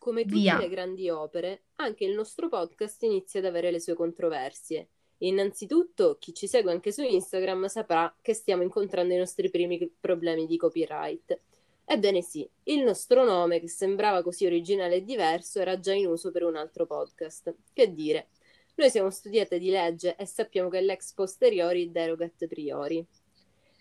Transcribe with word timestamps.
come 0.00 0.22
tutte 0.22 0.34
Via. 0.34 0.58
le 0.58 0.70
grandi 0.70 1.10
opere, 1.10 1.64
anche 1.76 2.06
il 2.06 2.14
nostro 2.14 2.48
podcast 2.48 3.02
inizia 3.02 3.38
ad 3.38 3.46
avere 3.46 3.70
le 3.70 3.80
sue 3.80 3.94
controversie. 3.94 4.88
Innanzitutto, 5.18 6.16
chi 6.18 6.32
ci 6.32 6.46
segue 6.46 6.72
anche 6.72 6.90
su 6.90 7.02
Instagram 7.02 7.66
saprà 7.66 8.12
che 8.22 8.32
stiamo 8.32 8.62
incontrando 8.62 9.12
i 9.12 9.18
nostri 9.18 9.50
primi 9.50 9.92
problemi 10.00 10.46
di 10.46 10.56
copyright. 10.56 11.38
Ebbene 11.84 12.22
sì, 12.22 12.48
il 12.64 12.82
nostro 12.82 13.24
nome, 13.24 13.60
che 13.60 13.68
sembrava 13.68 14.22
così 14.22 14.46
originale 14.46 14.96
e 14.96 15.04
diverso, 15.04 15.60
era 15.60 15.78
già 15.78 15.92
in 15.92 16.06
uso 16.06 16.30
per 16.30 16.44
un 16.44 16.56
altro 16.56 16.86
podcast. 16.86 17.54
Che 17.74 17.92
dire, 17.92 18.28
noi 18.76 18.88
siamo 18.88 19.10
studiate 19.10 19.58
di 19.58 19.68
legge 19.68 20.16
e 20.16 20.24
sappiamo 20.24 20.70
che 20.70 20.80
l'ex 20.80 21.12
posteriori 21.12 21.90
derogat 21.90 22.46
priori. 22.46 23.06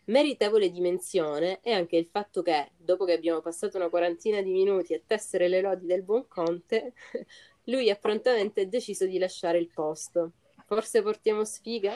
Meritevole 0.09 0.71
di 0.71 0.81
menzione 0.81 1.59
è 1.61 1.71
anche 1.71 1.95
il 1.95 2.07
fatto 2.07 2.41
che, 2.41 2.71
dopo 2.75 3.05
che 3.05 3.13
abbiamo 3.13 3.41
passato 3.41 3.77
una 3.77 3.89
quarantina 3.89 4.41
di 4.41 4.49
minuti 4.49 4.95
a 4.95 5.01
tessere 5.05 5.47
le 5.47 5.61
lodi 5.61 5.85
del 5.85 6.01
buon 6.01 6.27
Conte, 6.27 6.93
lui 7.65 7.91
ha 7.91 7.95
prontamente 7.95 8.67
deciso 8.67 9.05
di 9.05 9.19
lasciare 9.19 9.59
il 9.59 9.69
posto. 9.71 10.31
Forse 10.65 11.03
portiamo 11.03 11.45
sfiga? 11.45 11.93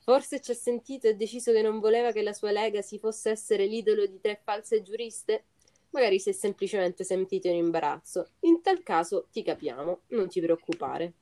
Forse 0.00 0.42
ci 0.42 0.50
ha 0.50 0.54
sentito 0.54 1.06
e 1.06 1.14
deciso 1.14 1.52
che 1.52 1.62
non 1.62 1.80
voleva 1.80 2.12
che 2.12 2.20
la 2.20 2.34
sua 2.34 2.50
lega 2.50 2.82
si 2.82 2.98
fosse 2.98 3.30
essere 3.30 3.64
l'idolo 3.64 4.04
di 4.04 4.20
tre 4.20 4.38
false 4.44 4.82
giuriste? 4.82 5.44
Magari 5.92 6.18
si 6.18 6.28
è 6.28 6.32
semplicemente 6.32 7.02
sentito 7.02 7.48
in 7.48 7.54
imbarazzo. 7.54 8.28
In 8.40 8.60
tal 8.60 8.82
caso 8.82 9.28
ti 9.32 9.42
capiamo, 9.42 10.00
non 10.08 10.28
ti 10.28 10.38
preoccupare. 10.42 11.14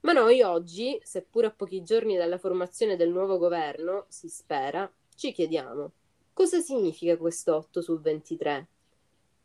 Ma 0.00 0.12
noi 0.12 0.42
oggi, 0.42 1.00
seppur 1.02 1.46
a 1.46 1.50
pochi 1.50 1.82
giorni 1.82 2.18
dalla 2.18 2.36
formazione 2.36 2.96
del 2.96 3.08
nuovo 3.08 3.38
governo, 3.38 4.04
si 4.08 4.28
spera, 4.28 4.92
ci 5.18 5.32
chiediamo 5.32 5.90
cosa 6.32 6.60
significa 6.60 7.16
questo 7.16 7.56
8 7.56 7.82
su 7.82 7.98
23? 7.98 8.68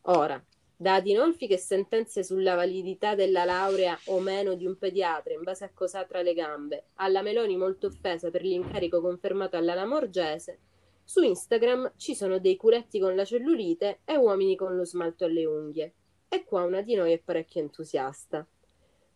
Ora, 0.01 0.39
da 0.75 0.93
Adinolfi 0.93 1.47
che 1.47 1.57
sentenzia 1.57 2.21
sulla 2.21 2.53
validità 2.53 3.15
della 3.15 3.43
laurea 3.43 3.97
o 4.05 4.19
meno 4.19 4.53
di 4.53 4.67
un 4.67 4.77
pediatra 4.77 5.33
in 5.33 5.41
base 5.41 5.65
a 5.65 5.71
cosa 5.73 6.02
ha 6.02 6.05
tra 6.05 6.21
le 6.21 6.35
gambe, 6.35 6.89
alla 6.97 7.23
Meloni 7.23 7.57
molto 7.57 7.88
offesa 7.88 8.30
per 8.30 8.43
l'incarico 8.43 9.02
confermato 9.02 9.57
alla 9.57 9.73
Lamorgese, 9.73 10.59
su 11.03 11.23
Instagram 11.23 11.93
ci 11.97 12.13
sono 12.13 12.37
dei 12.37 12.55
culetti 12.55 12.99
con 12.99 13.15
la 13.15 13.25
cellulite 13.25 14.02
e 14.05 14.15
uomini 14.15 14.55
con 14.55 14.75
lo 14.75 14.85
smalto 14.85 15.25
alle 15.25 15.45
unghie. 15.45 15.93
E 16.30 16.43
qua 16.43 16.65
una 16.65 16.83
di 16.83 16.93
noi 16.93 17.13
è 17.13 17.17
parecchio 17.17 17.61
entusiasta. 17.61 18.45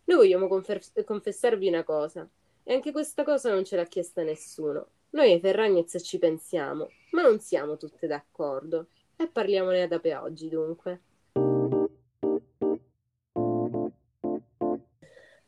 Noi 0.06 0.18
vogliamo 0.18 0.48
confer- 0.48 1.04
confessarvi 1.04 1.68
una 1.68 1.84
cosa, 1.84 2.28
e 2.64 2.74
anche 2.74 2.92
questa 2.92 3.24
cosa 3.24 3.52
non 3.52 3.64
ce 3.64 3.76
l'ha 3.76 3.86
chiesta 3.86 4.24
nessuno. 4.24 4.88
Noi 5.12 5.32
ai 5.32 5.40
Ferragnez 5.40 5.98
ci 6.04 6.20
pensiamo, 6.20 6.90
ma 7.12 7.22
non 7.22 7.40
siamo 7.40 7.78
tutte 7.78 8.08
d'accordo. 8.08 8.88
E 9.16 9.28
parliamone 9.28 9.88
da 9.88 10.00
per 10.00 10.18
oggi, 10.18 10.48
dunque. 10.50 11.02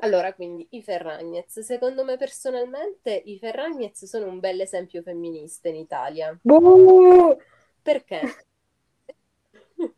Allora, 0.02 0.34
quindi 0.34 0.66
i 0.72 0.82
Ferragnez. 0.82 1.60
Secondo 1.60 2.04
me 2.04 2.18
personalmente 2.18 3.22
i 3.26 3.38
Ferragnez 3.38 4.06
sono 4.06 4.28
un 4.28 4.40
bel 4.40 4.62
esempio 4.62 5.02
femminista 5.02 5.68
in 5.70 5.76
Italia. 5.76 6.38
Buh! 6.42 7.38
Perché? 7.82 8.22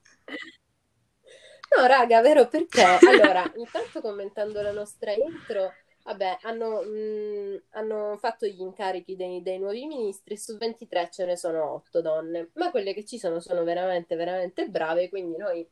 No, 1.74 1.86
raga, 1.86 2.20
vero 2.22 2.50
perché? 2.50 2.84
Allora, 2.84 3.50
intanto 3.56 4.02
commentando 4.02 4.62
la 4.62 4.74
nostra 4.74 5.14
intro, 5.14 5.72
vabbè, 6.04 6.40
hanno, 6.42 6.82
mh, 6.84 7.64
hanno 7.72 8.18
fatto 8.18 8.46
gli 8.46 8.60
incarichi 8.62 9.16
dei, 9.16 9.42
dei 9.42 9.60
nuovi 9.60 9.86
ministri, 9.86 10.38
su 10.38 10.58
23 10.58 11.10
ce 11.12 11.26
ne 11.26 11.36
sono 11.38 11.74
8 11.74 12.02
donne, 12.02 12.50
ma 12.56 12.72
quelle 12.72 12.94
che 12.94 13.06
ci 13.06 13.18
sono 13.20 13.40
sono 13.40 13.64
veramente, 13.64 14.16
veramente 14.16 14.68
brave, 14.70 15.10
quindi 15.10 15.38
noi 15.38 15.68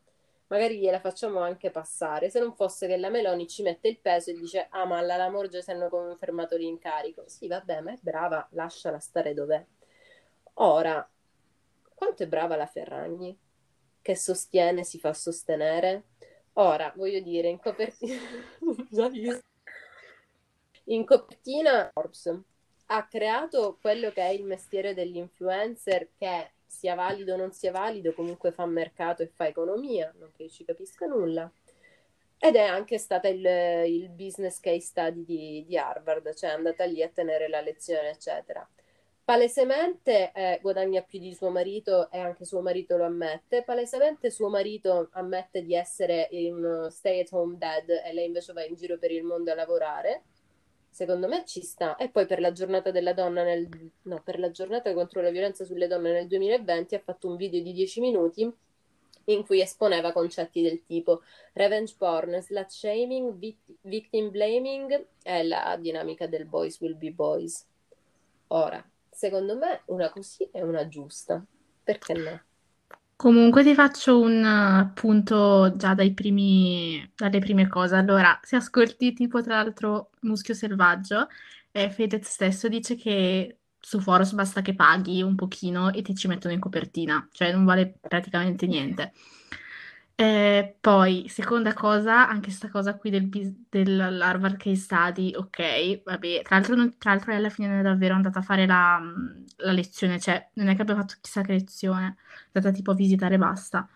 magari 0.47 0.79
gliela 0.79 0.99
facciamo 0.99 1.39
anche 1.41 1.69
passare, 1.71 2.29
se 2.29 2.39
non 2.39 2.53
fosse 2.55 2.87
che 2.87 2.97
la 2.97 3.09
Meloni 3.09 3.47
ci 3.47 3.61
mette 3.61 3.87
il 3.87 3.99
peso 3.99 4.31
e 4.31 4.33
dice, 4.33 4.67
ah, 4.69 4.85
ma 4.85 4.97
alla 4.97 5.15
Lamorgia 5.17 5.61
si 5.61 5.71
hanno 5.71 5.89
confermato 5.89 6.57
l'incarico. 6.57 7.23
Sì, 7.27 7.47
vabbè, 7.47 7.81
ma 7.81 7.91
è 7.93 7.97
brava, 8.01 8.47
lasciala 8.51 8.99
stare 8.99 9.33
dov'è. 9.33 9.63
Ora, 10.55 11.07
quanto 11.95 12.23
è 12.23 12.27
brava 12.27 12.55
la 12.55 12.65
Ferragni? 12.65 13.37
Che 14.01 14.15
sostiene, 14.15 14.83
si 14.83 14.99
fa 14.99 15.13
sostenere. 15.13 16.03
Ora, 16.53 16.91
voglio 16.95 17.19
dire, 17.21 17.47
in 17.49 17.59
copertina... 17.59 18.15
in 20.89 21.05
copertina 21.05 21.89
Forbes 21.93 22.39
ha 22.91 23.07
creato 23.07 23.77
quello 23.79 24.11
che 24.11 24.21
è 24.21 24.29
il 24.29 24.43
mestiere 24.43 24.93
dell'influencer 24.93 26.09
che 26.17 26.51
sia 26.65 26.95
valido 26.95 27.33
o 27.33 27.37
non 27.37 27.51
sia 27.51 27.71
valido, 27.71 28.13
comunque 28.13 28.51
fa 28.51 28.65
mercato 28.65 29.21
e 29.21 29.27
fa 29.27 29.47
economia, 29.47 30.11
non 30.17 30.31
che 30.35 30.49
ci 30.49 30.65
capisca 30.65 31.05
nulla. 31.05 31.51
Ed 32.41 32.55
è 32.55 32.63
anche 32.63 32.97
stata 32.97 33.27
il, 33.27 33.45
il 33.85 34.09
business 34.09 34.59
case 34.59 34.79
study 34.79 35.25
di, 35.25 35.65
di, 35.67 35.77
Harvard, 35.77 36.33
cioè 36.33 36.51
è 36.51 36.53
andata 36.53 36.85
lì 36.85 37.03
a 37.03 37.09
tenere 37.09 37.49
la 37.49 37.61
lezione, 37.61 38.09
eccetera. 38.09 38.67
Palesemente 39.23 40.31
eh, 40.33 40.59
guadagna 40.61 41.01
più 41.01 41.19
di 41.19 41.33
suo 41.35 41.49
marito 41.49 42.09
e 42.09 42.17
anche 42.17 42.45
suo 42.45 42.61
marito 42.61 42.97
lo 42.97 43.05
ammette. 43.05 43.63
Palesemente 43.63 44.31
suo 44.31 44.49
marito 44.49 45.09
ammette 45.11 45.61
di 45.61 45.75
essere 45.75 46.29
uno 46.31 46.89
stay 46.89 47.19
at 47.19 47.31
home 47.31 47.57
dad 47.57 47.89
e 47.89 48.13
lei 48.13 48.25
invece 48.25 48.53
va 48.53 48.63
in 48.63 48.73
giro 48.73 48.97
per 48.97 49.11
il 49.11 49.23
mondo 49.23 49.51
a 49.51 49.55
lavorare 49.55 50.23
secondo 50.89 51.27
me 51.27 51.43
ci 51.45 51.61
sta. 51.61 51.95
E 51.95 52.09
poi 52.09 52.25
per 52.25 52.39
la 52.39 52.51
giornata 52.51 52.91
della 52.91 53.13
donna, 53.13 53.43
nel, 53.43 53.67
no, 54.03 54.21
per 54.23 54.39
la 54.39 54.51
giornata 54.51 54.93
contro 54.93 55.21
la 55.21 55.29
violenza 55.29 55.63
sulle 55.65 55.87
donne 55.87 56.11
nel 56.11 56.27
2020 56.27 56.95
ha 56.95 56.99
fatto 56.99 57.27
un 57.27 57.35
video 57.35 57.61
di 57.61 57.73
10 57.73 57.99
minuti 58.01 58.53
in 59.25 59.45
cui 59.45 59.61
esponeva 59.61 60.11
concetti 60.11 60.61
del 60.61 60.83
tipo 60.85 61.21
revenge 61.53 61.95
porn, 61.97 62.41
slut 62.41 62.69
shaming, 62.69 63.33
vict- 63.35 63.75
victim 63.81 64.31
blaming 64.31 65.07
e 65.21 65.43
la 65.43 65.77
dinamica 65.79 66.25
del 66.27 66.45
boys 66.45 66.79
will 66.79 66.97
be 66.97 67.11
boys. 67.11 67.65
Ora, 68.47 68.83
secondo 69.11 69.55
me 69.55 69.81
una 69.85 70.09
così 70.09 70.49
è 70.51 70.61
una 70.61 70.87
giusta. 70.87 71.43
Perché 71.83 72.13
no? 72.13 72.41
Comunque 73.21 73.63
ti 73.63 73.73
faccio 73.73 74.17
un 74.21 74.45
appunto 74.45 75.75
già 75.75 75.93
dai 75.93 76.13
primi, 76.13 77.05
dalle 77.17 77.39
prime 77.39 77.67
cose. 77.67 77.95
Allora, 77.97 78.39
se 78.41 78.55
ascolti 78.55 79.11
tipo 79.11 79.41
tra 79.41 79.55
l'altro 79.55 80.11
Muschio 80.21 80.53
Selvaggio, 80.53 81.27
eh, 81.71 81.89
Fedez 81.89 82.25
stesso 82.29 82.69
dice 82.69 82.95
che 82.95 83.57
su 83.77 83.99
Foros 83.99 84.31
basta 84.31 84.61
che 84.61 84.73
paghi 84.73 85.21
un 85.21 85.35
pochino 85.35 85.91
e 85.91 86.01
ti 86.01 86.15
ci 86.15 86.27
mettono 86.29 86.53
in 86.53 86.61
copertina, 86.61 87.27
cioè 87.33 87.51
non 87.51 87.65
vale 87.65 87.93
praticamente 87.99 88.65
niente. 88.67 89.11
Eh, 90.21 90.75
poi, 90.81 91.29
seconda 91.29 91.73
cosa, 91.73 92.27
anche 92.27 92.47
questa 92.47 92.69
cosa 92.69 92.97
qui 92.97 93.09
del, 93.09 93.29
dell'Harvard 93.69 94.57
Case 94.57 94.75
Study, 94.75 95.33
ok, 95.33 96.01
vabbè, 96.03 96.41
tra 96.43 96.57
l'altro, 96.57 96.75
tra 96.97 97.11
l'altro 97.11 97.33
alla 97.33 97.49
fine 97.49 97.69
non 97.69 97.77
è 97.77 97.81
davvero 97.81 98.15
andata 98.15 98.39
a 98.39 98.41
fare 98.41 98.65
la, 98.65 98.99
la, 99.55 99.71
lezione, 99.71 100.19
cioè 100.19 100.49
non 100.55 100.67
è 100.67 100.75
che 100.75 100.81
abbia 100.81 100.95
fatto 100.95 101.15
chissà 101.21 101.41
che 101.41 101.53
lezione, 101.53 102.17
è 102.51 102.57
andata 102.57 102.75
tipo 102.75 102.91
a 102.91 102.95
visitare 102.95 103.35
e 103.35 103.37
basta. 103.37 103.87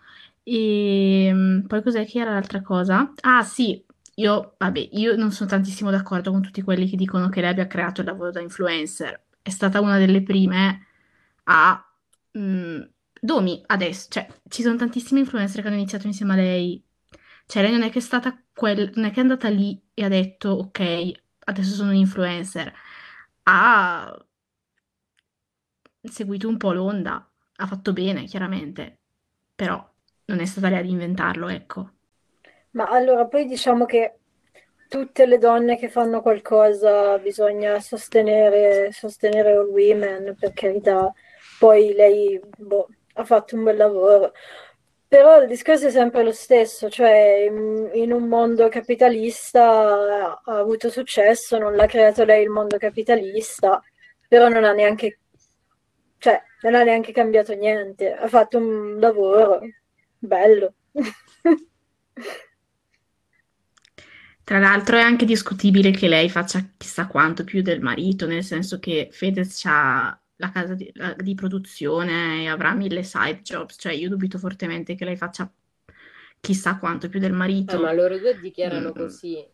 E 0.42 1.62
poi 1.66 1.82
cos'è 1.82 2.06
che 2.06 2.20
era 2.20 2.32
l'altra 2.32 2.62
cosa? 2.62 3.12
Ah 3.20 3.42
sì, 3.42 3.84
io, 4.14 4.54
vabbè, 4.56 4.88
io 4.92 5.16
non 5.16 5.30
sono 5.30 5.50
tantissimo 5.50 5.90
d'accordo 5.90 6.30
con 6.30 6.40
tutti 6.40 6.62
quelli 6.62 6.88
che 6.88 6.96
dicono 6.96 7.28
che 7.28 7.42
lei 7.42 7.50
abbia 7.50 7.66
creato 7.66 8.00
il 8.00 8.06
lavoro 8.06 8.30
da 8.30 8.40
influencer, 8.40 9.24
è 9.42 9.50
stata 9.50 9.80
una 9.82 9.98
delle 9.98 10.22
prime 10.22 10.86
a... 11.44 11.86
Mh, 12.32 12.92
Domi 13.24 13.62
adesso, 13.68 14.08
cioè, 14.10 14.26
ci 14.48 14.60
sono 14.60 14.76
tantissimi 14.76 15.20
influencer 15.20 15.62
che 15.62 15.68
hanno 15.68 15.78
iniziato 15.78 16.06
insieme 16.06 16.34
a 16.34 16.36
lei. 16.36 16.84
Cioè, 17.46 17.62
lei 17.62 17.72
non 17.72 17.80
è 17.80 17.90
che 17.90 17.98
è 17.98 18.02
stata 18.02 18.38
quel, 18.52 18.92
non 18.96 19.06
è 19.06 19.10
che 19.12 19.16
è 19.16 19.20
andata 19.20 19.48
lì 19.48 19.82
e 19.94 20.04
ha 20.04 20.08
detto, 20.08 20.50
ok, 20.50 21.12
adesso 21.46 21.72
sono 21.74 21.88
un 21.88 21.96
influencer. 21.96 22.70
Ha 23.44 24.26
seguito 26.02 26.48
un 26.48 26.58
po' 26.58 26.72
l'onda, 26.72 27.26
ha 27.56 27.66
fatto 27.66 27.94
bene, 27.94 28.24
chiaramente, 28.24 28.98
però 29.54 29.82
non 30.26 30.40
è 30.40 30.44
stata 30.44 30.68
lei 30.68 30.80
ad 30.80 30.86
inventarlo, 30.86 31.48
ecco. 31.48 31.92
Ma 32.72 32.88
allora, 32.90 33.26
poi 33.26 33.46
diciamo 33.46 33.86
che 33.86 34.18
tutte 34.86 35.24
le 35.24 35.38
donne 35.38 35.78
che 35.78 35.88
fanno 35.88 36.20
qualcosa 36.20 37.16
bisogna 37.16 37.80
sostenere, 37.80 38.92
sostenere 38.92 39.52
all 39.52 39.70
women, 39.70 40.36
per 40.38 40.52
carità. 40.52 41.10
Poi 41.58 41.94
lei, 41.94 42.38
boh, 42.58 42.88
ha 43.14 43.24
fatto 43.24 43.56
un 43.56 43.64
bel 43.64 43.76
lavoro. 43.76 44.32
Però 45.06 45.40
il 45.40 45.48
discorso 45.48 45.86
è 45.86 45.90
sempre 45.90 46.24
lo 46.24 46.32
stesso, 46.32 46.90
cioè 46.90 47.48
in, 47.48 48.12
un 48.12 48.26
mondo 48.26 48.68
capitalista 48.68 50.40
ha 50.42 50.58
avuto 50.58 50.90
successo, 50.90 51.58
non 51.58 51.76
l'ha 51.76 51.86
creato 51.86 52.24
lei 52.24 52.42
il 52.42 52.50
mondo 52.50 52.78
capitalista, 52.78 53.80
però 54.26 54.48
non 54.48 54.64
ha 54.64 54.72
neanche, 54.72 55.20
cioè, 56.18 56.42
non 56.62 56.74
ha 56.74 56.82
neanche 56.82 57.12
cambiato 57.12 57.54
niente, 57.54 58.12
ha 58.12 58.26
fatto 58.26 58.58
un 58.58 58.98
lavoro 58.98 59.60
bello. 60.18 60.74
Tra 64.44 64.58
l'altro 64.58 64.96
è 64.96 65.00
anche 65.00 65.24
discutibile 65.24 65.90
che 65.90 66.06
lei 66.08 66.28
faccia 66.28 66.62
chissà 66.76 67.06
quanto 67.06 67.44
più 67.44 67.62
del 67.62 67.80
marito, 67.80 68.26
nel 68.26 68.44
senso 68.44 68.78
che 68.78 69.08
Fedez 69.10 69.62
ha 69.64 70.18
la 70.36 70.50
casa 70.50 70.74
di, 70.74 70.90
la, 70.94 71.14
di 71.14 71.34
produzione 71.34 72.42
e 72.42 72.48
avrà 72.48 72.74
mille 72.74 73.02
side 73.02 73.42
jobs, 73.42 73.76
cioè 73.78 73.92
io 73.92 74.08
dubito 74.08 74.38
fortemente 74.38 74.94
che 74.94 75.04
lei 75.04 75.16
faccia 75.16 75.50
chissà 76.40 76.78
quanto 76.78 77.08
più 77.08 77.20
del 77.20 77.32
marito. 77.32 77.76
Ah, 77.76 77.80
ma 77.80 77.92
loro 77.92 78.18
due 78.18 78.38
dichiarano 78.38 78.90
mm. 78.90 78.92
così. 78.92 79.46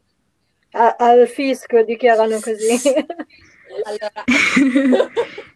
A- 0.73 0.97
al 0.99 1.27
fisco 1.29 1.83
dichiarano 1.83 2.39
così. 2.41 2.93
allora... 3.85 4.25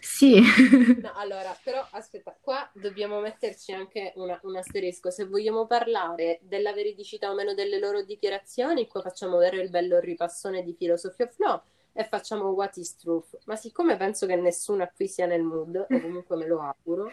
Sì. 0.00 0.40
No, 1.00 1.12
allora, 1.14 1.56
però 1.62 1.84
aspetta, 1.92 2.36
qua 2.40 2.68
dobbiamo 2.74 3.20
metterci 3.20 3.72
anche 3.72 4.12
una, 4.16 4.38
un 4.42 4.56
asterisco. 4.56 5.10
Se 5.10 5.24
vogliamo 5.24 5.66
parlare 5.66 6.40
della 6.42 6.72
veridicità 6.72 7.30
o 7.30 7.34
meno 7.34 7.54
delle 7.54 7.78
loro 7.78 8.02
dichiarazioni, 8.02 8.86
qua 8.86 9.00
facciamo 9.00 9.38
vero 9.38 9.60
il 9.60 9.70
bello 9.70 9.98
ripassone 9.98 10.62
di 10.62 10.74
Philosophy 10.74 11.22
of 11.22 11.38
Law 11.38 11.62
e 11.98 12.04
facciamo 12.04 12.50
What 12.50 12.76
is 12.76 12.94
Truth. 12.94 13.40
Ma 13.46 13.56
siccome 13.56 13.96
penso 13.96 14.24
che 14.24 14.36
nessuno 14.36 14.88
qui 14.94 15.08
sia 15.08 15.26
nel 15.26 15.42
mood, 15.42 15.74
o 15.74 15.86
comunque 16.00 16.36
me 16.36 16.46
lo 16.46 16.60
auguro, 16.60 17.10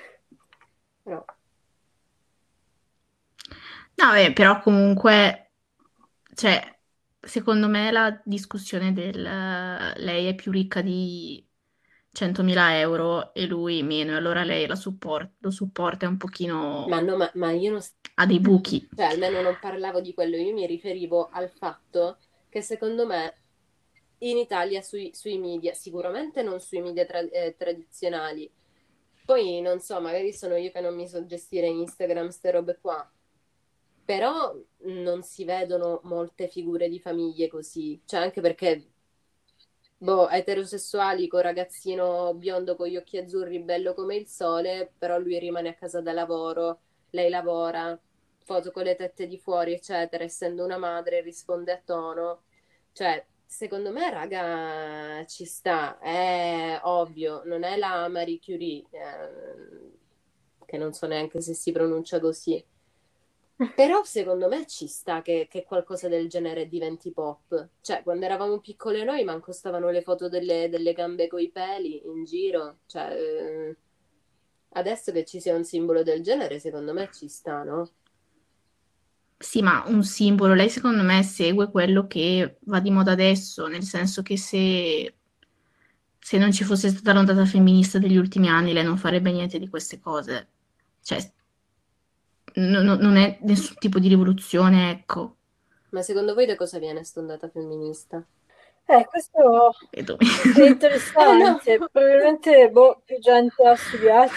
però... 1.02 1.26
No, 3.96 4.12
beh, 4.12 4.32
però 4.34 4.60
comunque, 4.60 5.54
cioè, 6.36 6.62
secondo 7.20 7.68
me 7.68 7.90
la 7.92 8.22
discussione 8.24 8.94
del 8.94 9.24
lei 9.24 10.28
è 10.28 10.36
più 10.36 10.52
ricca 10.52 10.82
di 10.82 11.44
100.000 12.12 12.78
euro 12.78 13.34
e 13.34 13.48
lui 13.48 13.82
meno, 13.82 14.12
e 14.12 14.18
allora 14.18 14.44
lei 14.44 14.68
la 14.68 14.76
support- 14.76 15.34
lo 15.40 15.50
supporta 15.50 16.08
un 16.08 16.18
pochino... 16.18 16.86
Ma 16.88 17.00
no, 17.00 17.18
ma, 17.18 17.32
ma 17.34 17.50
io 17.50 17.72
non... 17.72 17.82
Ha 18.18 18.26
dei 18.28 18.40
buchi. 18.40 18.88
Cioè, 18.96 19.06
almeno 19.06 19.42
non 19.42 19.58
parlavo 19.60 20.00
di 20.00 20.14
quello, 20.14 20.36
io 20.36 20.54
mi 20.54 20.68
riferivo 20.68 21.30
al 21.32 21.50
fatto 21.50 22.20
che 22.50 22.62
secondo 22.62 23.08
me 23.08 23.34
in 24.20 24.38
Italia 24.38 24.82
sui, 24.82 25.14
sui 25.14 25.38
media, 25.38 25.74
sicuramente 25.74 26.42
non 26.42 26.60
sui 26.60 26.82
media 26.82 27.06
tra- 27.06 27.20
eh, 27.20 27.56
tradizionali, 27.58 28.50
poi 29.26 29.62
non 29.62 29.80
so, 29.80 30.00
magari 30.02 30.34
sono 30.34 30.56
io 30.56 30.72
che 30.72 30.82
non 30.82 30.96
mi 30.96 31.08
so 31.08 31.26
gestire 31.26 31.68
Instagram, 31.68 32.30
ste 32.30 32.52
robe 32.52 32.78
qua, 32.80 33.10
però 34.06 34.56
non 34.84 35.24
si 35.24 35.44
vedono 35.46 36.00
molte 36.04 36.48
figure 36.48 36.90
di 36.90 37.00
famiglie 37.00 37.48
così, 37.48 38.00
cioè 38.06 38.22
anche 38.22 38.42
perché 38.42 38.86
boh, 39.98 40.30
eterosessuali 40.30 41.28
con 41.28 41.42
ragazzino 41.42 42.34
biondo 42.36 42.76
con 42.76 42.88
gli 42.88 42.98
occhi 42.98 43.18
azzurri, 43.18 43.60
bello 43.60 43.94
come 43.94 44.16
il 44.16 44.28
sole, 44.28 44.92
però 44.98 45.18
lui 45.20 45.40
rimane 45.40 45.70
a 45.70 45.74
casa 45.76 46.02
da 46.02 46.12
lavoro, 46.14 46.80
lei 47.12 47.30
lavora, 47.30 48.00
foto 48.44 48.72
con 48.72 48.84
le 48.84 48.96
tette 48.96 49.28
di 49.28 49.38
fuori, 49.40 49.74
eccetera, 49.74 50.24
essendo 50.24 50.64
una 50.64 50.78
madre 50.78 51.22
risponde 51.22 51.72
a 51.72 51.82
tono. 51.84 52.44
Cioè, 52.92 53.26
secondo 53.56 53.92
me, 53.92 54.10
raga, 54.12 55.26
ci 55.26 55.46
sta, 55.46 55.98
è 56.00 56.80
ovvio, 56.84 57.42
non 57.46 57.64
è 57.64 57.78
la 57.78 58.08
Marie 58.10 58.40
Curie, 58.40 58.84
eh, 58.92 60.66
che 60.66 60.78
non 60.78 60.94
so 60.94 61.08
neanche 61.08 61.42
se 61.42 61.54
si 61.54 61.72
pronuncia 61.72 62.20
così 62.20 62.64
però 63.74 64.04
secondo 64.04 64.50
me 64.50 64.66
ci 64.66 64.86
sta 64.88 65.22
che, 65.22 65.48
che, 65.50 65.64
qualcosa 65.64 66.10
del 66.10 66.28
genere 66.28 66.68
diventi 66.68 67.12
pop. 67.12 67.70
Cioè, 67.82 68.04
quando 68.04 68.26
eravamo 68.26 68.60
piccole 68.60 69.04
noi 69.06 69.24
manco 69.24 69.54
stavano 69.54 69.90
le 69.92 70.02
foto 70.02 70.28
delle, 70.28 70.68
delle 70.70 70.92
gambe 70.94 71.28
coi 71.28 71.50
peli 71.52 72.06
in 72.06 72.26
giro. 72.26 72.80
Cioè, 72.86 73.14
eh, 73.14 73.78
adesso 74.72 75.12
che 75.14 75.24
ci 75.24 75.40
sia 75.40 75.56
un 75.56 75.64
simbolo 75.64 76.04
del 76.04 76.22
genere, 76.22 76.60
secondo 76.60 76.92
me 76.94 77.10
ci 77.14 77.30
sta, 77.30 77.64
no? 77.64 77.92
Sì, 79.38 79.62
ma 79.62 79.84
un 79.88 80.04
simbolo, 80.04 80.54
lei 80.54 80.70
secondo 80.70 81.04
me 81.04 81.22
segue 81.22 81.70
quello 81.70 82.08
che 82.08 82.58
va 82.62 82.80
di 82.80 82.90
moda 82.90 83.12
adesso, 83.12 83.68
nel 83.68 83.84
senso 83.84 84.22
che 84.22 84.38
se, 84.38 85.16
se 86.18 86.38
non 86.38 86.52
ci 86.54 86.64
fosse 86.64 86.90
stata 86.90 87.14
l'ondata 87.14 87.46
femminista 87.46 88.00
degli 88.00 88.16
ultimi 88.16 88.48
anni, 88.48 88.72
lei 88.72 88.84
non 88.84 88.98
farebbe 88.98 89.32
niente 89.32 89.60
di 89.60 89.68
queste 89.68 90.00
cose. 90.00 90.48
Cioè, 91.02 91.32
no, 92.56 92.82
no, 92.82 92.96
non 92.96 93.18
è 93.18 93.38
nessun 93.42 93.76
tipo 93.78 94.00
di 94.00 94.08
rivoluzione, 94.08 94.90
ecco. 94.92 95.36
Ma 95.90 96.02
secondo 96.02 96.34
voi 96.34 96.46
da 96.46 96.56
cosa 96.56 96.80
viene 96.80 97.04
stondata 97.04 97.50
femminista? 97.50 98.26
Eh, 98.88 99.06
questo 99.06 99.74
è 99.92 100.68
interessante. 100.68 101.14
Eh, 101.74 101.78
no. 101.78 101.90
Probabilmente 101.92 102.70
boh, 102.70 103.02
più 103.04 103.20
gente 103.20 103.64
ha 103.68 103.76
studiato. 103.76 104.32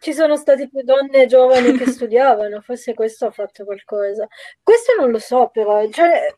Ci 0.00 0.12
sono 0.12 0.36
state 0.36 0.68
più 0.68 0.82
donne 0.82 1.26
giovani 1.26 1.76
che 1.76 1.86
studiavano, 1.90 2.60
forse 2.60 2.94
questo 2.94 3.26
ha 3.26 3.30
fatto 3.30 3.64
qualcosa. 3.64 4.26
Questo 4.62 4.94
non 4.98 5.10
lo 5.10 5.18
so, 5.18 5.48
però. 5.52 5.88
Cioè, 5.90 6.34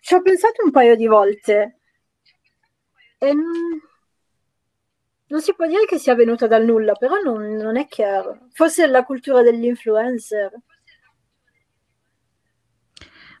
ci 0.00 0.14
ho 0.14 0.22
pensato 0.22 0.64
un 0.64 0.70
paio 0.70 0.96
di 0.96 1.06
volte. 1.06 1.78
E 3.18 3.32
non 5.32 5.40
si 5.40 5.54
può 5.54 5.66
dire 5.66 5.86
che 5.86 5.98
sia 5.98 6.14
venuta 6.14 6.46
dal 6.46 6.64
nulla, 6.64 6.92
però 6.94 7.20
non, 7.20 7.54
non 7.54 7.76
è 7.76 7.86
chiaro. 7.88 8.48
Forse 8.52 8.84
è 8.84 8.86
la 8.86 9.04
cultura 9.04 9.42
degli 9.42 9.64
influencer. 9.64 10.52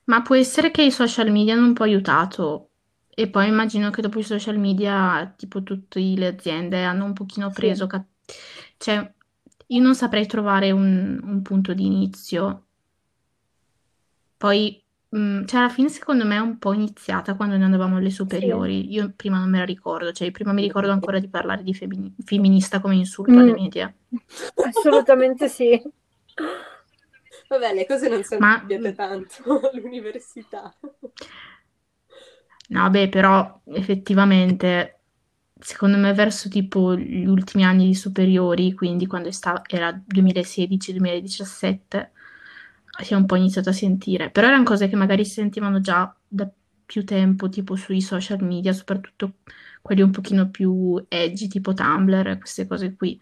Ma 0.04 0.22
può 0.22 0.34
essere 0.34 0.70
che 0.70 0.82
i 0.82 0.90
social 0.90 1.30
media 1.30 1.54
hanno 1.54 1.66
un 1.66 1.74
po' 1.74 1.82
aiutato. 1.82 2.70
E 3.14 3.28
poi 3.28 3.46
immagino 3.46 3.90
che 3.90 4.00
dopo 4.00 4.18
i 4.18 4.22
social 4.22 4.58
media, 4.58 5.34
tipo 5.36 5.62
tutte 5.62 6.00
le 6.00 6.26
aziende 6.26 6.82
hanno 6.82 7.04
un 7.04 7.12
pochino 7.12 7.50
preso. 7.50 7.84
Sì. 7.84 7.90
Cap- 7.90 8.06
cioè, 8.78 9.12
io 9.74 9.82
non 9.82 9.94
saprei 9.94 10.26
trovare 10.26 10.70
un, 10.70 11.20
un 11.22 11.42
punto 11.42 11.74
di 11.74 11.86
inizio. 11.86 12.66
Poi 14.36 14.82
Mm, 15.14 15.44
cioè, 15.44 15.60
alla 15.60 15.68
fine 15.68 15.90
secondo 15.90 16.24
me 16.24 16.36
è 16.36 16.40
un 16.40 16.56
po' 16.58 16.72
iniziata 16.72 17.34
quando 17.34 17.56
noi 17.56 17.66
andavamo 17.66 17.98
alle 17.98 18.10
superiori. 18.10 18.90
Io 18.90 19.12
prima 19.14 19.38
non 19.38 19.50
me 19.50 19.58
la 19.58 19.64
ricordo, 19.64 20.10
cioè 20.12 20.30
prima 20.30 20.54
mi 20.54 20.62
ricordo 20.62 20.90
ancora 20.90 21.18
di 21.18 21.28
parlare 21.28 21.62
di 21.62 21.74
femi- 21.74 22.14
femminista 22.24 22.80
come 22.80 22.94
insulto 22.94 23.32
alle 23.32 23.52
mm. 23.52 23.54
media. 23.54 23.94
Assolutamente 24.54 25.48
sì. 25.48 25.80
Vabbè, 27.46 27.74
le 27.74 27.86
cose 27.86 28.08
non 28.08 28.24
sono 28.24 28.40
Ma... 28.40 28.56
cambiate 28.56 28.94
tanto 28.94 29.60
all'università. 29.70 30.74
No, 32.68 32.88
beh, 32.88 33.10
però 33.10 33.60
effettivamente, 33.66 35.01
secondo 35.62 35.96
me 35.98 36.12
verso 36.12 36.48
tipo 36.48 36.94
gli 36.96 37.24
ultimi 37.26 37.64
anni 37.64 37.86
di 37.86 37.94
superiori, 37.94 38.72
quindi 38.74 39.06
quando 39.06 39.30
sta- 39.30 39.62
era 39.66 39.92
2016-2017 40.04 42.12
si 43.02 43.12
è 43.14 43.16
un 43.16 43.26
po' 43.26 43.36
iniziato 43.36 43.70
a 43.70 43.72
sentire, 43.72 44.30
però 44.30 44.48
erano 44.48 44.64
cose 44.64 44.88
che 44.88 44.96
magari 44.96 45.24
si 45.24 45.32
sentivano 45.32 45.80
già 45.80 46.14
da 46.28 46.50
più 46.84 47.04
tempo, 47.04 47.48
tipo 47.48 47.74
sui 47.76 48.00
social 48.02 48.42
media, 48.42 48.72
soprattutto 48.72 49.36
quelli 49.80 50.02
un 50.02 50.10
pochino 50.10 50.50
più 50.50 51.02
edgy, 51.08 51.48
tipo 51.48 51.72
Tumblr, 51.74 52.38
queste 52.38 52.66
cose 52.66 52.94
qui. 52.94 53.18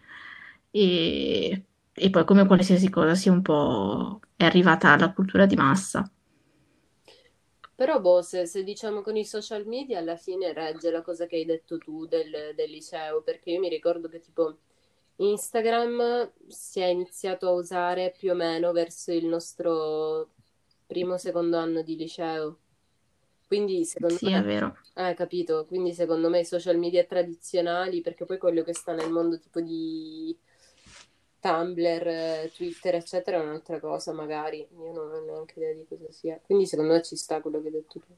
E, 0.71 1.65
e 1.93 2.09
poi 2.09 2.25
come 2.25 2.45
qualsiasi 2.47 2.89
cosa 2.89 3.15
si 3.15 3.27
è 3.29 3.31
un 3.31 3.41
po' 3.41 4.19
è 4.35 4.43
arrivata 4.45 4.91
alla 4.91 5.13
cultura 5.13 5.45
di 5.45 5.55
massa. 5.55 6.09
Però 7.81 7.99
boh, 7.99 8.21
se, 8.21 8.45
se, 8.45 8.63
diciamo 8.63 9.01
con 9.01 9.15
i 9.15 9.25
social 9.25 9.65
media 9.65 9.97
alla 9.97 10.15
fine 10.15 10.53
regge 10.53 10.91
la 10.91 11.01
cosa 11.01 11.25
che 11.25 11.37
hai 11.37 11.45
detto 11.45 11.79
tu 11.79 12.05
del, 12.05 12.53
del 12.55 12.69
liceo, 12.69 13.23
perché 13.23 13.49
io 13.49 13.59
mi 13.59 13.69
ricordo 13.69 14.07
che 14.07 14.19
tipo 14.19 14.59
Instagram 15.15 16.31
si 16.45 16.79
è 16.79 16.85
iniziato 16.85 17.47
a 17.47 17.53
usare 17.53 18.13
più 18.15 18.33
o 18.33 18.35
meno 18.35 18.71
verso 18.71 19.11
il 19.11 19.25
nostro 19.25 20.29
primo 20.85 21.17
secondo 21.17 21.57
anno 21.57 21.81
di 21.81 21.95
liceo. 21.95 22.59
Quindi 23.47 23.83
secondo 23.83 24.15
sì, 24.15 24.25
me... 24.25 24.37
è 24.37 24.43
vero. 24.43 24.77
Eh, 24.93 25.15
capito. 25.15 25.65
Quindi 25.65 25.91
secondo 25.93 26.29
me 26.29 26.41
i 26.41 26.45
social 26.45 26.77
media 26.77 27.03
tradizionali, 27.03 28.01
perché 28.01 28.25
poi 28.25 28.37
quello 28.37 28.61
che 28.61 28.75
sta 28.75 28.93
nel 28.93 29.09
mondo 29.09 29.39
tipo 29.39 29.59
di 29.59 30.37
Tumblr, 31.41 32.51
Twitter, 32.53 32.95
eccetera, 32.95 33.37
è 33.37 33.41
un'altra 33.41 33.79
cosa 33.79 34.13
magari. 34.13 34.59
Io 34.59 34.93
non 34.93 35.11
ho 35.11 35.19
neanche 35.25 35.55
idea 35.57 35.73
di 35.73 35.85
cosa 35.89 36.09
sia. 36.11 36.39
Quindi 36.41 36.67
secondo 36.67 36.93
me 36.93 37.01
ci 37.01 37.15
sta 37.15 37.41
quello 37.41 37.59
che 37.59 37.67
hai 37.67 37.73
detto 37.73 37.99
tu. 37.99 38.13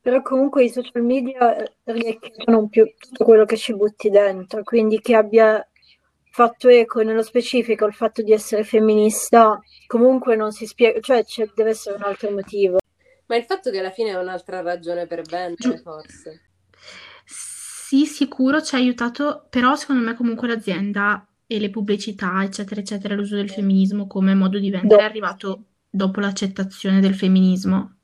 Però 0.00 0.20
comunque 0.22 0.64
i 0.64 0.70
social 0.70 1.02
media 1.02 1.54
riecheggiano 1.84 2.66
più 2.68 2.92
tutto 2.98 3.24
quello 3.24 3.44
che 3.44 3.56
ci 3.56 3.76
butti 3.76 4.10
dentro, 4.10 4.64
quindi 4.64 5.00
che 5.00 5.14
abbia 5.14 5.64
fatto 6.32 6.68
eco 6.68 7.02
nello 7.02 7.22
specifico 7.22 7.86
il 7.86 7.92
fatto 7.92 8.22
di 8.22 8.32
essere 8.32 8.64
femminista, 8.64 9.60
comunque 9.86 10.34
non 10.34 10.50
si 10.50 10.66
spiega, 10.66 10.98
cioè 10.98 11.24
c'è, 11.24 11.48
deve 11.54 11.70
essere 11.70 11.96
un 11.96 12.02
altro 12.02 12.30
motivo. 12.30 12.78
Ma 13.26 13.36
il 13.36 13.44
fatto 13.44 13.70
che 13.70 13.78
alla 13.78 13.90
fine 13.90 14.10
è 14.10 14.18
un'altra 14.18 14.60
ragione 14.60 15.06
per 15.06 15.22
vendere, 15.22 15.78
forse. 15.78 16.40
Sì, 17.24 18.06
sicuro 18.06 18.62
ci 18.62 18.74
ha 18.74 18.78
aiutato, 18.78 19.46
però 19.50 19.76
secondo 19.76 20.02
me 20.02 20.14
comunque 20.14 20.48
l'azienda 20.48 21.24
e 21.54 21.58
le 21.58 21.68
pubblicità, 21.68 22.42
eccetera, 22.42 22.80
eccetera, 22.80 23.14
l'uso 23.14 23.36
del 23.36 23.50
femminismo 23.50 24.06
come 24.06 24.34
modo 24.34 24.58
di 24.58 24.70
vendere 24.70 25.02
è 25.02 25.04
arrivato 25.04 25.64
dopo 25.90 26.20
l'accettazione 26.20 27.00
del 27.00 27.14
femminismo. 27.14 27.96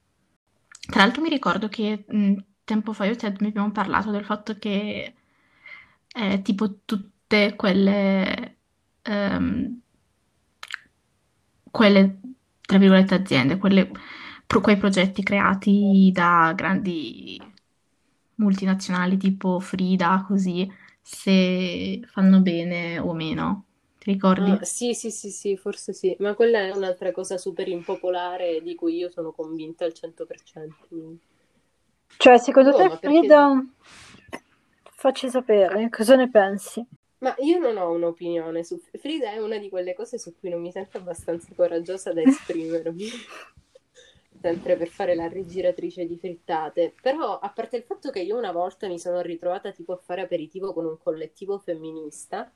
Tra 0.87 1.03
l'altro 1.03 1.23
mi 1.23 1.31
ricordo 1.31 1.69
che 1.69 2.05
mh, 2.07 2.35
tempo 2.65 2.93
fa 2.93 3.07
io 3.07 3.13
e 3.13 3.17
Ted 3.17 3.41
mi 3.41 3.49
abbiamo 3.49 3.73
parlato 3.73 4.11
del 4.11 4.25
fatto 4.25 4.59
che 4.59 5.15
eh, 6.15 6.43
tipo 6.43 6.81
tutte 6.85 7.55
quelle, 7.57 8.57
ehm, 9.03 9.81
quelle, 11.71 12.21
tra 12.61 12.77
virgolette, 12.77 13.15
aziende, 13.15 13.57
quelle, 13.57 13.91
pro, 14.47 14.61
quei 14.61 14.77
progetti 14.77 15.23
creati 15.23 16.11
da 16.13 16.53
grandi 16.55 17.41
multinazionali 18.37 19.17
tipo 19.17 19.59
Frida, 19.59 20.25
così, 20.27 20.71
se 21.11 22.03
fanno 22.07 22.41
bene 22.41 22.99
o 22.99 23.15
meno. 23.15 23.65
ricordi? 24.05 24.51
Ah, 24.51 24.63
sì, 24.63 24.93
sì, 24.93 25.11
sì, 25.11 25.31
sì, 25.31 25.57
forse 25.57 25.95
sì, 25.95 26.15
ma 26.19 26.35
quella 26.35 26.59
è 26.61 26.71
un'altra 26.71 27.13
cosa 27.13 27.39
super 27.39 27.67
impopolare 27.67 28.61
di 28.63 28.75
cui 28.75 28.97
io 28.97 29.11
sono 29.11 29.33
convinta 29.33 29.87
al 29.87 29.95
100%. 29.95 31.19
Cioè, 32.19 32.39
secondo 32.39 32.71
Boh, 32.73 32.79
te 32.79 32.89
ma 32.89 32.97
perché... 32.97 33.19
Frida, 33.19 33.65
facci 34.97 35.31
sapere, 35.31 35.89
cosa 35.89 36.15
ne 36.15 36.29
pensi? 36.29 36.87
Ma 37.19 37.35
io 37.39 37.59
non 37.59 37.77
ho 37.79 37.91
un'opinione 37.91 38.63
su 38.63 38.79
Frida, 38.79 39.31
è 39.33 39.39
una 39.39 39.59
di 39.59 39.69
quelle 39.69 39.95
cose 39.95 40.19
su 40.19 40.35
cui 40.39 40.51
non 40.51 40.61
mi 40.61 40.71
sento 40.71 40.99
abbastanza 40.99 41.49
coraggiosa 41.55 42.13
da 42.13 42.23
esprimermi. 42.23 43.09
Sempre 44.41 44.77
per 44.77 44.89
fare 44.89 45.15
la 45.17 45.27
rigiratrice 45.27 46.07
di 46.07 46.17
frittate. 46.17 46.95
Però, 47.03 47.39
a 47.39 47.51
parte 47.51 47.77
il 47.77 47.83
fatto 47.83 48.11
che 48.11 48.21
io 48.21 48.37
una 48.37 48.53
volta 48.53 48.87
mi 48.87 48.99
sono 48.99 49.21
ritrovata 49.21 49.73
tipo 49.73 49.93
a 49.93 49.97
fare 49.97 50.21
aperitivo 50.23 50.73
con 50.73 50.85
un 50.87 50.97
collettivo 50.99 51.59
femminista, 51.59 52.51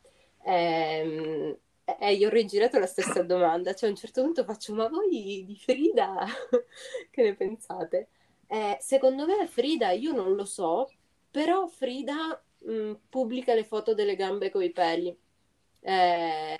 ehm, 0.45 1.57
e 1.99 2.17
gli 2.17 2.25
ho 2.25 2.29
rigirato 2.29 2.79
la 2.79 2.87
stessa 2.87 3.23
domanda. 3.25 3.75
Cioè, 3.75 3.89
a 3.89 3.93
un 3.93 3.99
certo 3.99 4.23
punto 4.23 4.45
faccio, 4.45 4.75
ma 4.75 4.89
voi 4.89 5.09
di 5.45 5.57
Frida 5.59 6.25
che 7.11 7.23
ne 7.23 7.35
pensate? 7.35 8.09
Eh, 8.47 8.77
secondo 8.81 9.27
me 9.27 9.47
Frida, 9.49 9.91
io 9.91 10.13
non 10.13 10.35
lo 10.35 10.45
so, 10.45 10.89
però 11.31 11.67
Frida 11.67 12.41
mh, 12.59 12.93
pubblica 13.09 13.55
le 13.55 13.65
foto 13.65 13.95
delle 13.95 14.15
gambe 14.17 14.51
coi 14.51 14.71
peli. 14.71 15.17
Eh, 15.83 16.59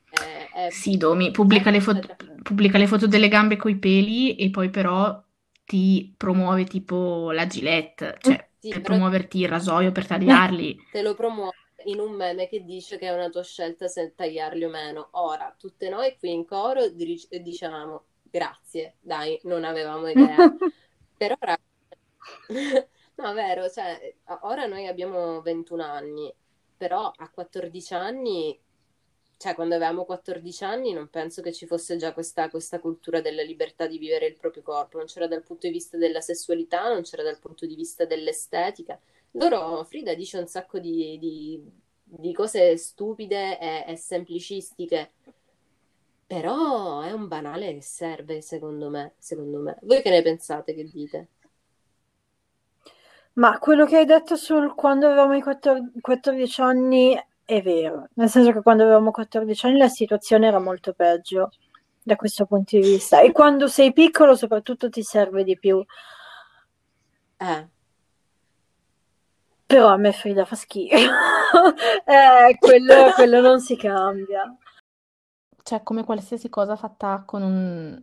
eh, 0.55 0.71
Sì, 0.71 0.97
Domi, 0.97 1.31
pubblica 1.31 1.71
le, 1.71 1.81
fo- 1.81 1.99
aspetta. 2.01 2.41
pubblica 2.43 2.79
le 2.79 2.87
foto 2.87 3.07
delle 3.07 3.29
gambe 3.29 3.57
coi 3.57 3.79
peli 3.79 4.37
e 4.37 4.51
poi 4.51 4.71
però 4.71 5.23
ti 5.65 6.15
promuove 6.17 6.65
tipo 6.65 7.31
la 7.31 7.47
Gillette, 7.47 8.17
cioè 8.21 8.51
Sì, 8.59 8.69
per 8.69 8.81
promuoverti 8.83 9.41
il 9.41 9.49
rasoio 9.49 9.93
per 9.93 10.07
tagliarli. 10.07 10.87
te 10.91 11.03
lo 11.03 11.15
promuove 11.15 11.53
in 11.85 11.99
un 12.01 12.13
meme 12.13 12.47
che 12.49 12.65
dice 12.65 12.97
che 12.99 13.09
è 13.09 13.13
una 13.15 13.29
tua 13.29 13.43
scelta 13.43 13.89
se 13.89 14.15
tagliarli 14.15 14.65
o 14.65 14.69
meno. 14.71 15.09
Ora, 15.13 15.55
tutte 15.59 15.89
noi 15.89 16.17
qui 16.19 16.33
in 16.33 16.45
coro 16.47 16.89
dir- 16.91 17.29
diciamo 17.41 18.05
grazie, 18.23 18.97
dai, 19.01 19.39
non 19.45 19.65
avevamo 19.65 20.09
idea. 20.09 20.49
Però, 21.17 21.35
raga, 21.41 21.63
no, 23.17 23.33
vero, 23.35 23.69
cioè, 23.71 24.15
ora 24.43 24.67
noi 24.67 24.87
abbiamo 24.87 25.41
21 25.43 25.83
anni, 25.85 26.33
però 26.77 27.11
a 27.15 27.31
14 27.31 27.95
anni, 27.95 28.59
cioè 29.43 29.57
quando 29.57 29.75
avevamo 29.75 30.05
14 30.05 30.63
anni, 30.63 30.93
non 30.93 31.09
penso 31.11 31.43
che 31.43 31.53
ci 31.53 31.67
fosse 31.67 31.97
già 31.97 32.13
questa, 32.13 32.49
questa 32.49 32.79
cultura 32.79 33.21
della 33.21 33.43
libertà 33.43 33.89
di 33.89 33.99
vivere 33.99 34.27
il 34.27 34.37
proprio 34.37 34.63
corpo, 34.63 34.99
non 34.99 35.07
c'era 35.07 35.27
dal 35.27 35.43
punto 35.43 35.67
di 35.67 35.73
vista 35.73 35.97
della 35.97 36.21
sessualità, 36.21 36.89
non 36.89 37.03
c'era 37.03 37.25
dal 37.25 37.41
punto 37.41 37.67
di 37.67 37.75
vista 37.75 38.05
dell'estetica. 38.05 38.97
Loro, 39.33 39.83
Frida 39.83 40.15
dice 40.15 40.39
un 40.39 40.47
sacco 40.47 40.79
di, 40.79 41.19
di- 41.19 41.61
di 42.05 42.33
cose 42.33 42.77
stupide 42.77 43.59
e, 43.59 43.85
e 43.89 43.97
semplicistiche, 43.97 45.11
però 46.25 47.01
è 47.01 47.11
un 47.11 47.27
banale 47.27 47.75
che 47.75 47.83
serve, 47.83 48.43
secondo 48.43 48.91
me, 48.91 49.15
secondo 49.19 49.59
me. 49.59 49.77
Voi 49.83 50.03
che 50.03 50.11
ne 50.11 50.23
pensate, 50.23 50.73
che 50.73 50.85
dite? 50.85 51.29
Ma 53.35 53.59
quello 53.59 53.87
che 53.87 53.97
hai 53.97 54.05
detto 54.05 54.37
sul 54.37 54.73
quando 54.77 55.07
avevamo 55.07 55.35
i 55.35 55.43
14, 55.43 56.01
14 56.01 56.61
anni 56.61 57.19
è 57.57 57.63
vero, 57.63 58.09
nel 58.15 58.29
senso 58.31 58.53
che 58.53 58.63
quando 58.63 58.83
avevamo 58.85 59.11
14 59.11 59.67
anni 59.67 59.79
la 59.79 59.89
situazione 59.89 60.47
era 60.47 60.59
molto 60.59 60.93
peggio 60.95 61.51
da 62.03 62.17
questo 62.17 62.47
punto 62.47 62.77
di 62.77 62.83
vista 62.83 63.21
e 63.21 63.31
quando 63.33 63.69
sei 63.69 63.93
piccolo 63.93 64.35
soprattutto 64.35 64.89
ti 64.89 65.03
serve 65.03 65.45
di 65.45 65.59
più. 65.59 65.85
Eh, 67.39 67.69
Però 69.67 69.89
a 69.89 69.97
me 69.97 70.13
Frida 70.13 70.45
fa 70.45 70.55
schifo. 70.57 70.97
Eh, 72.07 72.57
quello, 72.59 73.13
quello 73.15 73.41
non 73.43 73.61
si 73.61 73.77
cambia. 73.77 74.57
Cioè, 75.63 75.83
come 75.83 76.03
qualsiasi 76.03 76.49
cosa 76.49 76.77
fatta 76.77 77.25
con 77.27 77.43
un- 77.43 78.03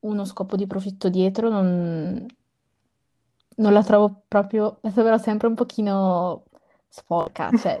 uno 0.00 0.24
scopo 0.24 0.56
di 0.56 0.66
profitto 0.66 1.08
dietro, 1.08 1.48
non, 1.48 2.26
non 3.56 3.72
la 3.72 3.82
trovo 3.84 4.22
proprio, 4.26 4.78
la 4.82 4.90
troverò 4.90 5.16
sempre 5.18 5.46
un 5.46 5.54
pochino 5.54 6.44
sporca, 6.88 7.50
cioè 7.56 7.80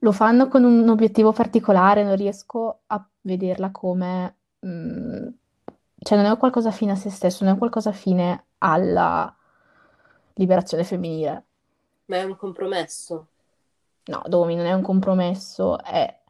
lo 0.00 0.12
fanno 0.12 0.48
con 0.48 0.64
un 0.64 0.88
obiettivo 0.88 1.32
particolare, 1.32 2.04
non 2.04 2.16
riesco 2.16 2.80
a 2.86 3.04
vederla 3.22 3.70
come, 3.70 4.36
mm, 4.66 5.26
cioè 5.98 6.18
non 6.18 6.30
è 6.30 6.36
qualcosa 6.38 6.70
fine 6.70 6.92
a 6.92 6.96
se 6.96 7.10
stesso, 7.10 7.44
non 7.44 7.54
è 7.54 7.58
qualcosa 7.58 7.92
fine 7.92 8.46
alla 8.58 9.34
liberazione 10.34 10.84
femminile. 10.84 11.44
ma 12.06 12.16
è 12.16 12.24
un 12.24 12.36
compromesso. 12.36 13.28
No, 14.08 14.22
Domi, 14.28 14.54
non 14.54 14.66
è 14.66 14.72
un 14.72 14.82
compromesso, 14.82 15.82
è 15.82 16.20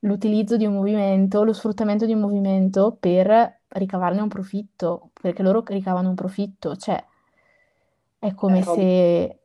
l'utilizzo 0.00 0.56
di 0.56 0.66
un 0.66 0.74
movimento, 0.74 1.44
lo 1.44 1.52
sfruttamento 1.52 2.04
di 2.04 2.12
un 2.14 2.20
movimento 2.20 2.96
per 2.98 3.60
ricavarne 3.68 4.20
un 4.20 4.28
profitto, 4.28 5.10
perché 5.20 5.42
loro 5.42 5.62
ricavano 5.66 6.08
un 6.08 6.14
profitto, 6.16 6.74
cioè 6.76 7.02
è 8.18 8.34
come 8.34 8.58
Eh, 8.58 8.64
ovvio. 8.66 8.74
se 8.80 9.40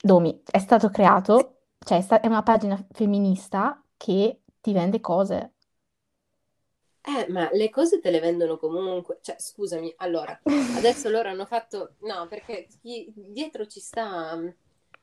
Domi 0.00 0.42
è 0.44 0.58
stato 0.58 0.88
creato, 0.90 1.61
cioè 1.84 1.98
è, 1.98 2.00
sta- 2.00 2.20
è 2.20 2.26
una 2.26 2.42
pagina 2.42 2.82
femminista 2.90 3.82
che 3.96 4.42
ti 4.60 4.72
vende 4.72 5.00
cose. 5.00 5.52
Eh, 7.04 7.26
ma 7.30 7.48
le 7.52 7.68
cose 7.70 8.00
te 8.00 8.10
le 8.10 8.20
vendono 8.20 8.56
comunque. 8.58 9.18
Cioè, 9.22 9.36
scusami, 9.38 9.92
allora, 9.98 10.40
adesso 10.70 11.08
loro 11.08 11.28
hanno 11.28 11.46
fatto... 11.46 11.96
No, 12.00 12.26
perché 12.28 12.66
chi- 12.80 13.12
dietro 13.14 13.66
ci 13.66 13.80
sta 13.80 14.34
um, 14.34 14.54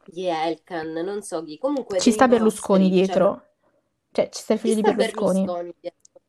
gli 0.06 0.26
Elkan, 0.26 0.92
non 0.92 1.22
so 1.22 1.44
chi. 1.44 1.58
Comunque 1.58 2.02
Ci 2.02 2.10
dei 2.10 2.14
sta 2.14 2.28
Berlusconi 2.28 2.90
mostri, 2.90 3.02
cioè, 3.02 3.22
dietro, 3.30 3.50
cioè 4.12 4.30
ci 4.30 4.42
sta 4.42 4.54
il 4.54 4.60
ci 4.62 4.62
figlio 4.62 4.76
di 4.76 4.82
sta 4.82 4.94
Berlusconi. 4.94 5.52
Berlusconi 5.52 5.74
dietro. 5.80 6.22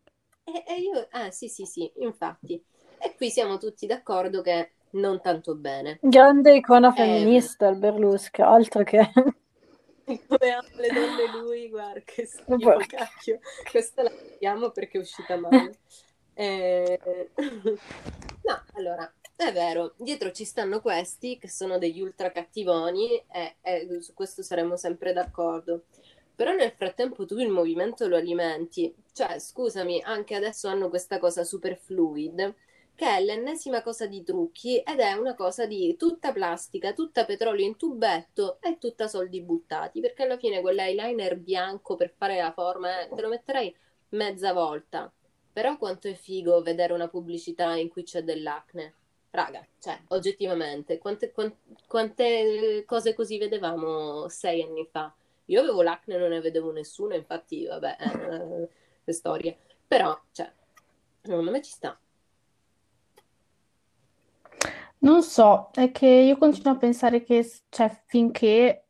E, 0.44 0.64
e 0.66 0.80
io... 0.80 1.06
Ah, 1.10 1.30
sì, 1.30 1.48
sì, 1.48 1.64
sì, 1.66 1.90
infatti. 1.98 2.62
E 2.98 3.14
qui 3.14 3.30
siamo 3.30 3.58
tutti 3.58 3.86
d'accordo 3.86 4.42
che 4.42 4.72
non 4.92 5.20
tanto 5.20 5.54
bene. 5.56 6.02
Grande 6.14 6.52
icona 6.56 6.92
Ehm, 6.94 7.30
femminista 7.30 7.66
il 7.68 7.76
Berlusca, 7.78 8.46
altro 8.46 8.82
che... 8.84 9.12
come 10.18 10.50
ama 10.50 10.68
le 10.74 10.90
donne 10.92 11.26
lui, 11.28 11.68
guarda, 11.68 12.00
che 12.04 12.26
schifo, 12.26 12.84
cacchio. 12.86 13.40
Questa 13.70 14.02
la 14.02 14.10
vediamo 14.10 14.70
perché 14.70 14.98
è 14.98 15.00
uscita 15.00 15.36
male. 15.36 15.78
Eh, 16.34 17.30
No, 18.42 18.64
allora, 18.74 19.12
è 19.36 19.52
vero, 19.52 19.94
dietro 19.96 20.30
ci 20.32 20.44
stanno 20.44 20.80
questi 20.80 21.38
che 21.38 21.48
sono 21.48 21.78
degli 21.78 22.00
ultra 22.00 22.32
cattivoni 22.32 23.22
e, 23.30 23.56
e 23.60 24.00
su 24.02 24.14
questo 24.14 24.42
saremo 24.42 24.76
sempre 24.76 25.12
d'accordo. 25.12 25.84
Però 26.34 26.52
nel 26.54 26.72
frattempo 26.72 27.26
tu 27.26 27.38
il 27.38 27.50
movimento 27.50 28.06
lo 28.08 28.16
alimenti. 28.16 28.94
Cioè, 29.12 29.38
scusami, 29.38 30.00
anche 30.02 30.34
adesso 30.34 30.68
hanno 30.68 30.88
questa 30.88 31.18
cosa 31.18 31.44
super 31.44 31.76
fluid, 31.76 32.54
che 33.00 33.16
è 33.16 33.24
l'ennesima 33.24 33.80
cosa 33.80 34.06
di 34.06 34.22
trucchi 34.22 34.76
ed 34.80 35.00
è 35.00 35.14
una 35.14 35.34
cosa 35.34 35.64
di 35.64 35.96
tutta 35.96 36.32
plastica, 36.32 36.92
tutta 36.92 37.24
petrolio 37.24 37.64
in 37.64 37.78
tubetto 37.78 38.58
e 38.60 38.76
tutta 38.76 39.08
soldi 39.08 39.40
buttati, 39.40 40.00
perché 40.00 40.24
alla 40.24 40.36
fine 40.36 40.60
quell'eyeliner 40.60 41.38
bianco 41.38 41.96
per 41.96 42.12
fare 42.14 42.36
la 42.36 42.52
forma, 42.52 43.00
eh, 43.00 43.08
te 43.08 43.22
lo 43.22 43.28
metterai 43.28 43.74
mezza 44.10 44.52
volta. 44.52 45.10
Però 45.50 45.78
quanto 45.78 46.08
è 46.08 46.12
figo 46.12 46.60
vedere 46.60 46.92
una 46.92 47.08
pubblicità 47.08 47.74
in 47.74 47.88
cui 47.88 48.02
c'è 48.02 48.22
dell'acne. 48.22 48.92
Raga, 49.30 49.66
cioè, 49.78 49.98
oggettivamente, 50.08 50.98
quante, 50.98 51.32
quan- 51.32 51.56
quante 51.86 52.84
cose 52.86 53.14
così 53.14 53.38
vedevamo 53.38 54.28
sei 54.28 54.60
anni 54.62 54.86
fa? 54.90 55.10
Io 55.46 55.60
avevo 55.60 55.80
l'acne 55.80 56.18
non 56.18 56.28
ne 56.28 56.40
vedevo 56.42 56.70
nessuno, 56.70 57.14
infatti, 57.14 57.64
vabbè, 57.64 57.96
eh, 57.98 58.68
che 59.04 59.12
storie. 59.14 59.56
Però, 59.88 60.20
cioè, 60.32 60.52
secondo 61.22 61.50
me 61.50 61.62
ci 61.62 61.70
sta. 61.70 61.98
Non 65.02 65.22
so, 65.22 65.70
è 65.74 65.90
che 65.92 66.06
io 66.06 66.36
continuo 66.38 66.72
a 66.72 66.76
pensare 66.78 67.22
che, 67.22 67.44
cioè, 67.70 68.02
finché 68.06 68.86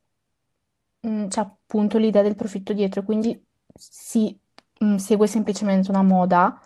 mh, 1.00 1.26
c'è 1.29 1.40
appunto 1.40 1.99
l'idea 1.99 2.23
del 2.23 2.35
profitto 2.37 2.73
dietro, 2.73 3.02
quindi 3.02 3.43
si 3.75 4.38
mh, 4.81 4.97
segue 4.97 5.26
semplicemente 5.26 5.90
una 5.90 6.02
moda, 6.02 6.61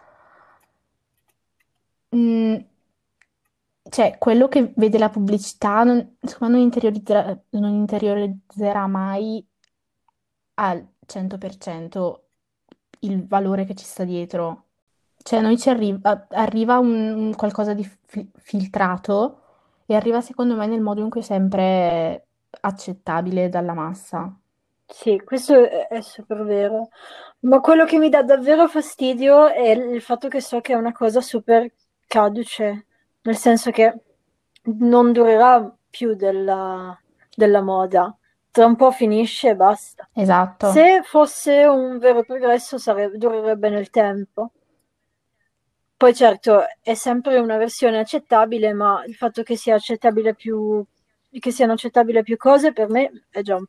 mh, 2.12 2.64
cioè 3.90 4.16
quello 4.18 4.48
che 4.48 4.72
vede 4.76 4.98
la 4.98 5.10
pubblicità 5.10 5.84
non, 5.84 6.16
secondo 6.20 6.54
non 6.56 6.62
interiorizzerà, 6.64 7.38
non 7.50 7.72
interiorizzerà 7.74 8.86
mai 8.86 9.46
al 10.56 10.86
100% 11.06 12.30
il 13.00 13.26
valore 13.26 13.64
che 13.64 13.74
ci 13.74 13.84
sta 13.84 14.04
dietro. 14.04 14.63
Cioè, 15.25 15.38
a 15.38 15.43
noi 15.43 15.59
ci 15.59 15.71
arriva, 15.71 16.26
arriva 16.31 16.78
un, 16.78 16.93
un 17.14 17.35
qualcosa 17.35 17.73
di 17.75 17.85
fi- 18.07 18.31
filtrato 18.37 19.40
e 19.87 19.95
arriva 19.97 20.21
secondo 20.21 20.54
me 20.57 20.66
nel 20.66 20.81
modo 20.83 21.00
in 21.02 21.11
cui 21.11 21.21
è 21.21 21.25
sempre 21.25 22.26
accettabile 22.61 23.49
dalla 23.49 23.73
massa. 23.75 24.38
Sì, 24.87 25.21
questo 25.25 25.64
è, 25.69 25.88
è 25.88 26.00
super 26.00 26.45
vero. 26.45 26.88
Ma 27.40 27.61
quello 27.61 27.85
che 27.85 27.99
mi 27.99 28.09
dà 28.09 28.23
davvero 28.23 28.69
fastidio 28.69 29.49
è 29.49 29.71
il 29.71 30.00
fatto 30.02 30.28
che 30.28 30.40
so 30.40 30.61
che 30.61 30.73
è 30.73 30.76
una 30.76 30.93
cosa 30.93 31.21
super 31.21 31.71
caduce, 32.07 32.87
nel 33.23 33.37
senso 33.37 33.71
che 33.71 33.93
non 34.64 35.12
durerà 35.12 35.75
più 35.90 36.14
della, 36.14 36.99
della 37.35 37.62
moda. 37.62 38.16
tra 38.50 38.66
un 38.66 38.76
po' 38.76 38.90
finisce 38.93 39.50
e 39.50 39.57
basta. 39.57 40.09
Esatto. 40.12 40.71
Se 40.73 41.02
fosse 41.04 41.64
un 41.66 41.99
vero 41.99 42.25
progresso 42.25 42.78
sarebbe, 42.78 43.19
durerebbe 43.19 43.69
nel 43.71 43.90
tempo. 43.90 44.52
Poi 46.04 46.14
certo 46.14 46.64
è 46.82 46.92
sempre 46.92 47.38
una 47.38 47.56
versione 47.56 47.99
accettabile, 47.99 48.75
ma 48.75 49.02
il 49.06 49.14
fatto 49.14 49.42
che 49.42 49.56
sia 49.56 49.76
accettabile 49.76 50.34
più 50.34 50.84
che 51.30 51.50
siano 51.50 51.73
accettabili 51.73 52.23
più 52.23 52.37
cose 52.37 52.75
per 52.75 52.90
me 52.90 53.25
è 53.30 53.40
già 53.40 53.56
un, 53.56 53.64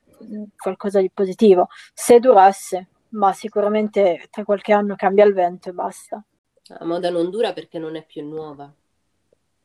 qualcosa 0.58 1.00
di 1.00 1.10
positivo. 1.10 1.70
Se 1.94 2.20
durasse, 2.20 2.88
ma 3.12 3.32
sicuramente 3.32 4.28
tra 4.30 4.44
qualche 4.44 4.74
anno 4.74 4.96
cambia 4.96 5.24
il 5.24 5.34
vento 5.34 5.70
e 5.70 5.72
basta. 5.72 6.22
La 6.64 6.84
moda 6.86 7.10
non 7.10 7.30
dura 7.30 7.54
perché 7.54 7.80
non 7.80 7.96
è 7.96 8.04
più 8.04 8.28
nuova. 8.28 8.70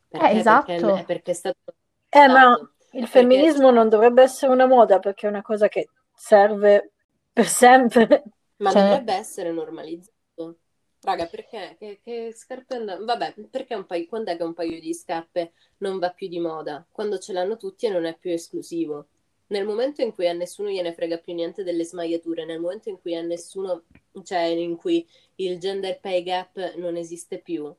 Perché, 0.06 0.30
eh, 0.30 0.38
esatto. 0.38 0.66
Perché, 0.66 1.04
perché 1.04 1.30
è 1.32 1.34
stato... 1.34 1.58
Eh, 2.08 2.28
ma 2.28 2.56
il 2.92 3.08
femminismo 3.08 3.62
perché... 3.62 3.74
non 3.74 3.88
dovrebbe 3.88 4.22
essere 4.22 4.52
una 4.52 4.66
moda 4.66 5.00
perché 5.00 5.26
è 5.26 5.28
una 5.28 5.42
cosa 5.42 5.66
che 5.66 5.88
serve 6.14 6.92
per 7.32 7.48
sempre. 7.48 8.22
Ma 8.58 8.70
cioè... 8.70 8.82
dovrebbe 8.82 9.14
essere 9.14 9.50
normalizzato. 9.50 10.18
Raga, 11.02 11.26
perché? 11.26 11.76
Che, 11.78 12.00
che 12.02 12.32
scarpe 12.34 12.74
andano? 12.74 13.04
Vabbè, 13.04 13.34
perché 13.50 13.74
un 13.74 13.86
paio... 13.86 14.06
quando 14.06 14.30
è 14.30 14.36
che 14.36 14.42
un 14.42 14.52
paio 14.52 14.78
di 14.78 14.92
scarpe 14.92 15.52
non 15.78 15.98
va 15.98 16.10
più 16.10 16.28
di 16.28 16.38
moda? 16.38 16.86
Quando 16.90 17.18
ce 17.18 17.32
l'hanno 17.32 17.56
tutti 17.56 17.86
e 17.86 17.90
non 17.90 18.04
è 18.04 18.16
più 18.18 18.30
esclusivo. 18.30 19.06
Nel 19.46 19.64
momento 19.66 20.02
in 20.02 20.12
cui 20.12 20.28
a 20.28 20.32
nessuno 20.32 20.68
gliene 20.68 20.92
frega 20.92 21.18
più 21.18 21.34
niente 21.34 21.64
delle 21.64 21.84
smagliature, 21.84 22.44
nel 22.44 22.60
momento 22.60 22.88
in 22.88 23.00
cui 23.00 23.16
a 23.16 23.22
nessuno, 23.22 23.84
cioè 24.22 24.42
in 24.42 24.76
cui 24.76 25.06
il 25.36 25.58
gender 25.58 25.98
pay 26.00 26.22
gap 26.22 26.74
non 26.76 26.96
esiste 26.96 27.38
più, 27.38 27.74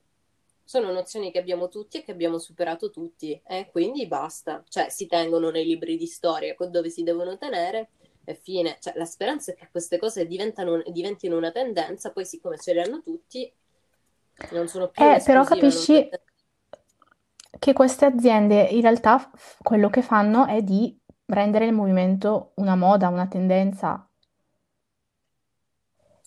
sono 0.64 0.92
nozioni 0.92 1.32
che 1.32 1.40
abbiamo 1.40 1.70
tutti 1.70 1.98
e 1.98 2.04
che 2.04 2.12
abbiamo 2.12 2.40
superato 2.40 2.90
tutti, 2.92 3.40
eh? 3.46 3.70
quindi 3.72 4.08
basta. 4.08 4.64
Cioè, 4.68 4.90
si 4.90 5.06
tengono 5.06 5.50
nei 5.50 5.66
libri 5.66 5.96
di 5.96 6.08
storia 6.08 6.56
dove 6.58 6.90
si 6.90 7.04
devono 7.04 7.38
tenere 7.38 7.90
e 8.24 8.36
fine. 8.36 8.78
Cioè, 8.80 8.94
la 8.96 9.06
speranza 9.06 9.52
è 9.52 9.56
che 9.56 9.70
queste 9.72 9.98
cose 9.98 10.26
diventino 10.26 11.38
una 11.38 11.52
tendenza, 11.52 12.12
poi 12.12 12.26
siccome 12.26 12.58
ce 12.58 12.74
le 12.74 12.82
hanno 12.82 13.02
tutti, 13.02 13.52
non 14.52 14.68
sono 14.68 14.90
più 14.90 15.04
Eh, 15.04 15.22
però 15.24 15.44
capisci 15.44 16.10
che 17.60 17.74
queste 17.74 18.06
aziende 18.06 18.62
in 18.64 18.82
realtà 18.82 19.30
quello 19.62 19.90
che 19.90 20.02
fanno 20.02 20.46
è 20.46 20.62
di 20.62 20.98
rendere 21.26 21.66
il 21.66 21.74
movimento 21.74 22.52
una 22.56 22.76
moda, 22.76 23.08
una 23.08 23.28
tendenza. 23.28 24.08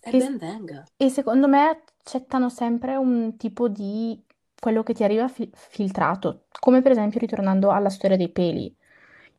E 0.00 0.10
ben 0.10 0.36
venga. 0.36 0.84
E 0.96 1.08
secondo 1.08 1.48
me 1.48 1.82
accettano 2.02 2.50
sempre 2.50 2.94
un 2.96 3.36
tipo 3.36 3.68
di 3.68 4.22
quello 4.60 4.82
che 4.82 4.94
ti 4.94 5.02
arriva 5.02 5.28
fi- 5.28 5.50
filtrato, 5.52 6.46
come 6.60 6.82
per 6.82 6.92
esempio 6.92 7.18
ritornando 7.20 7.70
alla 7.70 7.88
storia 7.90 8.16
dei 8.16 8.30
peli. 8.30 8.74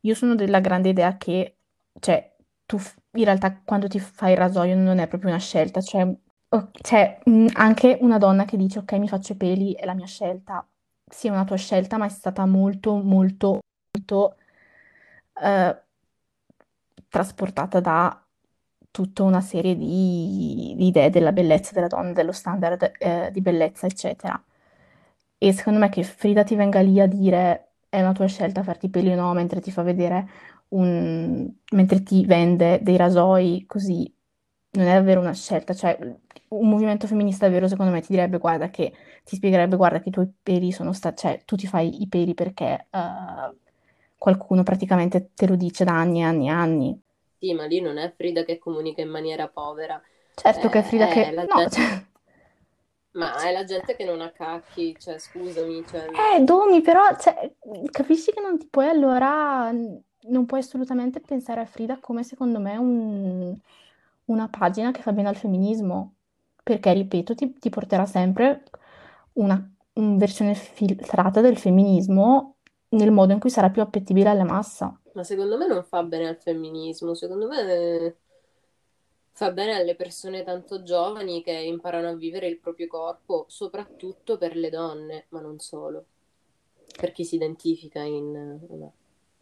Io 0.01 0.15
sono 0.15 0.35
della 0.35 0.59
grande 0.59 0.89
idea 0.89 1.17
che, 1.17 1.57
cioè, 1.99 2.34
tu 2.65 2.77
in 3.13 3.23
realtà 3.23 3.61
quando 3.63 3.87
ti 3.87 3.99
fai 3.99 4.31
il 4.31 4.37
rasoio 4.37 4.75
non 4.75 4.99
è 4.99 5.07
proprio 5.07 5.29
una 5.29 5.39
scelta, 5.39 5.81
cioè, 5.81 6.05
mm, 7.29 7.47
anche 7.53 7.97
una 8.01 8.17
donna 8.17 8.45
che 8.45 8.57
dice 8.57 8.79
ok 8.79 8.93
mi 8.93 9.07
faccio 9.07 9.33
i 9.33 9.35
peli, 9.37 9.73
è 9.73 9.85
la 9.85 9.93
mia 9.93 10.05
scelta, 10.07 10.65
sì 11.09 11.27
è 11.27 11.31
una 11.31 11.45
tua 11.45 11.57
scelta 11.57 11.97
ma 11.97 12.05
è 12.05 12.09
stata 12.09 12.45
molto 12.45 12.95
molto 12.95 13.59
molto 13.93 14.35
eh, 15.41 15.83
trasportata 17.09 17.79
da 17.79 18.25
tutta 18.91 19.23
una 19.23 19.41
serie 19.41 19.75
di, 19.75 20.73
di, 20.77 20.87
idee 20.87 21.09
della 21.09 21.31
bellezza 21.33 21.73
della 21.73 21.87
donna, 21.87 22.13
dello 22.13 22.31
standard 22.31 22.91
eh, 22.97 23.29
di 23.31 23.41
bellezza 23.41 23.85
eccetera. 23.87 24.41
E 25.37 25.53
secondo 25.53 25.79
me 25.79 25.89
che 25.89 26.03
Frida 26.03 26.43
ti 26.43 26.55
venga 26.55 26.79
lì 26.81 26.99
a 26.99 27.07
dire 27.07 27.73
è 27.89 28.01
una 28.01 28.13
tua 28.13 28.27
scelta 28.27 28.63
farti 28.63 28.89
peli 28.89 29.11
o 29.11 29.15
no 29.15 29.33
mentre 29.33 29.59
ti 29.61 29.71
fa 29.71 29.81
vedere 29.83 30.27
un, 30.69 31.51
mentre 31.71 32.03
ti 32.03 32.25
vende 32.25 32.79
dei 32.81 32.97
rasoi 32.97 33.65
così, 33.67 34.11
non 34.71 34.87
è 34.87 34.93
davvero 34.93 35.19
una 35.19 35.33
scelta, 35.33 35.73
cioè 35.73 35.97
un 36.47 36.69
movimento 36.69 37.07
femminista 37.07 37.49
vero 37.49 37.67
secondo 37.67 37.91
me 37.91 38.01
ti 38.01 38.07
direbbe 38.09 38.37
guarda 38.37 38.69
che, 38.69 38.93
ti 39.23 39.35
spiegherebbe 39.35 39.75
guarda 39.75 39.99
che 39.99 40.09
i 40.09 40.11
tuoi 40.11 40.31
peli 40.41 40.71
sono 40.71 40.93
stati, 40.93 41.21
cioè 41.21 41.41
tu 41.45 41.55
ti 41.55 41.67
fai 41.67 42.01
i 42.01 42.07
peli 42.07 42.33
perché 42.33 42.87
uh, 42.91 43.55
qualcuno 44.17 44.63
praticamente 44.63 45.31
te 45.33 45.47
lo 45.47 45.55
dice 45.55 45.83
da 45.83 45.93
anni 45.93 46.19
e 46.19 46.23
anni 46.23 46.47
e 46.47 46.51
anni. 46.51 47.01
Sì, 47.37 47.53
ma 47.53 47.65
lì 47.65 47.81
non 47.81 47.97
è 47.97 48.13
Frida 48.15 48.43
che 48.43 48.57
comunica 48.57 49.01
in 49.01 49.09
maniera 49.09 49.47
povera. 49.47 50.01
Certo 50.33 50.67
eh, 50.67 50.69
che 50.69 50.79
è 50.79 50.83
Frida 50.83 51.07
che... 51.07 51.31
La 51.31 51.43
no, 51.43 51.55
gente... 51.57 51.75
cioè... 51.75 52.05
Ma 53.11 53.41
è 53.43 53.51
la 53.51 53.63
gente 53.63 53.95
che 53.95 54.03
non 54.03 54.19
ha 54.19 54.31
cacchi, 54.31 54.95
cioè 54.99 55.17
scusami. 55.17 55.85
Cioè... 55.87 56.07
Eh, 56.35 56.43
Domi, 56.43 56.81
però 56.81 57.01
cioè, 57.17 57.49
capisci 57.89 58.31
che 58.31 58.41
non 58.41 58.57
ti 58.57 58.67
puoi 58.69 58.87
allora 58.87 59.71
non 60.27 60.45
puoi 60.45 60.59
assolutamente 60.59 61.19
pensare 61.19 61.61
a 61.61 61.65
Frida 61.65 61.99
come 61.99 62.23
secondo 62.23 62.59
me 62.59 62.77
un, 62.77 63.55
una 64.25 64.47
pagina 64.47 64.91
che 64.91 65.01
fa 65.01 65.11
bene 65.11 65.29
al 65.29 65.35
femminismo, 65.35 66.13
perché, 66.63 66.93
ripeto, 66.93 67.35
ti, 67.35 67.53
ti 67.53 67.69
porterà 67.69 68.05
sempre 68.05 68.63
una, 69.33 69.71
una 69.93 70.17
versione 70.17 70.55
filtrata 70.55 71.41
del 71.41 71.57
femminismo 71.57 72.55
nel 72.89 73.11
modo 73.11 73.33
in 73.33 73.39
cui 73.39 73.49
sarà 73.49 73.69
più 73.69 73.81
appetibile 73.81 74.29
alla 74.29 74.43
massa. 74.43 74.97
Ma 75.13 75.23
secondo 75.23 75.57
me 75.57 75.67
non 75.67 75.83
fa 75.83 76.03
bene 76.03 76.27
al 76.27 76.37
femminismo, 76.37 77.13
secondo 77.13 77.47
me 77.47 78.15
fa 79.31 79.51
bene 79.51 79.75
alle 79.75 79.95
persone 79.95 80.43
tanto 80.43 80.81
giovani 80.81 81.43
che 81.43 81.51
imparano 81.51 82.09
a 82.09 82.15
vivere 82.15 82.47
il 82.47 82.57
proprio 82.57 82.87
corpo, 82.87 83.45
soprattutto 83.47 84.37
per 84.37 84.55
le 84.55 84.69
donne, 84.69 85.25
ma 85.29 85.41
non 85.41 85.59
solo, 85.59 86.05
per 86.97 87.11
chi 87.11 87.25
si 87.25 87.35
identifica 87.35 88.01
in... 88.01 88.89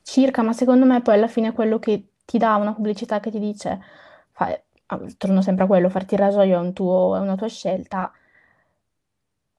Circa, 0.04 0.42
ma 0.44 0.54
secondo 0.54 0.86
me 0.86 1.02
poi 1.02 1.16
alla 1.16 1.28
fine 1.28 1.52
quello 1.54 1.80
che 1.80 2.10
ti 2.26 2.38
dà 2.38 2.56
una 2.58 2.74
pubblicità 2.74 3.20
che 3.20 3.32
ti 3.32 3.40
dice, 3.40 3.80
ah, 4.34 4.60
torno 5.18 5.42
sempre 5.42 5.64
a 5.64 5.68
quello, 5.68 5.90
farti 5.90 6.14
il 6.16 6.20
rasoio 6.20 6.56
è, 6.58 6.60
un 6.60 6.74
tuo- 6.74 7.16
è 7.16 7.20
una 7.20 7.36
tua 7.36 7.48
scelta, 7.48 8.12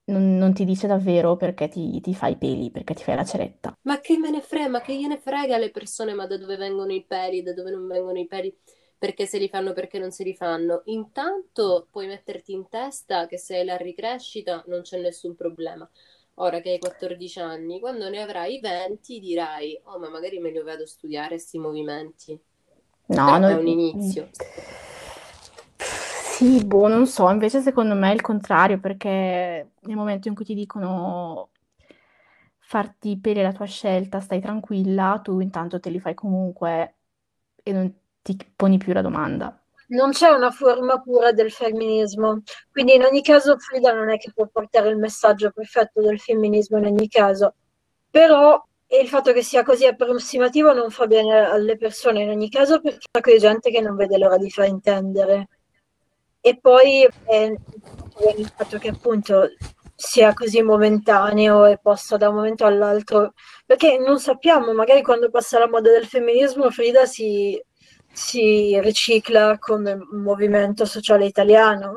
non, 0.05 0.37
non 0.37 0.53
ti 0.53 0.65
dice 0.65 0.87
davvero 0.87 1.35
perché 1.35 1.67
ti, 1.67 1.99
ti 2.01 2.13
fai 2.15 2.33
i 2.33 2.37
peli, 2.37 2.71
perché 2.71 2.93
ti 2.93 3.03
fai 3.03 3.15
la 3.15 3.23
ceretta. 3.25 3.75
Ma 3.83 3.99
che 4.01 4.17
me 4.17 4.31
ne 4.31 4.41
frega, 4.41 4.67
ma 4.67 4.81
che 4.81 4.95
gliene 4.97 5.17
frega 5.19 5.55
alle 5.55 5.69
persone, 5.71 6.13
ma 6.13 6.25
da 6.25 6.37
dove 6.37 6.57
vengono 6.57 6.91
i 6.91 7.03
peli, 7.05 7.43
da 7.43 7.53
dove 7.53 7.69
non 7.71 7.85
vengono 7.87 8.17
i 8.17 8.25
peli, 8.27 8.55
perché 8.97 9.25
se 9.27 9.37
li 9.37 9.47
fanno, 9.47 9.73
perché 9.73 9.99
non 9.99 10.11
se 10.11 10.23
li 10.23 10.33
fanno. 10.35 10.81
Intanto 10.85 11.87
puoi 11.91 12.07
metterti 12.07 12.51
in 12.51 12.67
testa 12.67 13.27
che 13.27 13.37
se 13.37 13.57
hai 13.57 13.65
la 13.65 13.77
ricrescita 13.77 14.63
non 14.67 14.81
c'è 14.81 14.99
nessun 14.99 15.35
problema 15.35 15.87
ora 16.35 16.59
che 16.59 16.71
hai 16.71 16.79
14 16.79 17.39
anni, 17.39 17.79
quando 17.79 18.09
ne 18.09 18.21
avrai 18.21 18.59
20 18.59 19.19
dirai, 19.19 19.79
oh 19.83 19.99
ma 19.99 20.09
magari 20.09 20.39
me 20.39 20.51
li 20.51 20.61
vado 20.61 20.83
a 20.83 20.87
studiare 20.87 21.29
questi 21.29 21.57
movimenti. 21.57 22.39
No, 23.07 23.37
non... 23.37 23.43
è 23.43 23.53
un 23.53 23.67
inizio. 23.67 24.29
Sì, 25.77 26.65
boh, 26.65 26.87
non 26.87 27.07
so, 27.07 27.29
invece 27.29 27.61
secondo 27.61 27.95
me 27.95 28.11
è 28.11 28.13
il 28.13 28.21
contrario, 28.21 28.79
perché 28.79 29.71
nel 29.79 29.95
momento 29.95 30.27
in 30.27 30.35
cui 30.35 30.43
ti 30.43 30.53
dicono 30.53 31.49
farti 32.59 33.17
per 33.19 33.37
la 33.37 33.53
tua 33.53 33.65
scelta, 33.65 34.19
stai 34.19 34.41
tranquilla, 34.41 35.21
tu 35.23 35.39
intanto 35.39 35.79
te 35.79 35.89
li 35.89 35.99
fai 35.99 36.13
comunque 36.13 36.95
e 37.63 37.71
non 37.71 37.93
ti 38.21 38.37
poni 38.55 38.77
più 38.77 38.91
la 38.91 39.01
domanda 39.01 39.64
non 39.87 40.11
c'è 40.11 40.29
una 40.29 40.51
forma 40.51 40.99
pura 41.01 41.31
del 41.31 41.51
femminismo. 41.51 42.41
Quindi 42.71 42.95
in 42.95 43.03
ogni 43.03 43.21
caso 43.21 43.57
Frida 43.57 43.93
non 43.93 44.09
è 44.09 44.17
che 44.17 44.31
può 44.33 44.47
portare 44.47 44.89
il 44.89 44.97
messaggio 44.97 45.51
perfetto 45.51 46.01
del 46.01 46.19
femminismo 46.19 46.77
in 46.77 46.85
ogni 46.85 47.07
caso. 47.07 47.55
Però 48.09 48.63
il 48.87 49.07
fatto 49.07 49.33
che 49.33 49.41
sia 49.41 49.63
così 49.63 49.85
approssimativo 49.85 50.73
non 50.73 50.89
fa 50.89 51.07
bene 51.07 51.45
alle 51.45 51.77
persone 51.77 52.21
in 52.21 52.29
ogni 52.29 52.49
caso 52.49 52.79
perché 52.81 53.33
c'è 53.33 53.37
gente 53.37 53.71
che 53.71 53.81
non 53.81 53.95
vede 53.95 54.17
l'ora 54.17 54.37
di 54.37 54.49
fraintendere. 54.49 55.47
E 56.41 56.59
poi 56.59 57.07
eh, 57.25 57.57
il 58.37 58.51
fatto 58.55 58.77
che 58.77 58.89
appunto 58.89 59.49
sia 59.95 60.33
così 60.33 60.61
momentaneo 60.61 61.65
e 61.65 61.79
possa 61.81 62.17
da 62.17 62.29
un 62.29 62.35
momento 62.35 62.65
all'altro, 62.65 63.33
perché 63.65 63.97
non 63.97 64.19
sappiamo, 64.19 64.73
magari 64.73 65.01
quando 65.01 65.29
passa 65.29 65.57
la 65.57 65.69
moda 65.69 65.89
del 65.89 66.05
femminismo 66.05 66.69
Frida 66.69 67.05
si 67.05 67.59
si 68.15 68.79
ricicla 68.79 69.57
come 69.59 69.97
movimento 70.11 70.85
sociale 70.85 71.25
italiano. 71.25 71.95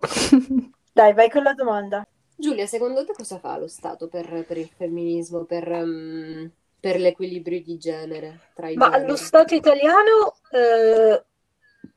Dai, 0.92 1.12
vai 1.12 1.30
con 1.30 1.42
la 1.42 1.52
domanda. 1.52 2.06
Giulia, 2.34 2.66
secondo 2.66 3.04
te 3.04 3.12
cosa 3.12 3.38
fa 3.38 3.58
lo 3.58 3.68
Stato 3.68 4.08
per, 4.08 4.44
per 4.46 4.56
il 4.56 4.70
femminismo, 4.74 5.44
per, 5.44 5.68
um, 5.70 6.50
per, 6.80 6.98
l'equilibrio 6.98 7.62
di 7.62 7.76
genere 7.76 8.50
tra 8.54 8.68
i 8.68 8.76
Ma 8.76 8.86
generi? 8.86 9.04
allo 9.04 9.16
Stato 9.16 9.54
italiano 9.54 10.36
eh, 10.50 11.22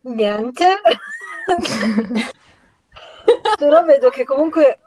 niente. 0.02 0.66
Però 3.58 3.84
vedo 3.84 4.10
che 4.10 4.26
comunque 4.26 4.80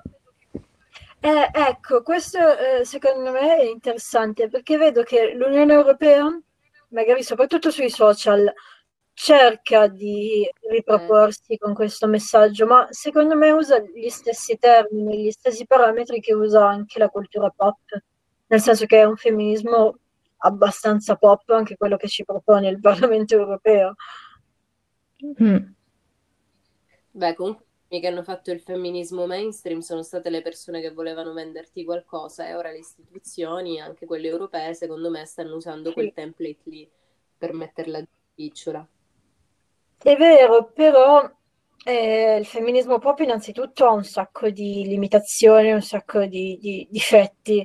eh, 1.20 1.51
ecco, 1.53 2.03
questo 2.03 2.38
eh, 2.59 2.85
secondo 2.85 3.31
me 3.31 3.57
è 3.59 3.64
interessante 3.64 4.48
perché 4.48 4.77
vedo 4.77 5.03
che 5.03 5.35
l'Unione 5.35 5.72
Europea 5.72 6.27
magari 6.92 7.22
soprattutto 7.22 7.70
sui 7.70 7.90
social, 7.90 8.52
cerca 9.14 9.88
di 9.88 10.48
riproporsi 10.70 11.59
con 11.59 11.74
questo 11.74 12.07
messaggio, 12.07 12.66
ma 12.66 12.87
secondo 12.90 13.37
me 13.37 13.50
usa 13.50 13.78
gli 13.81 14.09
stessi 14.09 14.57
termini, 14.57 15.24
gli 15.24 15.31
stessi 15.31 15.66
parametri 15.66 16.20
che 16.20 16.33
usa 16.33 16.66
anche 16.66 16.98
la 16.98 17.09
cultura 17.09 17.50
pop, 17.50 17.78
nel 18.46 18.61
senso 18.61 18.87
che 18.87 19.00
è 19.00 19.05
un 19.05 19.16
femminismo 19.16 19.98
abbastanza 20.44 21.16
pop 21.16 21.48
anche 21.50 21.76
quello 21.76 21.96
che 21.96 22.09
ci 22.09 22.24
propone 22.24 22.68
il 22.68 22.81
Parlamento 22.81 23.35
europeo. 23.35 23.94
Mm. 25.42 25.57
Beh, 27.11 27.35
comunque 27.35 27.66
che 28.00 28.07
hanno 28.07 28.22
fatto 28.22 28.50
il 28.50 28.61
femminismo 28.61 29.26
mainstream 29.26 29.81
sono 29.81 30.02
state 30.02 30.31
le 30.31 30.42
persone 30.42 30.81
che 30.81 30.92
volevano 30.92 31.33
venderti 31.33 31.85
qualcosa 31.85 32.46
e 32.46 32.55
ora 32.55 32.70
le 32.70 32.78
istituzioni, 32.78 33.81
anche 33.81 34.07
quelle 34.07 34.28
europee, 34.28 34.74
secondo 34.74 35.11
me 35.11 35.24
stanno 35.24 35.57
usando 35.57 35.88
sì. 35.88 35.94
quel 35.94 36.12
template 36.12 36.61
lì 36.64 36.88
per 37.37 37.52
metterla 37.52 38.00
di 38.00 38.09
picciola. 38.35 38.87
È 40.02 40.16
vero, 40.16 40.70
però 40.72 41.31
eh, 41.85 42.37
il 42.38 42.46
femminismo 42.46 42.98
pop 42.98 43.18
innanzitutto 43.20 43.87
ha 43.87 43.92
un 43.92 44.05
sacco 44.05 44.50
di 44.50 44.85
limitazioni, 44.87 45.72
un 45.72 45.83
sacco 45.83 46.24
di, 46.26 46.59
di 46.61 46.87
difetti. 46.90 47.64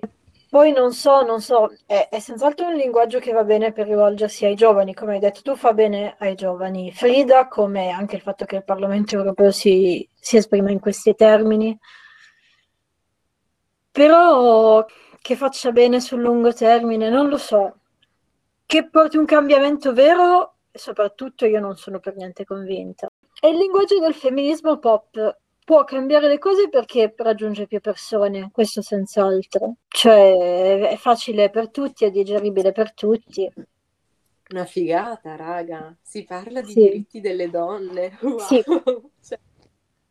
Poi 0.49 0.71
non 0.71 0.93
so, 0.93 1.21
non 1.23 1.41
so, 1.41 1.71
è, 1.85 2.07
è, 2.09 2.19
senz'altro 2.19 2.67
un 2.67 2.75
linguaggio 2.75 3.19
che 3.19 3.33
va 3.33 3.43
bene 3.43 3.73
per 3.73 3.85
rivolgersi 3.85 4.45
ai 4.45 4.55
giovani, 4.55 4.93
come 4.93 5.13
hai 5.13 5.19
detto 5.19 5.41
tu, 5.41 5.55
fa 5.55 5.73
bene 5.73 6.15
ai 6.19 6.35
giovani. 6.35 6.91
Frida, 6.91 7.47
come 7.47 7.89
anche 7.89 8.15
il 8.15 8.21
fatto 8.21 8.45
che 8.45 8.55
il 8.55 8.63
Parlamento 8.63 9.15
europeo 9.15 9.51
si, 9.51 10.07
si 10.27 10.35
esprima 10.35 10.71
in 10.71 10.81
questi 10.81 11.15
termini. 11.15 11.77
Però 13.89 14.85
che 15.21 15.35
faccia 15.37 15.71
bene 15.71 16.01
sul 16.01 16.19
lungo 16.19 16.51
termine, 16.51 17.09
non 17.09 17.29
lo 17.29 17.37
so. 17.37 17.77
Che 18.65 18.89
porti 18.89 19.15
un 19.15 19.23
cambiamento 19.23 19.93
vero, 19.93 20.55
soprattutto 20.73 21.45
io 21.45 21.61
non 21.61 21.77
sono 21.77 21.99
per 22.01 22.17
niente 22.17 22.43
convinta. 22.43 23.09
E 23.39 23.49
il 23.49 23.57
linguaggio 23.57 23.99
del 23.99 24.13
femminismo 24.13 24.77
pop 24.79 25.37
può 25.63 25.85
cambiare 25.85 26.27
le 26.27 26.39
cose 26.39 26.67
perché 26.67 27.13
raggiunge 27.15 27.65
più 27.65 27.79
persone, 27.79 28.49
questo 28.51 28.81
senz'altro. 28.81 29.75
Cioè 29.87 30.89
è 30.89 30.97
facile 30.97 31.49
per 31.49 31.69
tutti, 31.69 32.03
è 32.03 32.11
digeribile 32.11 32.73
per 32.73 32.93
tutti. 32.93 33.49
Una 34.49 34.65
figata, 34.65 35.37
raga. 35.37 35.95
Si 36.01 36.25
parla 36.25 36.59
di 36.61 36.71
sì. 36.71 36.79
diritti 36.81 37.21
delle 37.21 37.49
donne. 37.49 38.17
Wow. 38.21 38.39
Sì. 38.39 38.63
cioè, 39.23 39.39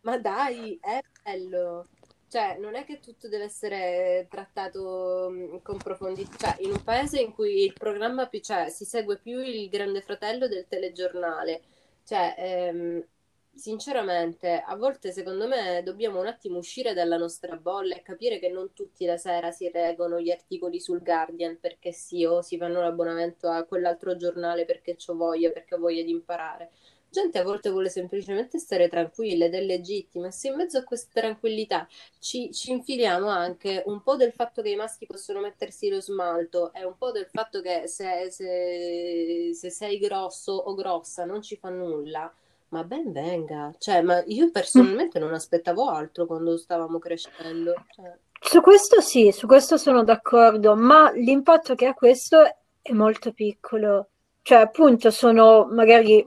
ma 0.07 0.19
dai, 0.19 0.79
è 0.81 1.01
bello. 1.23 1.89
Cioè, 2.29 2.59
non 2.59 2.75
è 2.77 2.85
che 2.85 3.01
tutto 3.01 3.29
deve 3.29 3.45
essere 3.45 4.27
trattato 4.31 5.29
mm, 5.31 5.57
con 5.63 5.79
profondità. 5.79 6.37
Cioè, 6.55 6.63
in 6.65 6.71
un 6.73 6.83
paese 6.85 7.21
in 7.21 7.33
cui 7.33 7.65
il 7.65 7.73
programma 7.73 8.29
cioè, 8.41 8.69
si 8.71 8.85
segue 8.85 9.19
più 9.19 9.41
il 9.41 9.69
Grande 9.69 10.01
Fratello 10.03 10.47
del 10.49 10.67
telegiornale, 10.69 11.63
cioè, 12.05 12.35
ehm, 12.39 13.05
sinceramente, 13.53 14.63
a 14.65 14.77
volte 14.77 15.11
secondo 15.13 15.49
me 15.49 15.83
dobbiamo 15.83 16.21
un 16.21 16.27
attimo 16.27 16.59
uscire 16.59 16.95
dalla 16.95 17.17
nostra 17.17 17.57
bolla 17.57 17.97
e 17.97 18.03
capire 18.03 18.39
che 18.39 18.49
non 18.49 18.73
tutti 18.75 19.07
la 19.07 19.17
sera 19.17 19.51
si 19.51 19.69
reggono 19.71 20.21
gli 20.21 20.31
articoli 20.31 20.79
sul 20.81 21.03
Guardian 21.03 21.59
perché 21.59 21.91
sì, 21.93 22.25
o 22.25 22.43
si 22.43 22.59
fanno 22.59 22.81
l'abbonamento 22.81 23.49
a 23.49 23.65
quell'altro 23.65 24.17
giornale 24.17 24.65
perché 24.67 24.97
ho 25.07 25.15
voglia, 25.17 25.51
perché 25.51 25.75
ho 25.75 25.79
voglia 25.79 26.03
di 26.03 26.11
imparare. 26.11 26.71
Gente 27.17 27.39
a 27.39 27.45
volte 27.45 27.71
vuole 27.71 27.89
semplicemente 27.89 28.59
stare 28.59 28.91
tranquilla 28.91 29.47
ed 29.47 29.55
è 29.55 29.63
legittima. 29.63 30.31
Se 30.31 30.49
in 30.49 30.57
mezzo 30.57 30.77
a 30.77 30.85
questa 30.85 31.19
tranquillità 31.19 31.89
ci, 32.19 32.53
ci 32.53 32.73
infiliamo 32.73 33.27
anche 33.29 33.83
un 33.87 34.03
po' 34.03 34.17
del 34.17 34.33
fatto 34.33 34.61
che 34.61 34.69
i 34.69 34.77
maschi 34.77 35.07
possono 35.07 35.41
mettersi 35.41 35.89
lo 35.89 36.03
smalto 36.03 36.75
e 36.75 36.85
un 36.85 36.95
po' 36.99 37.13
del 37.13 37.27
fatto 37.33 37.63
che 37.63 37.85
se, 37.87 38.31
se, 38.31 39.51
se 39.55 39.71
sei 39.71 39.99
grosso 39.99 40.53
o 40.53 40.75
grossa 40.75 41.25
non 41.25 41.41
ci 41.41 41.57
fa 41.57 41.71
nulla, 41.71 42.31
ma 42.69 42.85
ben 42.85 43.11
venga, 43.13 43.75
cioè, 43.79 44.03
ma 44.03 44.23
io 44.27 44.51
personalmente 44.51 45.19
non 45.19 45.33
aspettavo 45.33 45.89
altro 45.89 46.27
quando 46.27 46.59
stavamo 46.59 46.99
crescendo. 46.99 47.73
Cioè. 47.95 48.15
Su 48.43 48.61
questo 48.61 49.01
sì, 49.01 49.33
su 49.33 49.47
questo 49.47 49.79
sono 49.79 50.05
d'accordo, 50.05 50.77
ma 50.77 51.11
l'impatto 51.13 51.75
che 51.75 51.87
ha 51.87 51.95
questo 51.95 52.43
è 52.83 52.93
molto 52.93 53.33
piccolo. 53.33 54.09
Cioè, 54.43 54.59
appunto, 54.59 55.11
sono 55.11 55.67
magari 55.71 56.25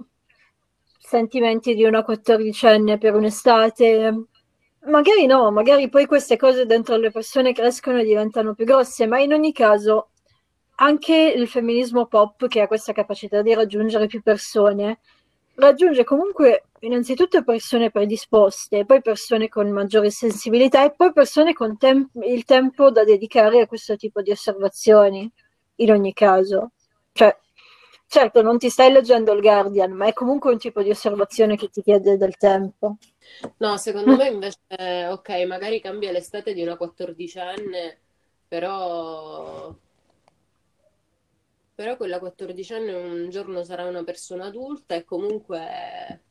sentimenti 1.10 1.74
di 1.74 1.84
una 1.84 2.04
quattordicenne 2.04 3.00
per 3.00 3.15
un'estate. 3.15 4.26
Magari 4.86 5.26
no, 5.26 5.50
magari 5.52 5.89
poi 5.89 6.06
queste 6.06 6.38
cose 6.38 6.67
dentro 6.67 6.98
le 6.98 7.10
persone 7.10 7.52
crescono 7.52 8.00
e 8.00 8.04
diventano 8.06 8.54
più 8.54 8.63
grosse, 8.63 9.08
ma 9.08 9.19
in 9.19 9.34
ogni 9.34 9.52
caso 9.52 10.10
anche 10.76 11.34
il 11.36 11.48
femminismo 11.48 12.06
pop, 12.06 12.48
che 12.48 12.62
ha 12.62 12.67
questa 12.67 12.93
capacità 12.93 13.41
di 13.41 13.54
raggiungere 13.56 14.06
più 14.06 14.22
persone, 14.22 15.00
raggiunge 15.56 16.04
comunque 16.04 16.65
innanzitutto 16.82 17.43
persone 17.43 17.89
predisposte, 17.89 18.86
poi 18.86 19.02
persone 19.02 19.50
con 19.50 19.69
maggiore 19.72 20.12
sensibilità 20.12 20.86
e 20.86 20.93
poi 20.95 21.12
persone 21.12 21.54
con 21.54 21.76
tem- 21.78 22.08
il 22.24 22.45
tempo 22.45 22.91
da 22.91 23.04
dedicare 23.04 23.62
a 23.62 23.67
questo 23.67 23.95
tipo 23.95 24.22
di 24.22 24.32
osservazioni, 24.32 25.30
in 25.78 25.91
ogni 25.91 26.13
caso. 26.13 26.72
Cioè, 27.12 27.36
certo, 28.10 28.41
non 28.41 28.58
ti 28.58 28.69
stai 28.69 28.91
leggendo 28.91 29.32
il 29.34 29.41
Guardian, 29.41 29.91
ma 29.91 30.08
è 30.08 30.13
comunque 30.13 30.52
un 30.52 30.58
tipo 30.58 30.82
di 30.82 30.89
osservazione 30.89 31.56
che 31.56 31.69
ti 31.69 31.82
chiede 31.84 32.17
del 32.17 32.36
tempo. 32.38 32.98
No, 33.58 33.78
secondo 33.78 34.15
me 34.15 34.28
invece, 34.28 34.58
ok, 35.08 35.30
magari 35.45 35.80
cambia 35.80 36.12
l'estate 36.12 36.54
di 36.54 36.63
una 36.63 36.76
quattordicenne, 36.76 38.00
però 38.48 39.74
però 41.76 41.95
quella 41.95 42.19
quattordicenne 42.19 42.93
un 42.93 43.30
giorno 43.30 43.63
sarà 43.63 43.86
una 43.86 44.04
persona 44.04 44.48
adulta 44.48 44.95
e 44.95 45.06
comunque, 45.06 46.22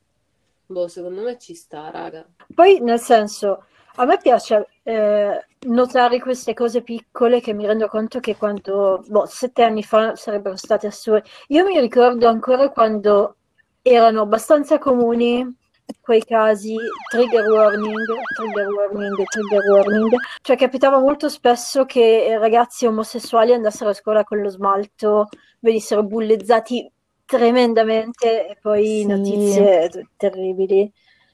boh, 0.66 0.88
secondo 0.88 1.22
me 1.22 1.38
ci 1.38 1.54
sta, 1.54 1.88
raga. 1.90 2.26
Poi, 2.52 2.80
nel 2.80 2.98
senso, 2.98 3.64
a 3.94 4.04
me 4.04 4.18
piace 4.18 4.68
eh, 4.88 5.46
notare 5.66 6.18
queste 6.18 6.54
cose 6.54 6.80
piccole 6.80 7.42
che 7.42 7.52
mi 7.52 7.66
rendo 7.66 7.88
conto 7.88 8.20
che 8.20 8.36
quando, 8.36 9.04
boh, 9.06 9.26
sette 9.26 9.62
anni 9.62 9.82
fa 9.82 10.16
sarebbero 10.16 10.56
state 10.56 10.86
assurde. 10.86 11.24
Io 11.48 11.66
mi 11.66 11.78
ricordo 11.78 12.26
ancora 12.26 12.70
quando 12.70 13.36
erano 13.82 14.22
abbastanza 14.22 14.78
comuni 14.78 15.56
quei 16.00 16.24
casi 16.24 16.74
trigger 17.10 17.50
warning, 17.50 17.94
trigger 18.34 18.68
warning, 18.68 19.22
trigger 19.24 19.70
warning. 19.70 20.16
Cioè 20.40 20.56
capitava 20.56 20.98
molto 20.98 21.28
spesso 21.28 21.84
che 21.84 22.38
ragazzi 22.38 22.86
omosessuali 22.86 23.52
andassero 23.52 23.90
a 23.90 23.94
scuola 23.94 24.24
con 24.24 24.40
lo 24.40 24.48
smalto, 24.48 25.28
venissero 25.60 26.02
bullizzati 26.02 26.90
tremendamente 27.26 28.48
e 28.48 28.56
poi 28.58 29.00
sì. 29.00 29.06
notizie 29.06 30.08
terribili. 30.16 30.90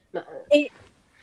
Ma... 0.09 0.25
E, 0.49 0.69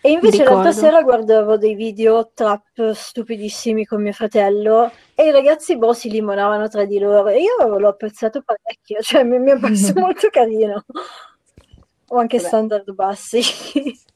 e 0.04 0.10
invece 0.10 0.42
l'altra 0.42 0.72
sera 0.72 1.00
guardavo 1.02 1.56
dei 1.56 1.76
video 1.76 2.32
trap 2.34 2.90
stupidissimi 2.90 3.86
con 3.86 4.02
mio 4.02 4.12
fratello 4.12 4.90
e 5.14 5.26
i 5.26 5.30
ragazzi 5.30 5.78
boh 5.78 5.92
si 5.92 6.10
limonavano 6.10 6.68
tra 6.68 6.84
di 6.84 6.98
loro 6.98 7.28
e 7.28 7.40
io 7.40 7.78
l'ho 7.78 7.88
apprezzato 7.88 8.42
parecchio, 8.42 9.00
cioè 9.00 9.22
mi, 9.22 9.38
mi 9.38 9.52
è 9.52 9.58
parso 9.60 9.92
molto 9.94 10.28
carino. 10.28 10.84
O 12.08 12.18
anche 12.18 12.36
Vabbè. 12.38 12.48
standard 12.48 12.92
bassi. 12.92 13.40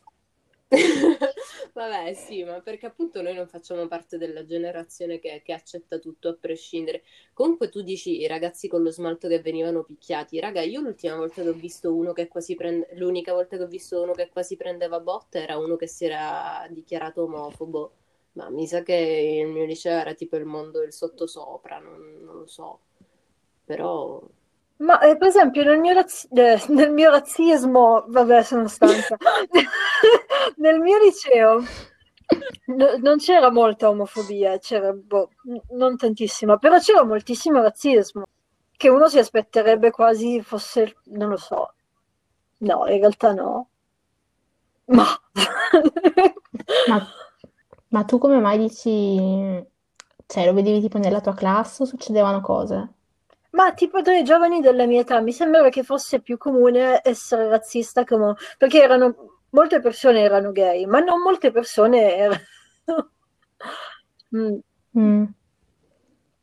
Vabbè, 1.74 2.12
sì, 2.14 2.42
ma 2.42 2.61
perché 2.61 2.87
appunto 2.87 3.22
noi 3.22 3.35
non 3.35 3.46
facciamo 3.46 3.87
parte 3.87 4.18
della 4.18 4.44
generazione 4.44 5.18
che, 5.20 5.42
che, 5.44 5.52
accetta 5.52 5.98
tutto 5.98 6.29
a 6.29 6.35
prescindere. 6.35 7.02
Comunque 7.33 7.68
tu 7.68 7.83
dici 7.83 8.20
i 8.20 8.26
ragazzi 8.26 8.66
con 8.66 8.83
lo 8.83 8.90
smalto 8.90 9.29
che 9.29 9.40
venivano 9.40 9.85
picchiati. 9.85 10.40
Raga, 10.40 10.62
io 10.62 10.81
l'ultima 10.81 11.16
volta 11.16 11.42
che 11.42 11.48
ho 11.48 11.52
visto 11.52 11.94
uno 11.94 12.12
che 12.12 12.26
quasi 12.29 12.55
prende... 12.57 12.88
l'unica 12.94 13.33
volta 13.33 13.57
che 13.57 13.62
ho 13.62 13.68
visto 13.68 14.02
uno 14.02 14.12
che 14.12 14.29
quasi 14.29 14.57
prendeva 14.57 14.98
botte 15.00 15.40
era 15.42 15.57
uno 15.59 15.76
che 15.76 15.87
si 15.87 16.07
era 16.07 16.66
dichiarato 16.70 17.22
omofobo. 17.24 17.92
Ma 18.33 18.50
mi 18.50 18.66
sa 18.66 18.83
che 18.83 19.40
il 19.44 19.48
mio 19.48 19.64
liceo 19.64 19.98
era 19.98 20.14
tipo 20.14 20.37
il 20.37 20.44
mondo 20.44 20.81
del 20.81 20.92
sottosopra, 20.92 21.79
non, 21.79 22.22
non 22.24 22.38
lo 22.38 22.46
so. 22.46 22.81
Però 23.64 24.20
ma 24.78 25.00
eh, 25.00 25.16
per 25.16 25.28
esempio 25.28 25.64
nel 25.64 25.78
mio, 25.78 25.94
razzi- 25.94 26.28
eh, 26.32 26.62
nel 26.68 26.92
mio 26.92 27.10
razzismo, 27.10 28.04
vabbè 28.08 28.42
sono 28.42 28.68
stanca, 28.68 29.16
nel 30.56 30.80
mio 30.80 30.98
liceo 30.98 31.62
no, 32.66 32.96
non 32.98 33.18
c'era 33.18 33.50
molta 33.50 33.88
omofobia, 33.88 34.58
c'era 34.58 34.92
boh, 34.92 35.30
non 35.70 35.96
tantissima, 35.96 36.56
però 36.56 36.78
c'era 36.78 37.04
moltissimo 37.04 37.60
razzismo, 37.62 38.24
che 38.76 38.88
uno 38.88 39.08
si 39.08 39.18
aspetterebbe 39.18 39.90
quasi 39.90 40.42
fosse, 40.42 40.96
non 41.04 41.28
lo 41.30 41.36
so, 41.36 41.74
no, 42.58 42.86
in 42.88 42.98
realtà 42.98 43.32
no. 43.32 43.68
Ma... 44.86 45.04
ma, 46.88 47.06
ma 47.88 48.04
tu 48.04 48.18
come 48.18 48.38
mai 48.40 48.58
dici, 48.58 49.16
cioè 50.26 50.44
lo 50.46 50.52
vedevi 50.52 50.80
tipo 50.80 50.98
nella 50.98 51.20
tua 51.20 51.34
classe 51.34 51.82
o 51.82 51.86
succedevano 51.86 52.40
cose? 52.40 52.94
Ma 53.57 53.73
tipo 53.73 54.03
tra 54.03 54.14
i 54.14 54.23
giovani 54.23 54.61
della 54.61 54.85
mia 54.85 55.01
età 55.01 55.19
mi 55.21 55.33
sembrava 55.33 55.71
che 55.71 55.83
fosse 55.83 56.21
più 56.21 56.37
comune 56.37 57.01
essere 57.03 57.49
razzista 57.49 58.05
come... 58.05 58.35
perché 58.59 58.83
erano 58.83 59.40
molte 59.51 59.81
persone 59.81 60.21
erano 60.21 60.53
gay, 60.53 60.85
ma 60.85 61.01
non 61.01 61.23
molte 61.23 61.51
persone 61.51 62.16
erano... 62.16 62.40
mm. 64.37 64.57
Mm. 64.99 65.25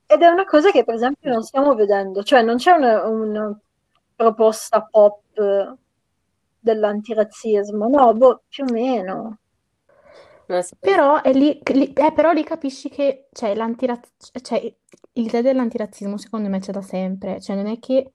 Ed 0.07 0.21
è 0.21 0.27
una 0.27 0.45
cosa 0.45 0.71
che 0.71 0.83
per 0.83 0.95
esempio 0.95 1.31
non 1.31 1.43
stiamo 1.43 1.75
vedendo, 1.75 2.23
cioè 2.23 2.41
non 2.41 2.57
c'è 2.57 2.71
una, 2.71 3.05
una 3.05 3.59
proposta 4.15 4.81
pop 4.81 5.21
dell'antirazzismo, 6.59 7.87
no, 7.89 8.13
boh, 8.13 8.43
più 8.47 8.63
o 8.67 8.71
meno. 8.71 9.37
Però, 10.79 11.21
è 11.21 11.33
lì, 11.33 11.59
lì- 11.73 11.93
eh, 11.93 12.11
però 12.13 12.31
lì 12.31 12.43
capisci 12.43 12.89
che 12.89 13.27
cioè, 13.31 13.55
l'antiraz- 13.55 14.31
cioè, 14.41 14.73
l'idea 15.13 15.41
dell'antirazzismo 15.41 16.17
secondo 16.17 16.49
me 16.49 16.59
c'è 16.59 16.71
da 16.71 16.81
sempre, 16.81 17.39
cioè 17.41 17.55
non 17.55 17.67
è 17.67 17.79
che 17.79 18.11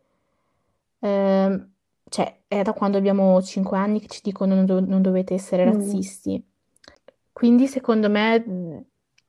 ehm, 1.00 1.70
cioè, 2.08 2.40
è 2.48 2.62
da 2.62 2.72
quando 2.72 2.98
abbiamo 2.98 3.40
5 3.42 3.76
anni 3.78 4.00
che 4.00 4.08
ci 4.08 4.20
dicono 4.22 4.54
non, 4.54 4.64
do- 4.66 4.80
non 4.80 5.02
dovete 5.02 5.34
essere 5.34 5.64
Mm. 5.66 5.72
razzisti. 5.72 6.42
Quindi 7.32 7.66
secondo 7.68 8.08
me 8.10 8.40
mh, 8.40 8.84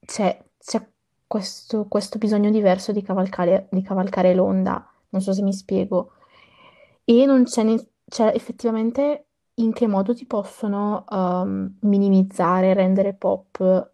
c'è 0.06 0.44
c'è 0.58 0.86
questo, 1.28 1.86
questo 1.88 2.18
bisogno 2.18 2.50
diverso 2.52 2.92
di 2.92 3.02
cavalcare, 3.02 3.68
di 3.72 3.82
cavalcare 3.82 4.34
l'onda, 4.34 4.92
non 5.10 5.22
so 5.22 5.34
se 5.34 5.42
mi 5.44 5.54
spiego. 5.54 6.14
E 7.06 7.26
non 7.26 7.44
c'è 7.46 7.64
ne- 7.64 7.88
cioè, 8.08 8.32
effettivamente 8.36 9.28
in 9.60 9.74
che 9.74 9.88
modo 9.88 10.14
ti 10.14 10.26
possono 10.26 11.06
ehm, 11.10 11.78
minimizzare, 11.82 12.74
rendere 12.74 13.14
pop 13.14 13.92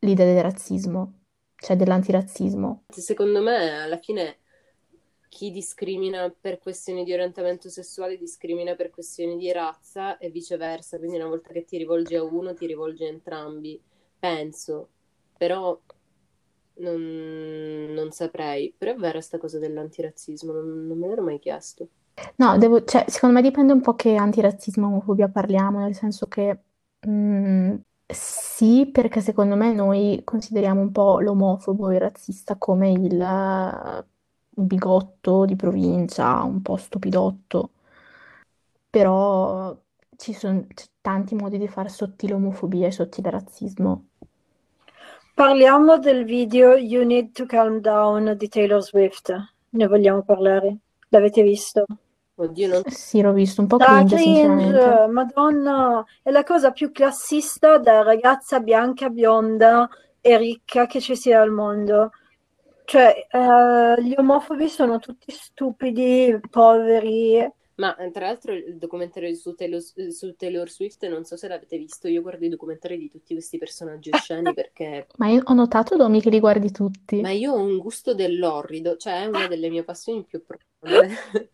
l'idea 0.00 0.24
del 0.26 0.42
razzismo, 0.42 1.20
cioè 1.56 1.76
dell'antirazzismo. 1.76 2.84
Secondo 2.88 3.42
me, 3.42 3.82
alla 3.82 3.98
fine, 3.98 4.38
chi 5.28 5.50
discrimina 5.50 6.30
per 6.30 6.58
questioni 6.58 7.04
di 7.04 7.12
orientamento 7.12 7.68
sessuale 7.68 8.16
discrimina 8.16 8.74
per 8.74 8.90
questioni 8.90 9.36
di 9.36 9.52
razza 9.52 10.18
e 10.18 10.30
viceversa. 10.30 10.98
Quindi 10.98 11.16
una 11.16 11.28
volta 11.28 11.52
che 11.52 11.64
ti 11.64 11.76
rivolgi 11.76 12.14
a 12.16 12.22
uno, 12.22 12.54
ti 12.54 12.66
rivolgi 12.66 13.04
a 13.04 13.08
entrambi. 13.08 13.80
Penso, 14.18 14.88
però 15.36 15.78
non, 16.76 17.92
non 17.94 18.10
saprei. 18.12 18.74
Però 18.76 18.92
è 18.92 18.96
vera 18.96 19.20
sta 19.20 19.38
cosa 19.38 19.58
dell'antirazzismo, 19.58 20.52
non, 20.52 20.86
non 20.86 20.98
me 20.98 21.08
l'ero 21.08 21.22
mai 21.22 21.38
chiesto. 21.38 21.88
No, 22.36 22.56
devo, 22.58 22.84
cioè, 22.84 23.04
secondo 23.08 23.36
me 23.36 23.42
dipende 23.42 23.72
un 23.72 23.80
po' 23.80 23.94
che 23.94 24.16
antirazzismo 24.16 24.86
e 24.86 24.88
omofobia 24.90 25.28
parliamo, 25.28 25.80
nel 25.80 25.94
senso 25.94 26.26
che 26.26 26.58
mm, 27.06 27.74
sì, 28.06 28.88
perché 28.90 29.20
secondo 29.20 29.54
me 29.56 29.72
noi 29.72 30.22
consideriamo 30.24 30.80
un 30.80 30.92
po' 30.92 31.20
l'omofobo 31.20 31.90
e 31.90 31.94
il 31.94 32.00
razzista 32.00 32.56
come 32.56 32.90
il 32.92 34.04
bigotto 34.48 35.44
di 35.44 35.56
provincia, 35.56 36.42
un 36.42 36.62
po' 36.62 36.76
stupidotto, 36.76 37.70
però 38.90 39.76
ci 40.16 40.32
sono 40.32 40.66
tanti 41.02 41.34
modi 41.34 41.58
di 41.58 41.68
fare 41.68 41.88
sottile 41.90 42.34
omofobia 42.34 42.86
e 42.86 42.92
sottile 42.92 43.30
razzismo. 43.30 44.06
Parliamo 45.34 45.98
del 45.98 46.24
video 46.24 46.76
You 46.76 47.04
Need 47.04 47.32
to 47.32 47.44
Calm 47.44 47.80
Down 47.80 48.36
di 48.38 48.48
Taylor 48.48 48.82
Swift. 48.82 49.34
Ne 49.70 49.86
vogliamo 49.86 50.22
parlare? 50.22 50.78
L'avete 51.10 51.42
visto? 51.42 51.84
Oddio, 52.38 52.68
non... 52.68 52.82
Sì, 52.86 53.22
l'ho 53.22 53.32
visto, 53.32 53.62
un 53.62 53.66
po' 53.66 53.78
Da 53.78 53.86
cringe, 53.86 54.16
cringe, 54.16 54.62
sinceramente. 54.62 55.06
Madonna, 55.12 56.04
è 56.22 56.30
la 56.30 56.44
cosa 56.44 56.70
più 56.70 56.92
classista 56.92 57.78
da 57.78 58.02
ragazza 58.02 58.60
bianca, 58.60 59.08
bionda 59.08 59.88
e 60.20 60.36
ricca 60.36 60.86
che 60.86 61.00
ci 61.00 61.16
sia 61.16 61.40
al 61.40 61.50
mondo. 61.50 62.10
Cioè, 62.84 63.26
eh, 63.30 64.02
gli 64.02 64.14
omofobi 64.16 64.68
sono 64.68 64.98
tutti 64.98 65.32
stupidi, 65.32 66.38
poveri. 66.50 67.50
Ma 67.76 67.94
eh, 67.96 68.10
tra 68.10 68.26
l'altro 68.26 68.52
il 68.52 68.78
documentario 68.78 69.34
su 69.34 69.54
Taylor, 69.54 69.82
su 69.82 70.34
Taylor 70.34 70.70
Swift, 70.70 71.06
non 71.06 71.24
so 71.24 71.36
se 71.36 71.46
l'avete 71.46 71.76
visto, 71.76 72.08
io 72.08 72.22
guardo 72.22 72.46
i 72.46 72.48
documentari 72.48 72.96
di 72.96 73.10
tutti 73.10 73.34
questi 73.34 73.58
personaggi 73.58 74.10
osceni 74.12 74.54
perché... 74.54 75.06
Ma 75.18 75.28
io 75.28 75.42
ho 75.44 75.52
notato, 75.52 75.96
Domi, 75.96 76.22
che 76.22 76.30
li 76.30 76.40
guardi 76.40 76.70
tutti. 76.70 77.20
Ma 77.20 77.30
io 77.30 77.52
ho 77.52 77.60
un 77.60 77.76
gusto 77.76 78.14
dell'orrido, 78.14 78.96
cioè 78.96 79.22
è 79.22 79.26
una 79.26 79.46
delle 79.46 79.68
mie 79.68 79.84
passioni 79.84 80.24
più 80.24 80.42
profonde. 80.46 81.14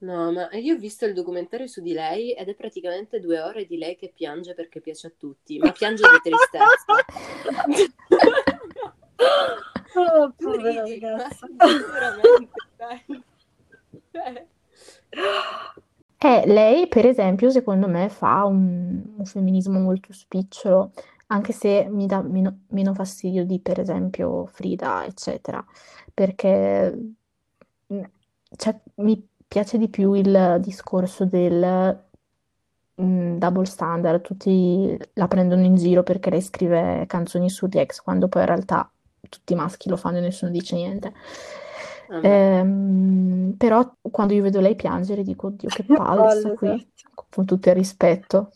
No, 0.00 0.32
ma 0.32 0.48
io 0.52 0.76
ho 0.76 0.78
visto 0.78 1.04
il 1.04 1.12
documentario 1.12 1.66
su 1.66 1.82
di 1.82 1.92
lei 1.92 2.32
ed 2.32 2.48
è 2.48 2.54
praticamente 2.54 3.20
due 3.20 3.38
ore 3.38 3.66
di 3.66 3.76
lei 3.76 3.96
che 3.96 4.10
piange 4.14 4.54
perché 4.54 4.80
piace 4.80 5.08
a 5.08 5.12
tutti, 5.14 5.58
ma 5.58 5.72
piange 5.72 6.04
di 6.08 6.30
tristezza. 6.30 6.94
Oh, 9.94 10.32
povera 10.38 10.84
ridi, 10.84 11.00
ma 11.00 11.10
ragazza. 11.10 11.46
veramente, 11.92 12.50
dai. 14.12 14.48
Eh, 16.22 16.42
lei, 16.46 16.86
per 16.86 17.06
esempio, 17.06 17.50
secondo 17.50 17.88
me 17.88 18.08
fa 18.10 18.44
un, 18.44 19.02
un 19.16 19.24
femminismo 19.24 19.78
molto 19.80 20.12
spicciolo, 20.12 20.92
anche 21.28 21.52
se 21.52 21.88
mi 21.90 22.06
dà 22.06 22.20
meno, 22.22 22.64
meno 22.68 22.92
fastidio 22.92 23.44
di, 23.46 23.58
per 23.60 23.80
esempio, 23.80 24.44
Frida, 24.46 25.04
eccetera, 25.06 25.64
perché 26.12 27.14
mm, 27.92 28.02
cioè, 28.56 28.78
mi 28.96 29.26
piace 29.48 29.78
di 29.78 29.88
più 29.88 30.12
il 30.12 30.58
discorso 30.60 31.24
del 31.24 32.04
mm, 33.00 33.36
double 33.38 33.64
standard, 33.64 34.20
tutti 34.20 34.96
la 35.14 35.28
prendono 35.28 35.62
in 35.64 35.76
giro 35.76 36.02
perché 36.02 36.30
lei 36.30 36.42
scrive 36.42 37.04
canzoni 37.06 37.48
sugli 37.48 37.78
ex, 37.78 38.00
quando 38.00 38.28
poi 38.28 38.42
in 38.42 38.48
realtà 38.48 38.90
tutti 39.28 39.52
i 39.52 39.56
maschi 39.56 39.88
lo 39.88 39.96
fanno 39.96 40.18
e 40.18 40.20
nessuno 40.20 40.50
dice 40.50 40.76
niente. 40.76 41.12
Vabbè. 42.10 42.26
Ehm, 42.26 43.54
però 43.56 43.94
quando 44.10 44.34
io 44.34 44.42
vedo 44.42 44.60
lei 44.60 44.76
piangere 44.76 45.22
dico, 45.22 45.48
oddio, 45.48 45.68
che 45.68 45.84
Palle, 45.84 46.54
qui, 46.54 46.68
esatto. 46.68 47.26
con 47.30 47.44
tutto 47.46 47.68
il 47.68 47.74
rispetto. 47.74 48.52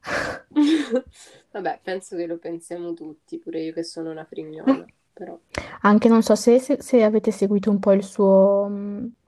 Vabbè, 1.50 1.80
penso 1.82 2.16
che 2.16 2.26
lo 2.26 2.38
pensiamo 2.38 2.94
tutti, 2.94 3.38
pure 3.38 3.60
io 3.62 3.72
che 3.72 3.82
sono 3.82 4.10
una 4.10 4.24
frignola, 4.24 4.84
però. 5.12 5.38
Anche 5.82 6.08
non 6.08 6.22
so 6.22 6.34
se, 6.34 6.58
se- 6.58 6.80
se 6.82 7.02
avete 7.02 7.30
seguito 7.30 7.70
un 7.70 7.78
po' 7.78 7.92
il 7.92 8.02
suo, 8.02 8.70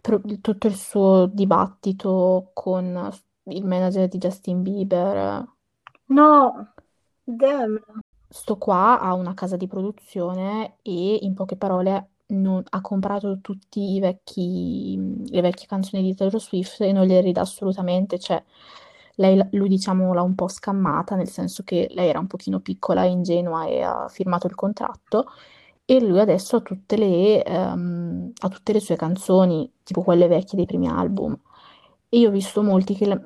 pro- 0.01 0.21
tutto 0.41 0.67
il 0.67 0.75
suo 0.75 1.27
dibattito 1.27 2.51
con 2.55 3.11
il 3.45 3.65
manager 3.65 4.09
di 4.09 4.19
Justin 4.19 4.63
Bieber. 4.63 5.47
No, 6.07 6.73
damn. 7.25 7.81
Sto 8.29 8.57
qua 8.59 9.01
ha 9.01 9.13
una 9.15 9.35
casa 9.35 9.57
di 9.57 9.67
produzione 9.67 10.77
e 10.83 11.17
in 11.23 11.35
poche 11.35 11.57
parole 11.57 12.09
non- 12.31 12.63
ha 12.69 12.81
comprato 12.81 13.41
tutte 13.41 13.81
le 13.81 15.41
vecchie 15.41 15.67
canzoni 15.67 16.03
di 16.03 16.15
Taylor 16.15 16.41
Swift 16.41 16.81
e 16.83 16.93
non 16.93 17.07
le 17.07 17.21
ridà 17.21 17.43
assolutamente. 17.43 18.19
Cioè, 18.19 18.43
lei, 19.17 19.41
lui 19.53 19.69
diciamo 19.69 20.13
l'ha 20.15 20.23
un 20.23 20.35
po' 20.35 20.49
scammata, 20.49 21.15
nel 21.15 21.29
senso 21.29 21.63
che 21.63 21.89
lei 21.93 22.09
era 22.09 22.19
un 22.19 22.27
pochino 22.27 22.61
piccola 22.61 23.05
e 23.05 23.09
ingenua 23.09 23.67
e 23.67 23.83
ha 23.83 24.09
firmato 24.09 24.47
il 24.47 24.55
contratto. 24.55 25.27
E 25.85 26.01
lui 26.01 26.21
adesso 26.21 26.57
ha 26.57 26.61
tutte 26.61 26.97
le, 26.97 27.43
ehm, 27.45 28.33
ha 28.41 28.49
tutte 28.49 28.73
le 28.73 28.81
sue 28.81 28.97
canzoni, 28.97 29.71
tipo 29.83 30.03
quelle 30.03 30.29
vecchie 30.29 30.57
dei 30.57 30.67
primi 30.67 30.89
album. 30.89 31.37
E 32.09 32.19
io 32.19 32.29
ho 32.29 32.33
visto 32.33 32.63
molti 32.63 32.95
che 32.95 33.07
la, 33.07 33.21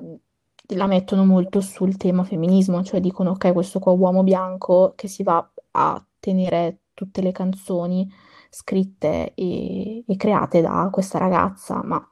la 0.69 0.87
mettono 0.87 1.25
molto 1.25 1.61
sul 1.61 1.97
tema 1.97 2.23
femminismo, 2.23 2.83
cioè 2.83 2.99
dicono, 2.99 3.31
ok, 3.31 3.53
questo 3.53 3.79
qua 3.79 3.91
uomo 3.91 4.23
bianco 4.23 4.93
che 4.95 5.07
si 5.07 5.23
va 5.23 5.47
a 5.71 6.03
tenere 6.19 6.79
tutte 6.93 7.21
le 7.21 7.31
canzoni 7.31 8.09
scritte 8.49 9.33
e, 9.33 10.03
e 10.07 10.15
create 10.17 10.61
da 10.61 10.89
questa 10.91 11.17
ragazza, 11.17 11.81
ma 11.83 12.05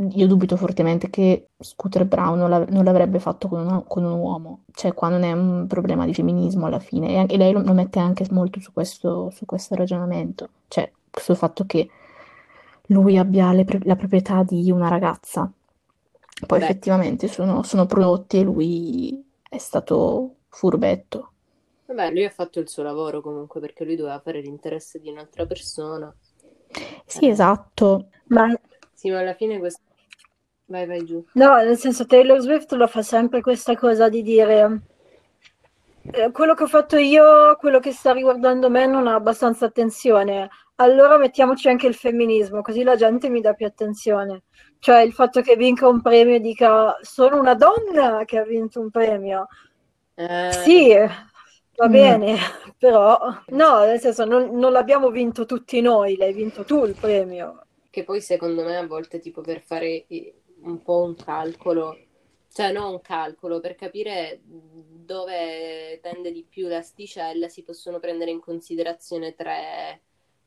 io 0.00 0.26
dubito 0.28 0.56
fortemente 0.56 1.10
che 1.10 1.48
Scooter 1.58 2.04
Brown 2.06 2.38
non, 2.38 2.48
l'av- 2.50 2.68
non 2.70 2.84
l'avrebbe 2.84 3.18
fatto 3.18 3.48
con, 3.48 3.60
una- 3.60 3.82
con 3.86 4.04
un 4.04 4.12
uomo, 4.12 4.62
cioè 4.72 4.94
qua 4.94 5.08
non 5.08 5.24
è 5.24 5.32
un 5.32 5.66
problema 5.66 6.06
di 6.06 6.14
femminismo 6.14 6.66
alla 6.66 6.78
fine, 6.78 7.08
e, 7.08 7.16
anche- 7.18 7.36
lei 7.36 7.52
lo, 7.52 7.62
lo 7.62 7.72
mette 7.72 7.98
anche 7.98 8.24
molto 8.30 8.60
su 8.60 8.72
questo, 8.72 9.30
su 9.30 9.44
questo 9.44 9.74
ragionamento, 9.74 10.50
cioè 10.68 10.90
sul 11.10 11.36
fatto 11.36 11.64
che 11.66 11.88
lui 12.86 13.18
abbia 13.18 13.52
pro- 13.64 13.80
la 13.82 13.96
proprietà 13.96 14.42
di 14.44 14.70
una 14.70 14.88
ragazza. 14.88 15.50
Poi 16.46 16.58
Beh, 16.58 16.58
effettivamente 16.58 17.26
sono, 17.28 17.62
sono 17.64 17.86
prodotti 17.86 18.38
e 18.38 18.42
lui 18.42 19.24
è 19.48 19.58
stato 19.58 20.36
furbetto. 20.48 21.32
Vabbè, 21.88 22.12
lui 22.12 22.24
ha 22.24 22.30
fatto 22.30 22.60
il 22.60 22.68
suo 22.68 22.84
lavoro 22.84 23.20
comunque 23.20 23.60
perché 23.60 23.84
lui 23.84 23.96
doveva 23.96 24.20
fare 24.20 24.40
l'interesse 24.40 25.00
di 25.00 25.08
un'altra 25.10 25.44
persona. 25.44 26.14
Sì, 27.06 27.26
Eh, 27.26 27.28
esatto. 27.28 28.10
Ma 28.28 28.54
sì, 28.94 29.10
ma 29.10 29.20
alla 29.20 29.34
fine 29.34 29.58
questo... 29.58 29.82
Vai, 30.66 30.86
vai 30.86 31.04
giù. 31.04 31.24
no, 31.32 31.56
nel 31.56 31.78
senso 31.78 32.04
Taylor 32.04 32.38
Swift 32.38 32.70
lo 32.72 32.86
fa 32.86 33.00
sempre 33.00 33.40
questa 33.40 33.74
cosa 33.74 34.10
di 34.10 34.20
dire 34.22 34.82
eh, 36.12 36.30
quello 36.32 36.54
che 36.54 36.62
ho 36.64 36.66
fatto 36.66 36.96
io, 36.96 37.56
quello 37.58 37.78
che 37.80 37.92
sta 37.92 38.12
riguardando 38.12 38.70
me 38.70 38.86
non 38.86 39.06
ha 39.06 39.14
abbastanza 39.14 39.66
attenzione. 39.66 40.48
Allora 40.76 41.18
mettiamoci 41.18 41.68
anche 41.68 41.86
il 41.86 41.94
femminismo, 41.94 42.62
così 42.62 42.82
la 42.82 42.96
gente 42.96 43.28
mi 43.28 43.40
dà 43.40 43.52
più 43.54 43.66
attenzione. 43.66 44.44
Cioè 44.78 45.00
il 45.00 45.12
fatto 45.12 45.40
che 45.40 45.56
vinca 45.56 45.88
un 45.88 46.00
premio 46.02 46.36
e 46.36 46.40
dica 46.40 46.96
sono 47.02 47.38
una 47.38 47.54
donna 47.54 48.24
che 48.24 48.38
ha 48.38 48.44
vinto 48.44 48.80
un 48.80 48.90
premio. 48.90 49.46
Eh, 50.14 50.50
Sì, 50.52 50.92
va 51.78 51.88
Mm. 51.88 51.88
bene, 51.88 52.36
però 52.78 53.18
no, 53.48 53.78
nel 53.84 54.00
senso 54.00 54.24
non, 54.26 54.50
non 54.58 54.72
l'abbiamo 54.72 55.10
vinto 55.10 55.46
tutti 55.46 55.80
noi, 55.80 56.16
l'hai 56.16 56.34
vinto 56.34 56.64
tu 56.64 56.84
il 56.84 56.94
premio. 56.94 57.62
Che 57.90 58.04
poi 58.04 58.20
secondo 58.20 58.64
me 58.64 58.76
a 58.76 58.86
volte 58.86 59.18
tipo 59.18 59.40
per 59.40 59.60
fare 59.62 60.06
un 60.62 60.82
po' 60.82 61.02
un 61.02 61.16
calcolo, 61.16 61.96
cioè 62.52 62.70
non 62.72 62.92
un 62.92 63.00
calcolo, 63.00 63.60
per 63.60 63.74
capire 63.74 64.40
dove 64.44 65.98
tende 66.00 66.30
di 66.32 66.44
più 66.44 66.68
l'asticella 66.68 67.48
si 67.48 67.62
possono 67.62 67.98
prendere 67.98 68.30
in 68.30 68.40
considerazione 68.40 69.34
tre, 69.34 70.02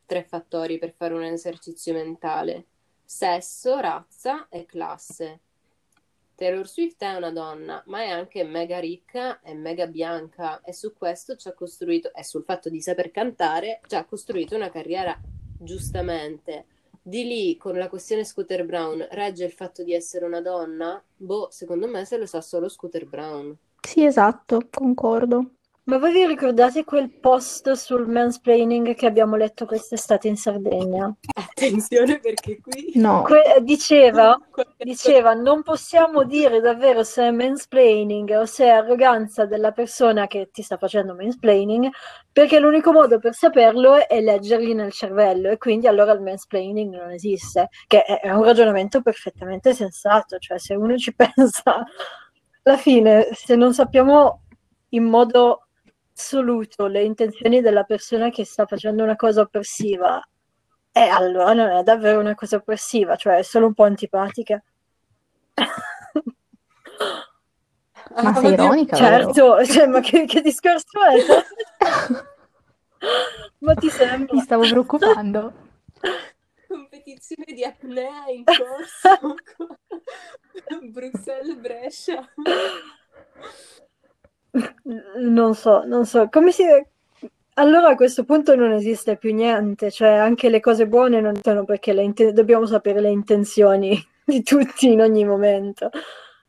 tre 0.05 0.23
fattori 0.23 0.77
per 0.77 0.93
fare 0.93 1.13
un 1.13 1.23
esercizio 1.23 1.93
mentale. 1.93 2.67
Sesso, 3.03 3.79
razza 3.79 4.47
e 4.49 4.65
classe. 4.65 5.41
Taylor 6.41 6.67
Swift 6.67 7.03
è 7.03 7.13
una 7.13 7.29
donna, 7.29 7.83
ma 7.85 8.01
è 8.01 8.07
anche 8.07 8.43
mega 8.43 8.79
ricca 8.79 9.41
e 9.41 9.53
mega 9.53 9.85
bianca 9.85 10.59
e 10.61 10.73
su 10.73 10.91
questo 10.91 11.35
ci 11.35 11.47
ha 11.47 11.53
costruito, 11.53 12.11
e 12.15 12.23
sul 12.23 12.43
fatto 12.43 12.67
di 12.67 12.81
saper 12.81 13.11
cantare, 13.11 13.79
ci 13.85 13.93
ha 13.93 14.03
costruito 14.05 14.55
una 14.55 14.71
carriera 14.71 15.15
giustamente. 15.59 16.65
Di 16.99 17.25
lì, 17.25 17.57
con 17.57 17.77
la 17.77 17.89
questione 17.89 18.23
Scooter 18.23 18.65
Brown, 18.65 19.07
regge 19.11 19.45
il 19.45 19.51
fatto 19.51 19.83
di 19.83 19.93
essere 19.93 20.25
una 20.25 20.41
donna? 20.41 20.99
Boh, 21.15 21.49
secondo 21.51 21.87
me 21.87 22.05
se 22.05 22.17
lo 22.17 22.25
sa 22.25 22.41
solo 22.41 22.69
Scooter 22.69 23.05
Brown. 23.05 23.55
Sì, 23.79 24.03
esatto, 24.03 24.67
concordo. 24.71 25.57
Ma 25.83 25.97
voi 25.97 26.11
vi 26.11 26.27
ricordate 26.27 26.83
quel 26.83 27.09
post 27.09 27.71
sul 27.71 28.07
mansplaining 28.07 28.93
che 28.93 29.07
abbiamo 29.07 29.35
letto 29.35 29.65
quest'estate 29.65 30.27
in 30.27 30.37
Sardegna? 30.37 31.11
Attenzione 31.33 32.19
perché 32.19 32.61
qui... 32.61 32.91
No, 32.95 33.23
Que- 33.23 33.57
diceva, 33.61 34.39
Qualche- 34.51 34.85
diceva, 34.85 35.33
non 35.33 35.63
possiamo 35.63 36.23
dire 36.23 36.61
davvero 36.61 37.03
se 37.03 37.23
è 37.23 37.31
mansplaining 37.31 38.29
o 38.37 38.45
se 38.45 38.65
è 38.65 38.69
arroganza 38.69 39.45
della 39.45 39.71
persona 39.71 40.27
che 40.27 40.49
ti 40.51 40.61
sta 40.61 40.77
facendo 40.77 41.15
mansplaining, 41.15 41.89
perché 42.31 42.59
l'unico 42.59 42.91
modo 42.91 43.17
per 43.17 43.33
saperlo 43.33 44.07
è 44.07 44.21
leggergli 44.21 44.75
nel 44.75 44.91
cervello 44.91 45.49
e 45.49 45.57
quindi 45.57 45.87
allora 45.87 46.11
il 46.11 46.21
mansplaining 46.21 46.95
non 46.95 47.09
esiste, 47.09 47.69
che 47.87 48.03
è, 48.03 48.19
è 48.19 48.31
un 48.31 48.43
ragionamento 48.43 49.01
perfettamente 49.01 49.73
sensato, 49.73 50.37
cioè 50.37 50.59
se 50.59 50.75
uno 50.75 50.95
ci 50.95 51.11
pensa, 51.15 51.83
alla 52.63 52.77
fine 52.77 53.29
se 53.33 53.55
non 53.55 53.73
sappiamo 53.73 54.43
in 54.89 55.05
modo 55.05 55.65
assoluto 56.15 56.87
le 56.87 57.03
intenzioni 57.03 57.61
della 57.61 57.83
persona 57.83 58.29
che 58.29 58.45
sta 58.45 58.65
facendo 58.65 59.03
una 59.03 59.15
cosa 59.15 59.41
oppressiva, 59.41 60.21
e 60.91 60.99
allora 61.01 61.53
non 61.53 61.69
è 61.69 61.83
davvero 61.83 62.19
una 62.19 62.35
cosa 62.35 62.57
oppressiva, 62.57 63.15
cioè 63.15 63.37
è 63.37 63.43
solo 63.43 63.67
un 63.67 63.73
po' 63.73 63.83
antipatica. 63.83 64.61
ma 68.21 68.33
Ah, 68.33 68.33
sei 68.33 68.53
oddio, 68.53 68.53
ironica? 68.53 68.95
Certo, 68.95 69.65
cioè, 69.65 69.87
ma 69.87 69.99
che, 70.01 70.25
che 70.25 70.41
discorso 70.41 70.99
è? 71.01 71.15
Ma 73.59 73.75
ti 73.75 73.89
Mi 73.89 73.91
sembra? 73.91 74.39
stavo 74.39 74.67
preoccupando. 74.67 75.53
competizione 76.67 77.45
di 77.53 77.63
apnea 77.63 78.27
in 78.27 78.43
corso 78.45 79.35
Bruxelles-Brescia. 80.91 82.27
Non 85.19 85.55
so, 85.55 85.83
non 85.85 86.05
so. 86.05 86.27
Come 86.29 86.51
si... 86.51 86.63
Allora 87.55 87.89
a 87.89 87.95
questo 87.95 88.23
punto 88.23 88.55
non 88.55 88.71
esiste 88.71 89.17
più 89.17 89.33
niente, 89.33 89.91
cioè 89.91 90.09
anche 90.09 90.49
le 90.49 90.59
cose 90.59 90.87
buone 90.87 91.19
non 91.19 91.35
sono 91.41 91.65
perché 91.65 91.93
le 91.93 92.01
inte- 92.01 92.31
dobbiamo 92.31 92.65
sapere 92.65 93.01
le 93.01 93.09
intenzioni 93.09 93.97
di 94.25 94.41
tutti 94.41 94.91
in 94.91 95.01
ogni 95.01 95.25
momento. 95.25 95.89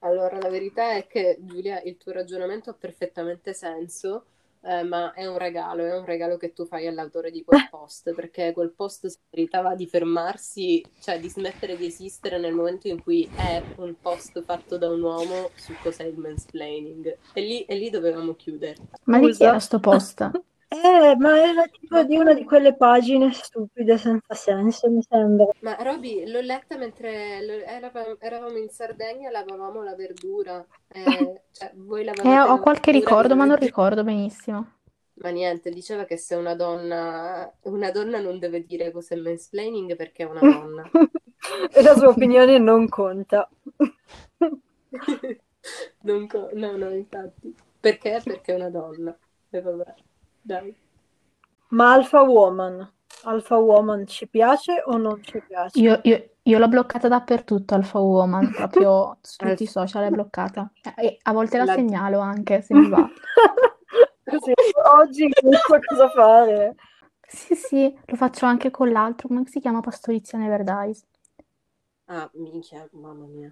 Allora, 0.00 0.38
la 0.38 0.48
verità 0.48 0.92
è 0.92 1.06
che 1.06 1.38
Giulia, 1.40 1.80
il 1.82 1.96
tuo 1.96 2.12
ragionamento 2.12 2.70
ha 2.70 2.74
perfettamente 2.74 3.52
senso, 3.52 4.26
eh, 4.64 4.82
ma 4.84 5.12
è 5.12 5.26
un 5.26 5.38
regalo, 5.38 5.84
è 5.84 5.96
un 5.96 6.04
regalo 6.04 6.36
che 6.36 6.52
tu 6.52 6.64
fai 6.64 6.86
all'autore 6.86 7.30
di 7.30 7.42
quel 7.44 7.66
post, 7.68 8.14
perché 8.14 8.52
quel 8.52 8.70
post 8.70 9.06
si 9.06 9.18
meritava 9.30 9.74
di 9.74 9.86
fermarsi, 9.86 10.84
cioè 11.00 11.18
di 11.18 11.28
smettere 11.28 11.76
di 11.76 11.86
esistere 11.86 12.38
nel 12.38 12.54
momento 12.54 12.88
in 12.88 13.02
cui 13.02 13.28
è 13.34 13.62
un 13.76 13.94
post 14.00 14.42
fatto 14.44 14.78
da 14.78 14.88
un 14.88 15.02
uomo 15.02 15.50
su 15.54 15.74
cos'è 15.82 16.04
il 16.04 16.16
mansplaining. 16.16 17.16
E 17.32 17.40
lì, 17.40 17.62
e 17.64 17.74
lì 17.76 17.90
dovevamo 17.90 18.34
chiudere. 18.34 18.76
Ma 19.04 19.18
di 19.18 19.32
chi 19.32 19.44
era 19.44 19.58
sto 19.58 19.80
post? 19.80 20.30
Eh, 20.72 21.14
ma 21.18 21.40
era 21.50 21.66
tipo 21.68 22.02
di 22.02 22.16
una 22.16 22.34
di 22.34 22.44
quelle 22.44 22.74
pagine 22.74 23.32
stupide 23.32 23.96
senza 23.98 24.34
senso, 24.34 24.90
mi 24.90 25.02
sembra. 25.02 25.46
Ma 25.60 25.76
Roby, 25.76 26.26
l'ho 26.26 26.40
letta 26.40 26.76
mentre 26.76 27.44
lo- 27.44 27.52
eravamo, 27.64 28.16
eravamo 28.18 28.56
in 28.58 28.68
Sardegna 28.68 29.28
e 29.28 29.32
lavavamo 29.32 29.82
la 29.82 29.94
verdura. 29.94 30.66
Eh, 30.88 31.42
cioè, 31.52 31.72
voi 31.74 32.04
lavavate 32.04 32.28
Eh, 32.28 32.40
ho 32.40 32.46
la 32.54 32.62
qualche 32.62 32.90
verdura 32.90 33.00
ricordo, 33.00 33.36
ma 33.36 33.44
non 33.44 33.56
ricordo 33.56 34.02
benissimo. 34.04 34.66
Ma 35.14 35.30
niente, 35.30 35.70
diceva 35.70 36.04
che 36.04 36.16
se 36.18 36.34
una 36.34 36.54
donna, 36.54 37.50
una 37.62 37.90
donna 37.90 38.20
non 38.20 38.38
deve 38.38 38.64
dire 38.64 38.90
cos'è 38.90 39.16
mansplaining 39.16 39.96
perché 39.96 40.24
è 40.24 40.26
una 40.26 40.44
donna. 40.44 40.82
E 41.74 41.82
la 41.82 41.94
sua 41.96 42.08
opinione 42.08 42.58
non 42.58 42.88
conta. 42.88 43.48
Non 46.02 46.26
co- 46.26 46.50
no, 46.54 46.76
no, 46.76 46.90
infatti. 46.90 47.54
Perché? 47.80 48.20
Perché 48.24 48.52
è 48.52 48.56
una 48.56 48.70
donna. 48.70 49.16
E 49.50 49.60
vabbè, 49.60 49.94
dai. 50.42 50.74
Ma 51.70 51.92
Alpha 51.94 52.22
Woman, 52.22 52.92
Alpha 53.24 53.56
Woman 53.58 54.06
ci 54.06 54.26
piace 54.28 54.82
o 54.84 54.96
non 54.96 55.22
ci 55.22 55.40
piace? 55.40 55.80
Io, 55.80 56.00
io- 56.02 56.30
io 56.42 56.58
l'ho 56.58 56.68
bloccata 56.68 57.08
dappertutto, 57.08 57.74
Alpha 57.74 57.98
Woman, 57.98 58.50
proprio 58.52 59.18
su 59.22 59.36
tutti 59.38 59.62
i 59.62 59.66
social 59.66 60.04
è 60.04 60.10
bloccata. 60.10 60.70
E 60.96 61.18
a 61.22 61.32
volte 61.32 61.58
la 61.58 61.64
La- 61.64 61.74
segnalo 61.74 62.18
anche, 62.20 62.60
se 62.62 62.74
mi 62.74 62.88
va. 62.88 63.08
Così, 64.24 64.52
oggi 64.96 65.28
non 65.42 65.52
so 65.54 65.78
cosa 65.86 66.08
fare. 66.10 66.74
Sì, 67.26 67.54
sì, 67.54 67.98
lo 68.06 68.16
faccio 68.16 68.44
anche 68.44 68.70
con 68.70 68.90
l'altro, 68.90 69.28
come 69.28 69.46
si 69.46 69.60
chiama? 69.60 69.80
Pastorizia 69.80 70.38
Neverdies. 70.38 71.04
Ah, 72.06 72.30
minchia, 72.34 72.88
mamma 72.92 73.26
mia. 73.26 73.50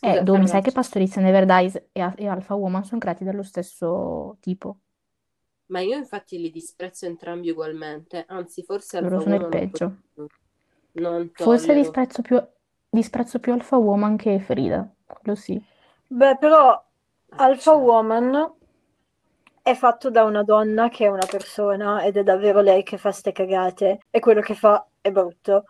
Eh, 0.00 0.08
Scusa, 0.08 0.22
dove 0.22 0.38
mi 0.40 0.46
sai 0.48 0.60
che 0.62 0.72
Pastorizia 0.72 1.22
Neverdies 1.22 1.74
e, 1.92 2.12
e 2.16 2.26
Alpha 2.28 2.54
Woman 2.54 2.84
sono 2.84 3.00
creati 3.00 3.24
dallo 3.24 3.42
stesso 3.42 4.36
tipo. 4.40 4.80
Ma 5.66 5.80
io 5.80 5.96
infatti 5.96 6.38
li 6.40 6.50
disprezzo 6.50 7.06
entrambi 7.06 7.50
ugualmente, 7.50 8.24
anzi 8.28 8.62
forse 8.62 8.98
Loro 8.98 9.20
Alpha 9.20 9.20
sono 9.20 9.48
il 9.50 9.66
po' 9.68 9.68
peggio. 9.70 9.96
Non 10.94 11.32
Forse 11.34 11.72
tollero. 11.72 11.72
disprezzo 11.72 12.20
più, 12.20 12.42
disprezzo 12.90 13.38
più 13.38 13.52
Alpha 13.52 13.76
Woman 13.76 14.16
che 14.16 14.40
Frida, 14.40 14.92
quello 15.06 15.36
sì. 15.36 15.64
Beh, 16.18 16.36
però 16.40 16.62
Ah, 17.32 17.46
Alpha 17.46 17.74
Woman 17.76 18.32
è 19.62 19.74
fatto 19.74 20.10
da 20.10 20.24
una 20.24 20.42
donna 20.42 20.88
che 20.88 21.04
è 21.04 21.08
una 21.08 21.26
persona 21.26 22.02
ed 22.04 22.16
è 22.16 22.22
davvero 22.22 22.60
lei 22.60 22.82
che 22.82 22.98
fa 22.98 23.12
ste 23.12 23.32
cagate 23.32 24.00
e 24.10 24.20
quello 24.20 24.40
che 24.40 24.54
fa 24.54 24.86
è 25.00 25.10
brutto. 25.10 25.64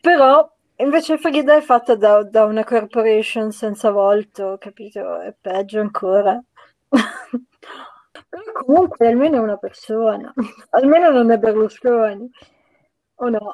Però 0.00 0.50
invece 0.76 1.18
Frida 1.18 1.56
è 1.56 1.60
fatta 1.60 1.96
da, 1.96 2.22
da 2.22 2.44
una 2.44 2.64
corporation 2.64 3.52
senza 3.52 3.90
volto, 3.90 4.56
capito? 4.58 5.20
È 5.20 5.34
peggio 5.40 5.80
ancora. 5.80 6.42
Però 8.34 8.64
comunque 8.64 9.06
almeno 9.06 9.36
è 9.36 9.38
una 9.38 9.56
persona, 9.56 10.32
almeno 10.70 11.10
non 11.10 11.30
è 11.30 11.38
Berlusconi, 11.38 12.28
o 13.16 13.28
no? 13.28 13.52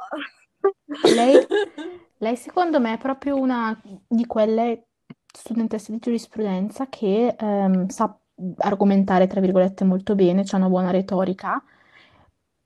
Lei, 1.15 1.47
lei 2.17 2.37
secondo 2.37 2.81
me 2.81 2.95
è 2.95 2.99
proprio 2.99 3.37
una 3.37 3.79
di 4.07 4.25
quelle 4.25 4.87
studentesse 5.31 5.93
di 5.93 5.99
giurisprudenza 5.99 6.89
che 6.89 7.37
ehm, 7.39 7.89
sa 7.89 8.19
argomentare, 8.57 9.27
tra 9.27 9.41
virgolette, 9.41 9.85
molto 9.85 10.15
bene, 10.15 10.45
c'ha 10.45 10.57
una 10.57 10.69
buona 10.71 10.91
retorica, 10.91 11.63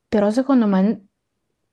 però 0.09 0.31
secondo 0.31 0.67
me 0.69 1.07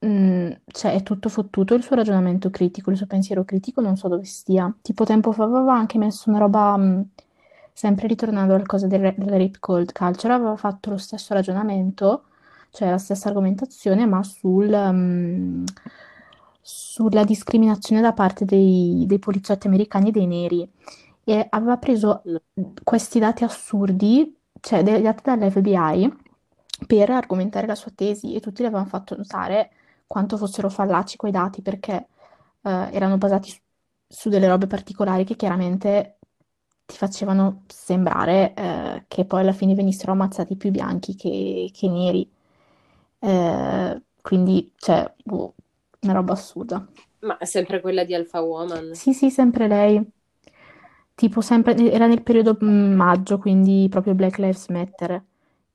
mm, 0.04 0.50
cioè, 0.66 0.94
è 0.94 1.02
tutto 1.04 1.28
fottuto 1.28 1.74
il 1.74 1.84
suo 1.84 1.94
ragionamento 1.94 2.50
critico, 2.50 2.90
il 2.90 2.96
suo 2.96 3.06
pensiero 3.06 3.44
critico, 3.44 3.80
non 3.80 3.96
so 3.96 4.08
dove 4.08 4.24
stia. 4.24 4.74
Tipo 4.82 5.04
tempo 5.04 5.30
fa 5.30 5.44
aveva 5.44 5.74
anche 5.74 5.98
messo 5.98 6.30
una 6.30 6.40
roba, 6.40 6.76
mm, 6.76 7.00
sempre 7.72 8.06
ritornando 8.06 8.54
al 8.54 8.66
cosa 8.66 8.86
del, 8.86 9.14
del 9.16 9.28
rape 9.28 9.58
cult 9.58 9.92
culture, 9.92 10.32
aveva 10.34 10.56
fatto 10.56 10.90
lo 10.90 10.98
stesso 10.98 11.34
ragionamento, 11.34 12.24
cioè 12.70 12.90
la 12.90 12.98
stessa 12.98 13.28
argomentazione, 13.28 14.06
ma 14.06 14.22
sul, 14.22 14.68
mm, 14.70 15.64
sulla 16.60 17.24
discriminazione 17.24 18.00
da 18.00 18.12
parte 18.12 18.44
dei, 18.44 19.04
dei 19.06 19.18
poliziotti 19.18 19.66
americani 19.66 20.08
e 20.08 20.12
dei 20.12 20.26
neri. 20.26 20.70
E 21.24 21.46
aveva 21.50 21.76
preso 21.78 22.22
questi 22.82 23.18
dati 23.18 23.44
assurdi, 23.44 24.36
cioè 24.60 24.82
dei 24.82 25.02
dati 25.02 25.22
dall'FBI, 25.24 26.12
per 26.86 27.10
argomentare 27.10 27.66
la 27.66 27.74
sua 27.74 27.92
tesi 27.94 28.34
e 28.34 28.40
tutti 28.40 28.62
le 28.62 28.68
avevano 28.68 28.88
fatto 28.88 29.16
notare 29.16 29.70
quanto 30.06 30.36
fossero 30.36 30.68
fallaci 30.68 31.16
quei 31.16 31.32
dati 31.32 31.62
perché 31.62 32.08
eh, 32.62 32.88
erano 32.92 33.18
basati 33.18 33.50
su, 33.50 33.60
su 34.08 34.28
delle 34.28 34.48
robe 34.48 34.66
particolari 34.66 35.24
che 35.24 35.36
chiaramente 35.36 36.18
ti 36.84 36.96
facevano 36.96 37.64
sembrare 37.68 38.54
eh, 38.54 39.04
che 39.08 39.24
poi 39.24 39.40
alla 39.40 39.52
fine 39.52 39.74
venissero 39.74 40.12
ammazzati 40.12 40.56
più 40.56 40.70
bianchi 40.70 41.14
che, 41.14 41.70
che 41.72 41.88
neri. 41.88 42.28
Eh, 43.18 44.02
quindi, 44.20 44.72
cioè, 44.76 45.12
boh, 45.24 45.54
una 46.00 46.12
roba 46.12 46.32
assurda. 46.32 46.86
Ma 47.20 47.38
è 47.38 47.44
sempre 47.44 47.80
quella 47.80 48.04
di 48.04 48.14
Alpha 48.14 48.40
Woman. 48.40 48.94
Sì, 48.94 49.12
sì, 49.12 49.30
sempre 49.30 49.68
lei. 49.68 50.04
Tipo, 51.14 51.40
sempre, 51.40 51.74
era 51.90 52.06
nel 52.06 52.22
periodo 52.22 52.56
mm, 52.62 52.94
maggio, 52.94 53.38
quindi 53.38 53.86
proprio 53.88 54.14
Black 54.14 54.38
Lives 54.38 54.68
Matter. 54.68 55.22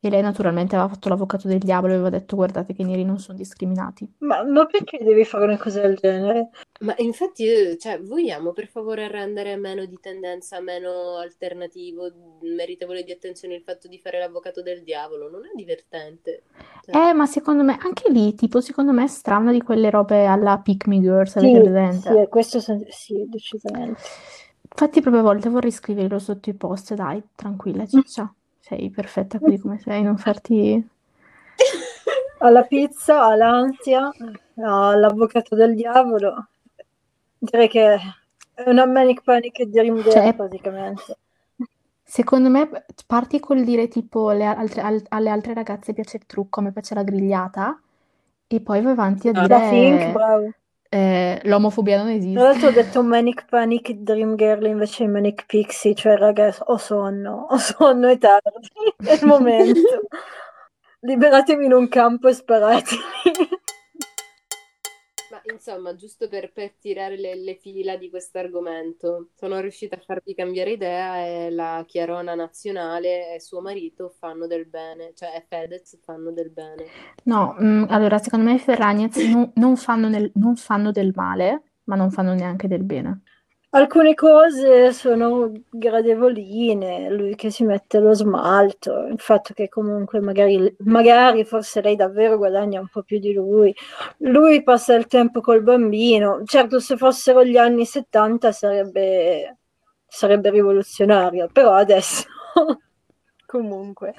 E 0.07 0.09
lei 0.09 0.21
naturalmente 0.21 0.75
aveva 0.75 0.89
fatto 0.89 1.09
l'avvocato 1.09 1.47
del 1.47 1.59
diavolo 1.59 1.93
e 1.93 1.95
aveva 1.95 2.09
detto, 2.09 2.35
guardate 2.35 2.73
che 2.73 2.81
i 2.81 2.85
neri 2.85 3.03
non 3.03 3.19
sono 3.19 3.37
discriminati. 3.37 4.11
Ma, 4.19 4.43
ma 4.43 4.65
perché 4.67 5.03
devi 5.03 5.25
fare 5.25 5.45
una 5.45 5.57
cosa 5.57 5.81
del 5.81 5.95
genere? 5.95 6.49
Ma 6.81 6.93
infatti, 6.97 7.43
io- 7.43 7.75
cioè, 7.77 7.99
vogliamo 8.01 8.51
per 8.53 8.67
favore 8.67 9.07
rendere 9.07 9.55
meno 9.57 9.85
di 9.85 9.99
tendenza, 9.99 10.59
meno 10.59 11.17
alternativo, 11.17 12.11
meritevole 12.41 13.03
di 13.03 13.11
attenzione 13.11 13.55
il 13.55 13.63
fatto 13.63 13.87
di 13.87 13.99
fare 13.99 14.19
l'avvocato 14.19 14.61
del 14.61 14.83
diavolo? 14.83 15.29
Non 15.29 15.45
è 15.45 15.51
divertente. 15.55 16.45
Cioè, 16.79 16.99
Eh, 16.99 17.13
ma 17.13 17.25
secondo 17.25 17.63
me, 17.63 17.77
anche 17.79 18.09
lì, 18.11 18.33
tipo, 18.35 18.61
secondo 18.61 18.91
me 18.91 19.03
è 19.03 19.07
strana 19.07 19.51
di 19.51 19.61
quelle 19.61 19.89
robe 19.89 20.25
alla 20.25 20.57
Pick 20.59 20.87
Me 20.87 20.99
Girls, 20.99 21.35
Sì, 21.35 21.37
avete 21.37 21.59
sì, 21.89 22.13
presente? 22.13 22.27
questo 22.27 22.59
sen- 22.59 22.85
sì, 22.89 23.25
decisamente. 23.29 24.01
Infatti 24.69 25.01
proprio 25.01 25.21
a 25.21 25.25
volte 25.25 25.49
vorrei 25.49 25.71
scriverlo 25.71 26.19
sotto 26.19 26.49
i 26.49 26.53
post, 26.55 26.93
dai, 26.93 27.21
tranquilla 27.35 27.85
Ciccia, 27.87 28.31
sei 28.67 28.89
perfetta 28.89 29.39
così 29.39 29.57
come 29.59 29.79
sei, 29.79 30.03
non 30.03 30.17
farti... 30.17 30.87
Alla 32.39 32.63
pizza, 32.63 33.23
all'ansia, 33.25 34.11
all'avvocato 34.57 35.55
del 35.55 35.73
diavolo. 35.73 36.47
Direi 37.39 37.67
che 37.67 37.95
è 38.53 38.69
una 38.69 38.85
manic 38.85 39.23
panic 39.23 39.63
dream 39.63 40.01
girl 40.01 40.11
Cioè, 40.11 40.33
praticamente. 40.35 41.17
secondo 42.03 42.49
me 42.49 42.85
parti 43.07 43.39
col 43.39 43.63
dire 43.63 43.87
tipo 43.87 44.31
le 44.31 44.45
altre- 44.45 44.81
al- 44.81 45.05
alle 45.09 45.29
altre 45.29 45.53
ragazze 45.55 45.93
piace 45.93 46.17
il 46.17 46.25
trucco, 46.27 46.59
a 46.59 46.63
me 46.63 46.71
piace 46.71 46.93
la 46.93 47.03
grigliata, 47.03 47.79
e 48.47 48.61
poi 48.61 48.81
vai 48.81 48.91
avanti 48.91 49.29
a 49.29 49.31
Ah. 49.33 49.47
Da 49.47 49.59
Think, 49.69 49.97
dire 49.97 50.11
bravo. 50.11 50.51
Eh, 50.89 51.39
l'omofobia 51.43 51.97
non 51.97 52.09
Tra 52.31 52.43
esiste. 52.43 52.43
l'altro 52.43 52.67
ho 52.69 52.71
detto 52.71 53.03
manic 53.03 53.45
panic 53.49 53.91
dream 53.91 54.35
girl 54.37 54.65
invece 54.67 55.03
di 55.05 55.11
manic 55.11 55.45
pixie, 55.45 55.93
cioè 55.95 56.15
ragazzi, 56.17 56.61
ho 56.65 56.77
sonno, 56.77 57.47
ho 57.49 57.57
sonno, 57.57 58.07
è 58.07 58.17
tardi, 58.17 58.69
è 59.03 59.13
il 59.13 59.25
momento. 59.25 60.07
Liberatemi 61.01 61.65
in 61.65 61.73
un 61.73 61.87
campo 61.89 62.27
e 62.27 62.33
sparatemi. 62.33 63.01
Ma 65.67 65.73
insomma, 65.73 65.95
giusto 65.95 66.29
per, 66.29 66.53
per 66.53 66.75
tirare 66.79 67.17
le, 67.17 67.35
le 67.35 67.55
fila 67.55 67.97
di 67.97 68.09
questo 68.09 68.37
argomento, 68.37 69.31
sono 69.35 69.59
riuscita 69.59 69.97
a 69.97 69.99
farvi 69.99 70.33
cambiare 70.33 70.71
idea 70.71 71.25
e 71.25 71.49
la 71.51 71.83
Chiarona 71.85 72.35
nazionale 72.35 73.33
e 73.35 73.41
suo 73.41 73.59
marito 73.59 74.09
fanno 74.17 74.47
del 74.47 74.65
bene, 74.65 75.13
cioè 75.13 75.43
Fedez 75.45 75.99
fanno 76.03 76.31
del 76.31 76.51
bene. 76.51 76.95
No, 77.25 77.55
mm, 77.61 77.85
allora 77.89 78.17
secondo 78.17 78.45
me 78.45 78.55
i 78.55 78.59
Ferragnez 78.59 79.17
non, 79.17 79.51
non 79.55 79.75
fanno 79.75 80.07
nel- 80.07 80.31
non 80.35 80.55
fanno 80.55 80.91
del 80.91 81.11
male, 81.13 81.63
ma 81.83 81.95
non 81.95 82.11
fanno 82.11 82.33
neanche 82.33 82.67
del 82.69 82.83
bene. 82.83 83.23
Alcune 83.69 84.13
cose 84.13 84.93
sono 84.93 85.51
gradevoline, 85.69 87.09
lui 87.11 87.35
che 87.35 87.51
si 87.51 87.63
mette 87.65 87.99
lo 87.99 88.13
smalto, 88.13 89.05
il 89.07 89.19
fatto 89.19 89.53
che 89.53 89.67
comunque 89.67 90.19
magari, 90.21 90.73
magari 90.79 91.43
forse 91.43 91.81
lei 91.81 91.95
davvero 91.97 92.37
guadagna 92.37 92.79
un 92.79 92.87
po' 92.87 93.03
più 93.03 93.19
di 93.19 93.33
lui, 93.33 93.75
lui 94.19 94.63
passa 94.63 94.95
il 94.95 95.05
tempo 95.07 95.41
col 95.41 95.61
bambino, 95.63 96.41
certo 96.45 96.79
se 96.79 96.95
fossero 96.97 97.43
gli 97.43 97.57
anni 97.57 97.85
70 97.85 98.51
sarebbe, 98.53 99.57
sarebbe 100.07 100.49
rivoluzionario, 100.49 101.49
però 101.51 101.73
adesso 101.73 102.23
comunque. 103.45 104.13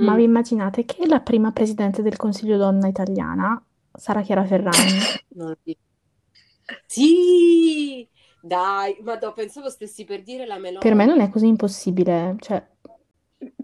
Ma 0.00 0.12
Mm. 0.12 0.16
vi 0.16 0.22
immaginate 0.22 0.84
che 0.84 1.06
la 1.06 1.20
prima 1.20 1.50
presidente 1.50 2.02
del 2.02 2.16
Consiglio 2.16 2.56
donna 2.56 2.86
italiana 2.88 3.60
sarà 3.92 4.22
Chiara 4.22 4.44
Ferragni? 4.44 4.98
Sì! 6.86 8.08
Dai, 8.40 8.96
ma 9.02 9.18
no, 9.20 9.32
pensavo 9.32 9.68
stessi 9.68 10.04
per 10.04 10.22
dire 10.22 10.46
la 10.46 10.58
Meloni. 10.58 10.78
Per 10.78 10.94
me 10.94 11.04
non 11.04 11.20
è 11.20 11.28
così 11.28 11.46
impossibile, 11.46 12.36
cioè, 12.38 12.64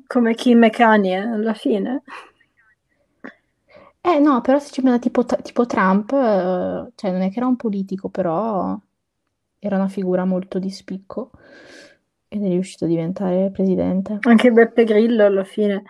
Come 0.06 0.34
Kim 0.34 0.64
e 0.64 0.70
Kanye 0.70 1.16
alla 1.18 1.54
fine. 1.54 2.02
eh 4.00 4.18
no, 4.18 4.40
però 4.40 4.58
se 4.58 4.70
ci 4.70 4.82
pensa 4.82 4.98
tipo, 4.98 5.24
tipo 5.24 5.66
Trump, 5.66 6.12
eh, 6.12 6.92
cioè 6.94 7.10
non 7.10 7.22
è 7.22 7.30
che 7.30 7.38
era 7.38 7.46
un 7.46 7.56
politico, 7.56 8.08
però 8.08 8.78
era 9.58 9.76
una 9.76 9.88
figura 9.88 10.24
molto 10.24 10.58
di 10.58 10.70
spicco 10.70 11.30
ed 12.28 12.44
è 12.44 12.48
riuscito 12.48 12.84
a 12.84 12.88
diventare 12.88 13.50
presidente. 13.50 14.18
Anche 14.22 14.50
Beppe 14.50 14.84
Grillo 14.84 15.24
alla 15.24 15.44
fine. 15.44 15.82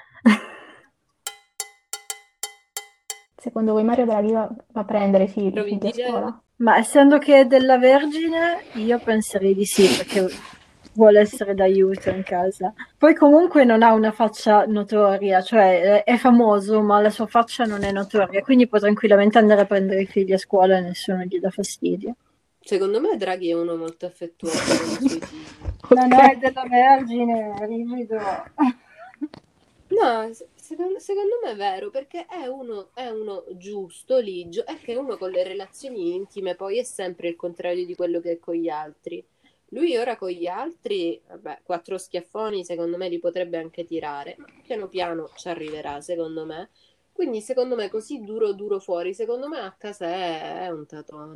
Secondo 3.37 3.73
voi 3.73 3.85
Mario 3.85 4.07
Draghi 4.07 4.33
va, 4.33 4.49
va 4.73 4.81
a 4.81 4.85
prendere 4.85 5.25
i 5.25 5.29
figli, 5.29 5.49
i 5.49 5.51
Provi 5.51 5.69
figli 5.71 5.87
a 5.87 5.91
dire- 5.91 6.09
scuola? 6.09 6.44
Ma 6.57 6.77
essendo 6.77 7.19
che 7.19 7.41
è 7.41 7.45
della 7.47 7.79
Vergine, 7.79 8.63
io 8.75 8.99
penserei 8.99 9.55
di 9.55 9.65
sì, 9.65 9.89
perché 9.97 10.29
vuole 10.95 11.21
essere 11.21 11.55
d'aiuto 11.55 12.11
in 12.11 12.23
casa. 12.23 12.73
Poi 12.97 13.15
comunque 13.15 13.65
non 13.65 13.83
ha 13.83 13.93
una 13.93 14.13
faccia 14.13 14.65
notoria, 14.67 15.43
cioè 15.43 16.03
è 16.03 16.05
è 16.05 16.17
famoso, 16.17 16.81
ma 16.83 17.01
la 17.01 17.11
sua 17.11 17.27
faccia 17.27 17.65
non 17.65 17.83
è 17.83 17.91
notoria, 17.93 18.43
quindi 18.43 18.69
può 18.69 18.79
tranquillamente 18.79 19.39
andare 19.39 19.63
a 19.63 19.67
prendere 19.67 20.03
i 20.03 20.07
figli 20.07 20.33
a 20.33 20.39
scuola 20.39 20.79
e 20.79 20.81
nessuno 20.81 21.25
gli 21.25 21.39
dà 21.39 21.51
fastidio. 21.51 22.15
Secondo 22.61 23.01
me 23.01 23.17
Draghi 23.17 23.51
è 23.51 23.55
uno 23.55 23.77
molto 23.77 24.07
affettuoso. 24.07 24.57
No, 25.91 26.07
no, 26.07 26.19
è 26.19 26.37
della 26.39 26.65
Vergine, 26.67 27.55
rigido. 27.67 28.17
No, 29.89 30.31
secondo, 30.75 30.99
secondo 30.99 31.39
me 31.43 31.53
è 31.53 31.57
vero, 31.57 31.91
perché 31.91 32.27
è 32.27 32.47
uno, 32.47 32.91
è 32.95 33.09
uno 33.09 33.45
giusto, 33.53 34.19
ligio, 34.19 34.67
è 34.67 34.77
che 34.79 34.97
uno 34.97 35.17
con 35.17 35.31
le 35.31 35.45
relazioni 35.45 36.15
intime 36.15 36.57
poi 36.57 36.79
è 36.79 36.83
sempre 36.83 37.29
il 37.29 37.37
contrario 37.37 37.87
di 37.87 37.95
quello 37.95 38.21
che 38.21 38.33
è 38.33 38.39
con 38.39 38.55
gli 38.55 38.69
altri. 38.69 39.25
Lui 39.69 39.97
ora 39.97 40.17
con 40.17 40.31
gli 40.31 40.47
altri, 40.47 41.21
vabbè, 41.27 41.61
quattro 41.65 41.99
schiaffoni 41.99 42.65
secondo 42.65 42.97
me 42.97 43.09
li 43.09 43.19
potrebbe 43.19 43.59
anche 43.59 43.85
tirare, 43.85 44.37
ma 44.39 44.47
piano 44.63 44.89
piano 44.89 45.31
ci 45.37 45.49
arriverà, 45.49 46.01
secondo 46.01 46.45
me. 46.45 46.71
Quindi 47.13 47.41
secondo 47.41 47.77
me 47.77 47.89
così 47.89 48.23
duro 48.23 48.53
duro 48.53 48.81
fuori, 48.81 49.15
secondo 49.15 49.49
me 49.49 49.61
a 49.61 49.75
casa 49.77 50.07
è, 50.07 50.65
è 50.65 50.71
un 50.71 50.87
tatone. 50.87 51.35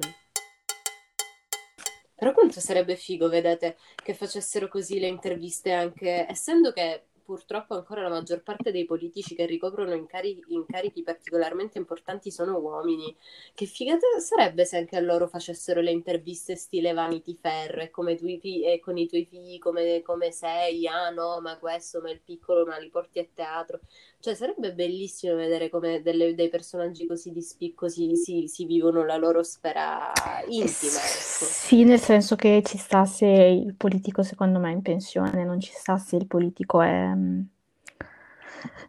Però 2.14 2.32
quanto 2.32 2.58
sarebbe 2.58 2.96
figo, 2.96 3.28
vedete, 3.28 3.76
che 3.94 4.12
facessero 4.12 4.66
così 4.66 4.98
le 4.98 5.06
interviste 5.06 5.72
anche, 5.72 6.26
essendo 6.28 6.72
che 6.72 7.07
purtroppo 7.28 7.74
ancora 7.74 8.00
la 8.00 8.08
maggior 8.08 8.42
parte 8.42 8.72
dei 8.72 8.86
politici 8.86 9.34
che 9.34 9.44
ricoprono 9.44 9.92
incari- 9.92 10.42
incarichi 10.48 11.02
particolarmente 11.02 11.76
importanti 11.76 12.30
sono 12.30 12.56
uomini. 12.56 13.14
Che 13.54 13.66
figata 13.66 14.06
sarebbe 14.18 14.64
se 14.64 14.78
anche 14.78 14.96
a 14.96 15.00
loro 15.00 15.28
facessero 15.28 15.82
le 15.82 15.90
interviste 15.90 16.56
stile 16.56 16.94
Vanity 16.94 17.34
Fair 17.34 17.80
e 17.80 17.90
come 17.90 18.16
tu, 18.16 18.24
e 18.24 18.80
con 18.82 18.96
i 18.96 19.06
tuoi 19.06 19.26
figli 19.26 19.58
come, 19.58 20.00
come 20.00 20.32
sei, 20.32 20.86
ah 20.86 21.10
no, 21.10 21.38
ma 21.42 21.58
questo, 21.58 22.00
ma 22.00 22.10
il 22.10 22.20
piccolo, 22.24 22.64
ma 22.64 22.78
li 22.78 22.88
porti 22.88 23.18
a 23.18 23.26
teatro. 23.34 23.80
Cioè 24.20 24.34
sarebbe 24.34 24.74
bellissimo 24.74 25.36
vedere 25.36 25.68
come 25.70 26.02
delle- 26.02 26.34
dei 26.34 26.48
personaggi 26.48 27.06
così 27.06 27.30
di 27.30 27.40
spicco 27.40 27.88
si, 27.88 28.16
si- 28.16 28.48
si 28.48 28.64
vivono 28.66 29.04
la 29.04 29.16
loro 29.16 29.42
sfera 29.42 30.12
intima, 30.48 30.98
ecco. 30.98 31.44
Sì, 31.46 31.84
nel 31.84 32.00
senso 32.00 32.34
che 32.36 32.62
ci 32.64 32.78
sta 32.78 33.04
se 33.04 33.26
il 33.26 33.74
politico 33.76 34.22
secondo 34.22 34.58
me 34.58 34.70
è 34.70 34.72
in 34.72 34.82
pensione, 34.82 35.44
non 35.44 35.60
ci 35.60 35.72
sta 35.72 35.96
se 35.98 36.16
il 36.16 36.26
politico 36.26 36.80
è, 36.82 37.12
mm, 37.14 37.40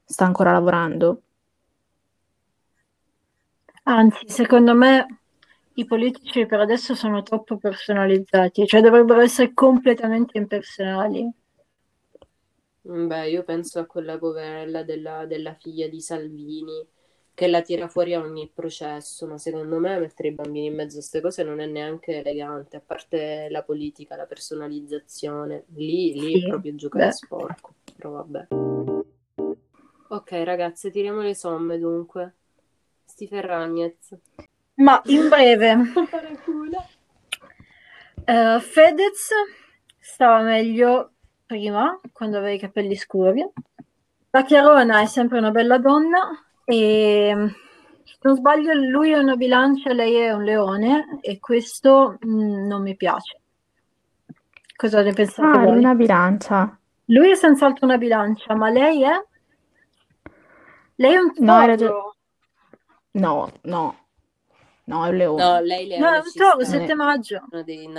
sta 0.06 0.26
ancora 0.26 0.52
lavorando. 0.52 1.22
Anzi, 3.90 4.30
secondo 4.30 4.74
me 4.74 5.06
i 5.74 5.84
politici 5.84 6.46
per 6.46 6.62
adesso 6.62 6.96
sono 6.96 7.24
troppo 7.24 7.58
personalizzati, 7.58 8.66
cioè 8.66 8.80
dovrebbero 8.80 9.20
essere 9.20 9.54
completamente 9.54 10.38
impersonali. 10.38 11.30
Mm, 12.88 13.08
Beh, 13.08 13.30
io 13.30 13.44
penso 13.44 13.80
a 13.80 13.86
quella 13.86 14.18
poverella 14.18 14.84
della, 14.84 15.26
della 15.26 15.54
figlia 15.54 15.88
di 15.88 16.02
Salvini 16.02 16.88
che 17.34 17.48
la 17.48 17.62
tira 17.62 17.88
fuori 17.88 18.14
a 18.14 18.20
ogni 18.22 18.50
processo, 18.54 19.26
ma 19.28 19.38
secondo 19.38 19.80
me 19.80 19.98
mettere 19.98 20.30
i 20.30 20.34
bambini 20.34 20.66
in 20.68 20.76
mezzo 20.76 20.98
a 20.98 21.00
queste 21.00 21.22
cose 21.22 21.44
non 21.44 21.60
è 21.62 21.66
neanche 21.66 22.18
elegante, 22.18 22.78
a 22.78 22.82
parte 22.86 23.48
la 23.50 23.64
politica, 23.64 24.16
la 24.18 24.26
personalizzazione. 24.26 25.64
Lì, 25.76 26.14
lì 26.20 26.34
Sì, 26.34 26.46
è 26.46 26.50
proprio 26.50 26.76
giocare 26.76 27.06
beh. 27.06 27.12
sporco, 27.12 27.74
però 27.96 28.12
vabbè. 28.12 28.48
Ok, 30.10 30.32
ragazze, 30.44 30.92
tiriamo 30.92 31.22
le 31.22 31.36
somme 31.36 31.78
dunque. 31.78 32.34
Sti 33.06 33.28
Ferragnez. 33.28 34.18
Ma 34.76 35.02
in 35.06 35.30
breve, 35.30 35.78
eh, 38.28 38.60
Fedez 38.60 39.30
stava 40.00 40.42
meglio 40.42 41.12
prima, 41.54 42.00
quando 42.12 42.38
aveva 42.38 42.54
i 42.54 42.60
capelli 42.60 42.96
scuri. 42.96 43.44
La 44.30 44.44
Chiarona 44.44 45.02
è 45.02 45.08
sempre 45.08 45.40
una 45.40 45.50
bella 45.50 45.80
donna 45.80 46.30
e 46.64 47.34
se 48.04 48.18
non 48.22 48.36
sbaglio 48.36 48.72
lui 48.74 49.10
è 49.10 49.18
una 49.18 49.36
bilancia, 49.36 49.92
lei 49.92 50.14
è 50.14 50.32
un 50.32 50.44
leone 50.44 51.18
e 51.22 51.40
questo 51.40 52.20
mm, 52.24 52.68
non 52.68 52.84
mi 52.84 52.96
piace. 52.96 53.40
Cosa 54.76 55.02
ne 55.02 55.12
pensate 55.12 55.58
Ah, 55.58 55.66
voi? 55.66 55.80
una 55.80 55.96
bilancia. 55.96 56.80
Lui 57.06 57.32
è 57.32 57.36
senz'altro 57.36 57.88
una 57.88 57.98
bilancia, 57.98 58.54
ma 58.54 58.70
lei 58.70 59.02
è? 59.04 59.26
Lei 60.98 61.14
è 61.14 61.18
un 61.18 61.32
No, 61.40 61.54
toro. 61.54 61.66
ragione. 61.66 62.14
No, 63.14 63.52
no, 63.64 63.96
no, 64.84 65.06
è 65.06 65.10
un 65.10 65.16
leone. 65.18 65.44
No, 65.44 65.60
lei 65.62 65.88
le 65.88 65.98
No, 65.98 66.10
è 66.10 66.18
un 66.18 66.32
toro, 66.36 66.64
sta 66.64 66.78
7 66.78 66.94
maggio. 66.94 67.44
uno 67.50 67.64
dei. 67.64 67.90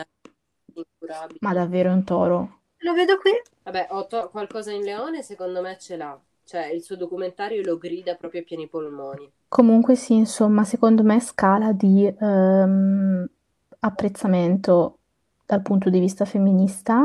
Ma 1.40 1.52
davvero 1.52 1.90
è 1.90 1.92
un 1.92 2.04
toro? 2.04 2.59
Lo 2.82 2.92
vedo 2.94 3.16
qui. 3.18 3.32
Vabbè, 3.62 3.86
ho 3.92 4.06
to- 4.06 4.28
qualcosa 4.28 4.70
in 4.70 4.82
Leone 4.82 5.22
secondo 5.22 5.62
me 5.62 5.78
ce 5.78 5.96
l'ha. 5.96 6.20
Cioè, 6.44 6.66
il 6.66 6.82
suo 6.82 6.96
documentario 6.96 7.62
lo 7.62 7.78
grida 7.78 8.14
proprio 8.16 8.42
a 8.42 8.44
pieni 8.44 8.68
polmoni. 8.68 9.32
Comunque 9.48 9.96
sì, 9.96 10.14
insomma, 10.14 10.64
secondo 10.64 11.02
me 11.02 11.18
scala 11.20 11.72
di 11.72 12.06
ehm, 12.06 13.28
apprezzamento 13.80 14.98
dal 15.44 15.60
punto 15.62 15.90
di 15.90 15.98
vista 15.98 16.24
femminista. 16.24 17.02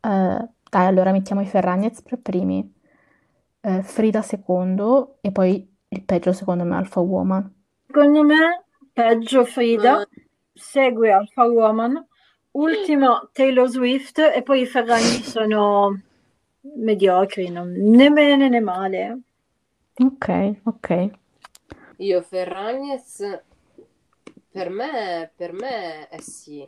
eh, 0.00 0.48
dai, 0.70 0.86
allora 0.86 1.12
mettiamo 1.12 1.42
i 1.42 1.46
Ferragnez 1.46 2.00
per 2.02 2.18
primi, 2.18 2.72
eh, 3.60 3.82
Frida 3.82 4.22
secondo 4.22 5.18
e 5.20 5.32
poi 5.32 5.70
il 5.88 6.02
peggio 6.04 6.32
secondo 6.32 6.64
me 6.64 6.76
Alpha 6.76 7.00
Woman. 7.00 7.54
Secondo 7.86 8.24
me, 8.24 8.64
peggio 8.92 9.44
Frida, 9.44 9.92
Ma- 9.92 10.06
segue 10.52 11.12
Alpha 11.12 11.44
Woman, 11.44 12.04
ultimo 12.52 13.28
Taylor 13.32 13.68
Swift 13.68 14.18
e 14.18 14.42
poi 14.42 14.62
i 14.62 14.66
Ferragni 14.66 15.22
sono 15.22 16.00
mediocri, 16.76 17.48
non, 17.50 17.72
né 17.72 18.10
bene 18.10 18.48
né 18.48 18.60
male. 18.60 19.20
Ok, 19.94 20.60
ok. 20.64 21.10
Io 21.98 22.22
Ferragnez, 22.22 23.40
per 24.50 24.70
me, 24.70 25.30
per 25.36 25.52
me 25.52 26.08
è 26.08 26.20
sì. 26.20 26.66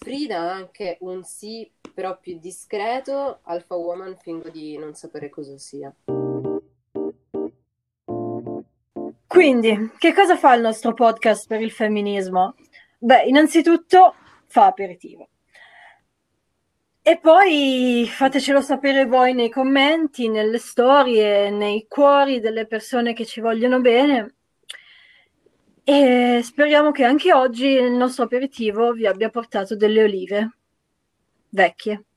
Frida 0.00 0.38
anche 0.38 0.96
un 1.00 1.24
sì, 1.24 1.68
però 1.92 2.18
più 2.18 2.38
discreto. 2.38 3.40
Alpha 3.42 3.74
Woman 3.74 4.16
fingo 4.16 4.48
di 4.48 4.78
non 4.78 4.94
sapere 4.94 5.28
cosa 5.28 5.58
sia. 5.58 5.92
Quindi, 9.26 9.90
che 9.98 10.14
cosa 10.14 10.36
fa 10.36 10.54
il 10.54 10.62
nostro 10.62 10.94
podcast 10.94 11.46
per 11.46 11.60
il 11.60 11.70
femminismo? 11.70 12.54
Beh, 12.98 13.24
innanzitutto 13.24 14.14
fa 14.48 14.66
aperitivo. 14.66 15.28
E 17.02 17.18
poi 17.18 18.06
fatecelo 18.06 18.60
sapere 18.60 19.06
voi 19.06 19.32
nei 19.32 19.48
commenti, 19.48 20.28
nelle 20.28 20.58
storie, 20.58 21.50
nei 21.50 21.86
cuori 21.88 22.40
delle 22.40 22.66
persone 22.66 23.14
che 23.14 23.24
ci 23.24 23.40
vogliono 23.40 23.80
bene. 23.80 24.34
E 25.84 26.40
speriamo 26.42 26.90
che 26.90 27.04
anche 27.04 27.32
oggi 27.32 27.66
il 27.68 27.92
nostro 27.92 28.24
aperitivo 28.24 28.92
vi 28.92 29.06
abbia 29.06 29.30
portato 29.30 29.74
delle 29.74 30.02
olive 30.02 30.58
vecchie. 31.48 32.07